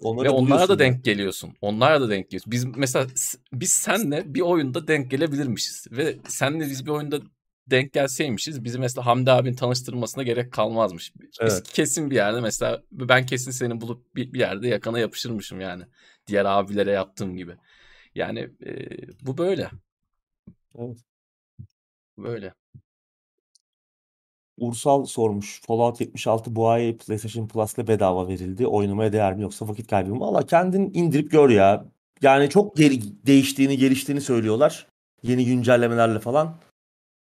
[0.00, 1.54] Onları Ve onlara da denk geliyorsun.
[1.60, 2.52] Onlara da denk geliyorsun.
[2.52, 3.06] Biz mesela
[3.52, 5.86] biz senle bir oyunda denk gelebilirmişiz.
[5.90, 7.20] Ve senle biz bir oyunda
[7.66, 11.12] denk gelseymişiz bizi mesela Hamdi abinin tanıştırmasına gerek kalmazmış.
[11.20, 11.62] Biz Evet.
[11.72, 15.82] kesin bir yerde mesela ben kesin seni bulup bir, bir yerde yakana yapışırmışım yani.
[16.26, 17.56] Diğer abilere yaptığım gibi.
[18.14, 18.72] Yani e,
[19.22, 19.70] bu böyle.
[20.78, 20.98] Evet.
[22.18, 22.54] Böyle.
[24.58, 25.60] Ursal sormuş.
[25.66, 28.66] Fallout 76 bu ay PlayStation Plus'la bedava verildi.
[28.66, 30.20] Oynamaya değer mi yoksa vakit kaybı mı?
[30.20, 31.86] Valla kendin indirip gör ya.
[32.22, 34.86] Yani çok geri, değiştiğini, geliştiğini söylüyorlar.
[35.22, 36.56] Yeni güncellemelerle falan.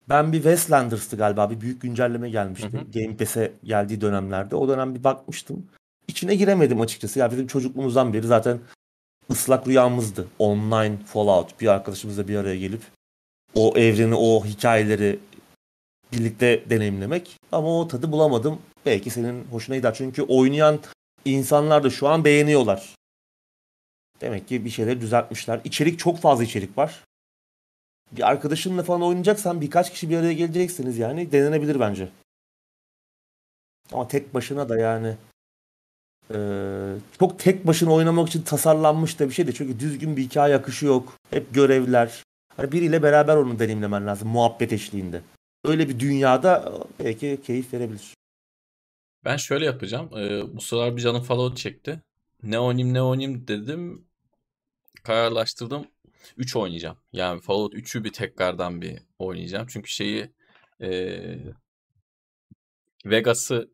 [0.09, 1.51] Ben bir Westlanders'tı galiba.
[1.51, 2.73] Bir büyük güncelleme gelmişti.
[2.73, 2.91] Hı hı.
[2.91, 4.57] Game Pass'e geldiği dönemlerde.
[4.57, 5.67] O dönem bir bakmıştım.
[6.09, 7.19] İçine giremedim açıkçası.
[7.19, 8.61] Ya bizim çocukluğumuzdan beri zaten
[9.31, 10.29] ıslak rüyamızdı.
[10.39, 11.61] Online Fallout.
[11.61, 12.83] Bir arkadaşımızla bir araya gelip
[13.55, 15.19] o evreni, o hikayeleri
[16.13, 17.37] birlikte deneyimlemek.
[17.53, 18.59] Ama o tadı bulamadım.
[18.87, 19.95] Belki senin hoşuna gider.
[19.95, 20.81] Çünkü oynayan
[21.25, 22.95] insanlar da şu an beğeniyorlar.
[24.21, 25.61] Demek ki bir şeyleri düzeltmişler.
[25.65, 27.05] İçerik çok fazla içerik var.
[28.13, 31.33] Bir arkadaşınla falan oynayacaksan birkaç kişi bir araya geleceksiniz yani.
[31.33, 32.09] Denenebilir bence.
[33.93, 35.17] Ama tek başına da yani
[36.31, 40.55] eee, çok tek başına oynamak için tasarlanmış da bir şey de çünkü düzgün bir hikaye
[40.55, 41.13] akışı yok.
[41.31, 42.23] Hep görevler.
[42.57, 45.21] Hani biriyle beraber onu deneyimlemen lazım muhabbet eşliğinde.
[45.65, 48.15] Öyle bir dünyada belki keyif verebilir.
[49.25, 50.11] Ben şöyle yapacağım.
[50.19, 52.03] Ee, bu sıralar bir canım Fallout çekti.
[52.43, 54.05] Ne oynayayım ne oynayayım dedim.
[55.03, 55.87] Kararlaştırdım.
[56.37, 56.97] 3 oynayacağım.
[57.13, 59.67] Yani Fallout 3'ü bir tekrardan bir oynayacağım.
[59.71, 60.31] Çünkü şeyi
[60.81, 61.39] ee,
[63.07, 63.71] Vegas'ı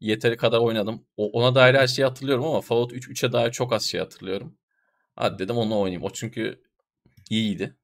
[0.00, 1.06] yeteri kadar oynadım.
[1.16, 4.58] O, ona dair her şeyi hatırlıyorum ama Fallout 3 3'e dair çok az şey hatırlıyorum.
[5.16, 6.02] Hadi dedim onu oynayayım.
[6.02, 6.62] O çünkü
[7.30, 7.76] iyiydi.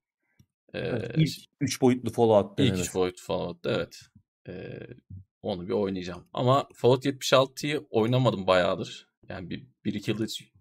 [0.74, 2.80] Ee, Evet, ilk üç boyutlu Fallout İlk denenir.
[3.06, 4.00] üç Fallout evet.
[4.48, 4.80] Ee,
[5.42, 6.28] onu bir oynayacağım.
[6.32, 9.08] Ama Fallout 76'yı oynamadım bayağıdır.
[9.28, 10.52] Yani bir, bir iki yıldır hiç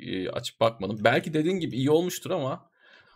[0.00, 1.04] e, açıp bakmadım.
[1.04, 2.70] Belki dediğin gibi iyi olmuştur ama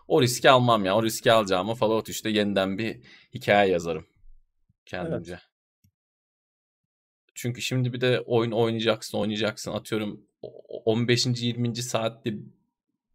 [0.08, 0.96] o riski almam ya.
[0.96, 3.00] O riski alacağıma Fallout 3'te yeniden bir
[3.34, 4.06] hikaye yazarım.
[4.86, 5.40] Kendimce.
[7.35, 9.73] Çünkü şimdi bir de oyun oynayacaksın, oynayacaksın.
[9.73, 11.43] Atıyorum o- 15.
[11.43, 11.82] 20.
[11.82, 12.35] saatte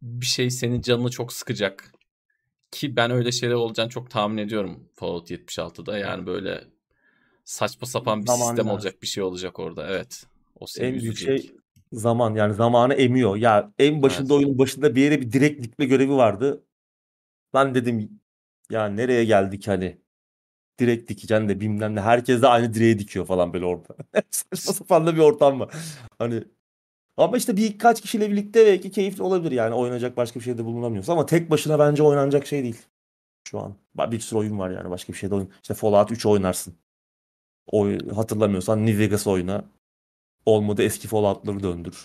[0.02, 1.92] bir şey senin canını çok sıkacak.
[2.70, 5.98] Ki ben öyle şeyler olacağını çok tahmin ediyorum Fallout 76'da.
[5.98, 6.64] Yani böyle
[7.44, 8.70] saçma sapan bir Zaman sistem lazım.
[8.70, 9.86] olacak, bir şey olacak orada.
[9.90, 10.24] Evet.
[10.60, 11.50] O seni En büyük şey
[11.92, 13.36] zaman yani zamanı emiyor.
[13.36, 14.44] Ya en başında Evet.
[14.44, 16.64] oyunun başında bir yere bir direkt gitme görevi vardı.
[17.54, 18.20] Ben dedim
[18.70, 19.98] ya nereye geldik hani
[20.80, 22.00] direkt dikeceksin de bilmem ne.
[22.00, 23.96] Herkes de aynı direğe dikiyor falan böyle orada.
[24.30, 25.74] Saçma sapan da bir ortam var.
[26.18, 26.44] Hani
[27.16, 31.12] ama işte birkaç kişiyle birlikte belki keyifli olabilir yani oynayacak başka bir şey de bulunamıyorsa
[31.12, 32.82] ama tek başına bence oynanacak şey değil
[33.48, 33.74] şu an.
[33.94, 35.50] Bir sürü oyun var yani başka bir şey de oyun.
[35.62, 36.74] İşte Fallout 3 oynarsın.
[37.66, 39.64] Oy, hatırlamıyorsan New Vegas oyna.
[40.46, 42.04] Olmadı eski Fallout'ları döndür.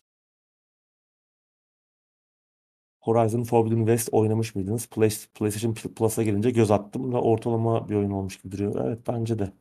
[3.05, 4.85] Horizon Forbidden West oynamış mıydınız?
[4.85, 8.85] Play- PlayStation Plus'a gelince göz attım ve ortalama bir oyun olmuş gibi duruyor.
[8.87, 9.51] Evet bence de.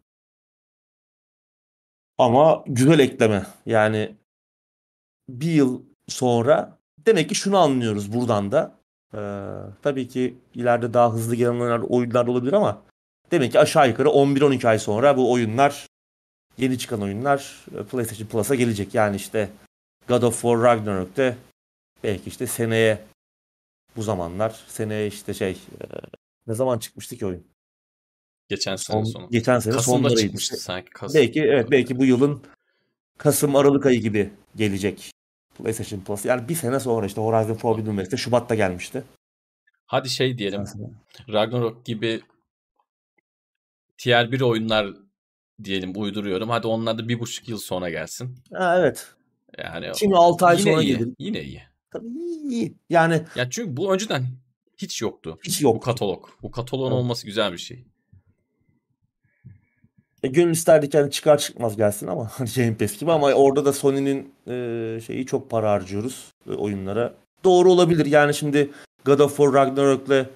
[2.19, 3.47] Ama güzel ekleme.
[3.67, 4.15] Yani
[5.29, 8.79] bir yıl sonra demek ki şunu anlıyoruz buradan da.
[9.15, 9.19] Ee,
[9.83, 12.83] tabii ki ileride daha hızlı gelen oyunlar, oyunlar olabilir ama
[13.31, 15.87] demek ki aşağı yukarı 11-12 ay sonra bu oyunlar
[16.59, 18.95] yeni çıkan oyunlar e, PlayStation Plus'a gelecek.
[18.95, 19.49] Yani işte
[20.09, 21.37] God of War Ragnarok'te
[22.05, 22.99] belki işte seneye
[23.97, 25.85] bu zamanlar seneye işte şey e,
[26.47, 27.47] ne zaman çıkmıştı ki oyun?
[28.49, 29.29] Geçen sene Son- sonu.
[29.31, 30.21] Geçen sene Kasım'da sonlarıydı.
[30.21, 30.91] çıkmıştı sanki.
[30.91, 31.21] Kasım.
[31.21, 32.43] Belki evet belki bu yılın
[33.19, 35.11] Kasım Aralık ayı gibi gelecek
[35.59, 36.25] PlayStation Plus.
[36.25, 39.05] Yani bir sene sonra işte Horizon Forbidden West'te Şubat'ta gelmişti.
[39.87, 40.65] Hadi şey diyelim.
[41.33, 42.21] Ragnarok gibi
[43.99, 44.87] tier 1 oyunlar
[45.65, 46.49] diyelim uyduruyorum.
[46.49, 48.39] Hadi onlar da bir buçuk yıl sonra gelsin.
[48.53, 49.15] Ha, evet.
[49.59, 50.87] Yani Şimdi 6 ay sonra iyi.
[50.99, 51.09] gelir.
[51.19, 51.63] Yine iyi.
[51.95, 52.09] Tabii
[52.51, 52.75] iyi.
[52.91, 54.27] Yani Ya çünkü bu önceden
[54.79, 55.39] hiç yoktu.
[55.45, 55.83] hiç Bu yok.
[55.83, 56.29] katalog.
[56.43, 56.99] Bu kataloğun Evet.
[57.01, 57.85] olması güzel bir şey.
[60.23, 64.33] E, gönül isterdik yani çıkar çıkmaz gelsin ama Game Pass gibi ama orada da Sony'nin
[64.49, 67.15] e, şeyi çok para harcıyoruz e, oyunlara.
[67.45, 68.71] Doğru olabilir yani şimdi
[69.05, 70.27] God of War Ragnarok'la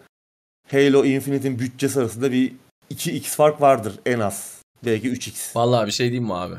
[0.70, 2.52] Halo Infinite'in bütçesi arasında bir
[2.90, 4.62] 2x fark vardır en az.
[4.84, 5.56] Belki 3x.
[5.56, 6.54] Vallahi bir şey diyeyim mi abi?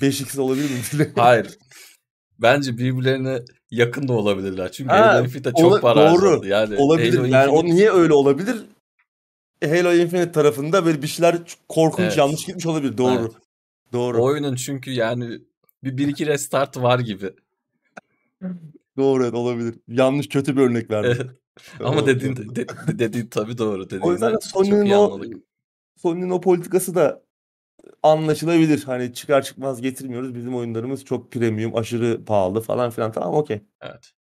[0.00, 1.12] 5x olabilir mi?
[1.16, 1.58] Hayır.
[2.38, 4.72] Bence birbirlerine yakın da olabilirler.
[4.72, 6.46] Çünkü Ha, Halo Infinite çok ola- para doğru.
[6.46, 7.16] Yani olabilir.
[7.18, 8.56] Halo Yani o Infinite- niye öyle olabilir?
[9.64, 11.38] Halo Infinite tarafında böyle bir şeyler
[11.68, 12.16] korkunç Evet.
[12.18, 12.98] yanlış gitmiş olabilir.
[12.98, 13.20] Doğru.
[13.20, 13.32] Evet.
[13.92, 14.22] Doğru.
[14.24, 15.40] Oyunun çünkü yani
[15.84, 17.30] bir, bir iki restart var gibi.
[18.96, 19.74] Doğru evet, olabilir.
[19.88, 21.16] Yanlış kötü bir örnek verdim.
[21.20, 21.30] Evet.
[21.80, 22.66] Ama O- dediğin, de, de-
[22.98, 23.86] dediğin tabii doğru.
[24.02, 25.20] O yüzden Sony'nin o.
[25.96, 27.22] Sony'nin o politikası da
[28.02, 28.82] anlaşılabilir.
[28.84, 30.34] Hani çıkar çıkmaz getirmiyoruz.
[30.34, 33.12] Bizim oyunlarımız çok premium, aşırı pahalı falan filan.
[33.12, 33.60] Tamam okey.
[33.80, 34.12] Evet.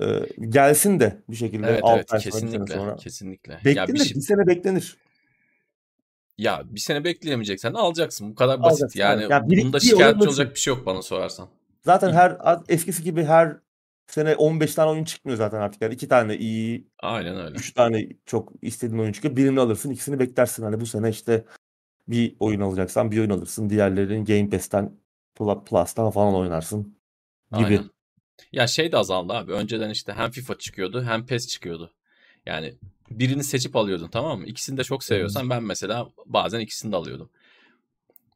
[0.00, 2.74] Ee, gelsin de bir şekilde Evet altı evet ay bir kesinlikle.
[2.74, 2.96] sonra.
[2.96, 3.52] Kesinlikle.
[3.52, 3.88] Ya Beklenir.
[3.88, 4.96] bir, Bir, şey, sene beklenir.
[6.38, 8.30] ya bir sene bekleyemeyeceksen alacaksın.
[8.30, 8.72] Bu kadar basit.
[8.82, 9.30] Alacaksın, Yani evet.
[9.30, 11.48] Ya bir- bunda bir şikayetçi olacak bir şey yok bana sorarsan.
[11.84, 12.36] Zaten her
[12.68, 13.56] eskisi gibi her
[14.06, 15.82] sene 15 tane oyun çıkmıyor zaten artık.
[15.82, 17.56] Yani iki tane iyi, Aynen öyle.
[17.56, 19.36] üç tane çok istediğin oyun çıkıyor.
[19.36, 20.62] Birini alırsın, ikisini beklersin.
[20.62, 21.44] Hani bu sene işte
[22.10, 23.70] bir oyun alacaksan bir oyun alırsın.
[23.70, 24.92] Diğerlerini Game Pass'ten,
[25.36, 26.96] Pl- Plus'tan falan oynarsın
[27.52, 27.64] gibi.
[27.64, 27.90] Aynen.
[28.52, 29.52] Ya şey de azaldı abi.
[29.52, 31.94] Önceden işte hem FIFA çıkıyordu hem PES çıkıyordu.
[32.46, 32.74] Yani
[33.10, 34.46] birini seçip alıyordun tamam mı?
[34.46, 37.30] İkisini de çok seviyorsan ben mesela bazen ikisini de alıyordum.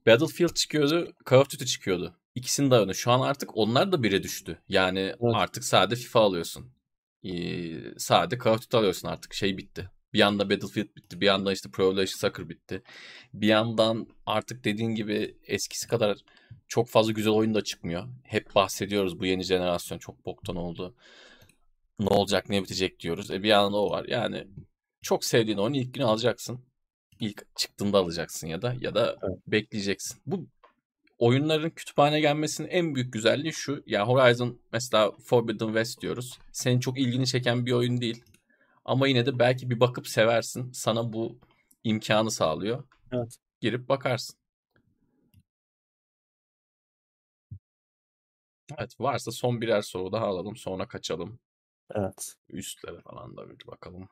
[0.07, 2.15] Battlefield çıkıyordu, Call of Duty çıkıyordu.
[2.35, 2.93] İkisini de alıyordun.
[2.93, 4.59] Şu an artık onlar da bire düştü.
[4.69, 5.19] Yani Evet.
[5.35, 6.67] artık sade FIFA alıyorsun.
[7.25, 9.35] Ee, sade Call of Duty alıyorsun artık.
[9.35, 9.91] Şey bitti.
[10.15, 11.21] Bir anda Battlefield bitti.
[11.21, 12.83] Bir yandan işte Pro Evolution Soccer bitti.
[13.35, 16.19] Bir yandan artık dediğin gibi eskisi kadar
[16.69, 18.09] çok fazla güzel oyun da çıkmıyor.
[18.23, 20.95] Hep bahsediyoruz bu yeni jenerasyon çok boktan oldu.
[22.01, 23.31] Ne olacak ne bitecek diyoruz.
[23.31, 24.05] E bir yandan o var.
[24.09, 24.47] Yani
[25.03, 26.61] çok sevdiğin oyunu ilk günü alacaksın.
[27.21, 29.39] İlk çıktığında alacaksın ya da ya da Evet.
[29.47, 30.19] bekleyeceksin.
[30.27, 30.47] Bu
[31.19, 33.83] oyunların kütüphane gelmesinin en büyük güzelliği şu.
[33.87, 36.39] Ya Horizon mesela Forbidden West diyoruz.
[36.53, 38.25] Senin çok ilgini çeken bir oyun değil.
[38.85, 40.73] Ama yine de belki bir bakıp seversin.
[40.73, 41.39] Sana bu
[41.85, 42.85] imkanı sağlıyor.
[43.13, 43.37] Evet.
[43.61, 44.37] Girip bakarsın.
[48.79, 51.39] Evet varsa son birer soru daha alalım sonra kaçalım.
[51.95, 52.35] Evet.
[52.49, 54.09] Üstlere falan da bir bakalım.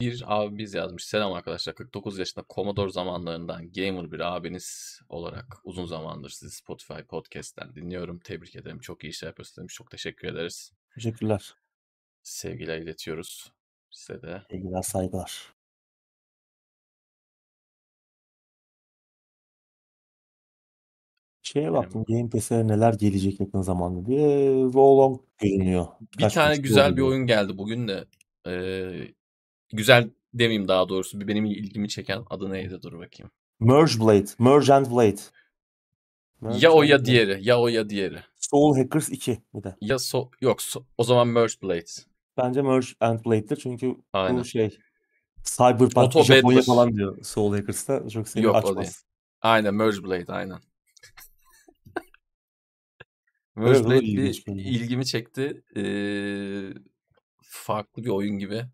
[0.00, 1.04] Bir abimiz yazmış.
[1.04, 1.74] Selam arkadaşlar.
[1.74, 8.18] 49 yaşında Commodore zamanlarından gamer bir abiniz olarak uzun zamandır sizi Spotify podcast'ten dinliyorum.
[8.18, 8.78] Tebrik ederim.
[8.80, 9.74] Çok iyi işler yapıyorsunuz demiş.
[9.74, 10.72] Çok teşekkür ederiz.
[10.94, 11.54] Teşekkürler.
[12.22, 13.52] Sevgiler iletiyoruz
[13.90, 14.42] size de.
[14.50, 15.54] Sevgiler, saygılar.
[21.42, 24.62] Şeye baktım Game Pass'e neler gelecek yakın zamanda diye.
[24.64, 25.86] Wolong görünüyor.
[26.18, 27.08] Bir Birkaç tane güzel bir oluyor.
[27.08, 28.04] oyun geldi bugün de.
[28.46, 29.14] Ee,
[29.72, 31.20] güzel demeyeyim daha doğrusu.
[31.20, 32.82] Bir benim ilgimi çeken adı neydi?
[32.82, 33.30] Dur bakayım.
[33.60, 34.26] Merge Blade.
[34.38, 35.20] Merge and Blade.
[36.40, 37.38] Merge Ya o ya diğeri.
[37.48, 38.18] Ya o ya diğeri.
[38.36, 39.76] Soul Hackers 2 bir de.
[39.80, 41.90] Ya so yok so- o zaman Merge Blade.
[42.36, 44.40] Bence Merge and Blade'dir çünkü Aynen.
[44.40, 44.78] bu şey
[45.44, 46.74] Cyberpunk Auto Japonya Battler.
[46.74, 48.08] falan diyor Soul Hackers'ta.
[48.08, 49.04] Çok seni Yok, açmaz.
[49.40, 50.58] Aynen Merge Blade aynen.
[53.56, 55.62] Merge Blade bir ilgimi çekti.
[55.76, 56.72] Ee,
[57.42, 58.64] farklı bir oyun gibi.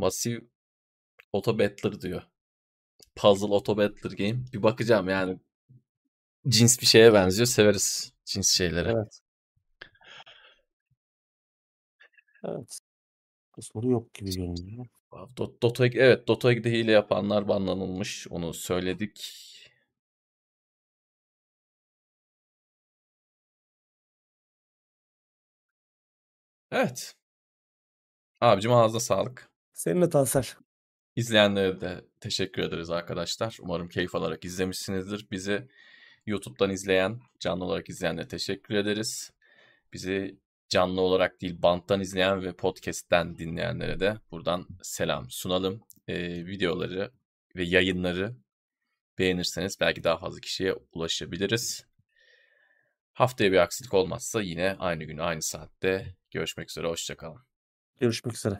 [0.00, 0.40] Massive
[1.34, 2.22] Auto Battler diyor.
[3.16, 4.44] Puzzle Auto Battler game.
[4.52, 5.38] Bir bakacağım yani.
[6.48, 7.46] Cins bir şeye benziyor.
[7.46, 8.88] Severiz cins şeyleri.
[8.88, 9.20] Evet.
[12.44, 12.78] Evet.
[13.58, 14.86] Bu soru yok gibi görünüyor.
[15.38, 18.28] Dot- Dota, evet Dota 2'de hile yapanlar banlanılmış.
[18.30, 19.20] Onu söyledik.
[26.70, 27.16] Evet.
[28.40, 29.49] Abicim ağzına sağlık.
[29.80, 30.44] Seninle Tansel.
[31.16, 33.56] İzleyenlere de teşekkür ederiz arkadaşlar.
[33.60, 35.26] Umarım keyif alarak izlemişsinizdir.
[35.30, 35.68] Bizi
[36.26, 39.30] YouTube'dan izleyen, canlı olarak izleyenlere teşekkür ederiz.
[39.92, 40.38] Bizi
[40.68, 45.80] canlı olarak değil banttan izleyen ve podcast'ten dinleyenlere de buradan selam sunalım.
[46.08, 47.12] Ee, videoları
[47.56, 48.36] ve yayınları
[49.18, 51.86] beğenirseniz belki daha fazla kişiye ulaşabiliriz.
[53.12, 56.86] Haftaya bir aksilik olmazsa yine aynı gün aynı saatte görüşmek üzere.
[56.86, 57.40] Hoşçakalın.
[58.00, 58.58] Görüşmek üzere.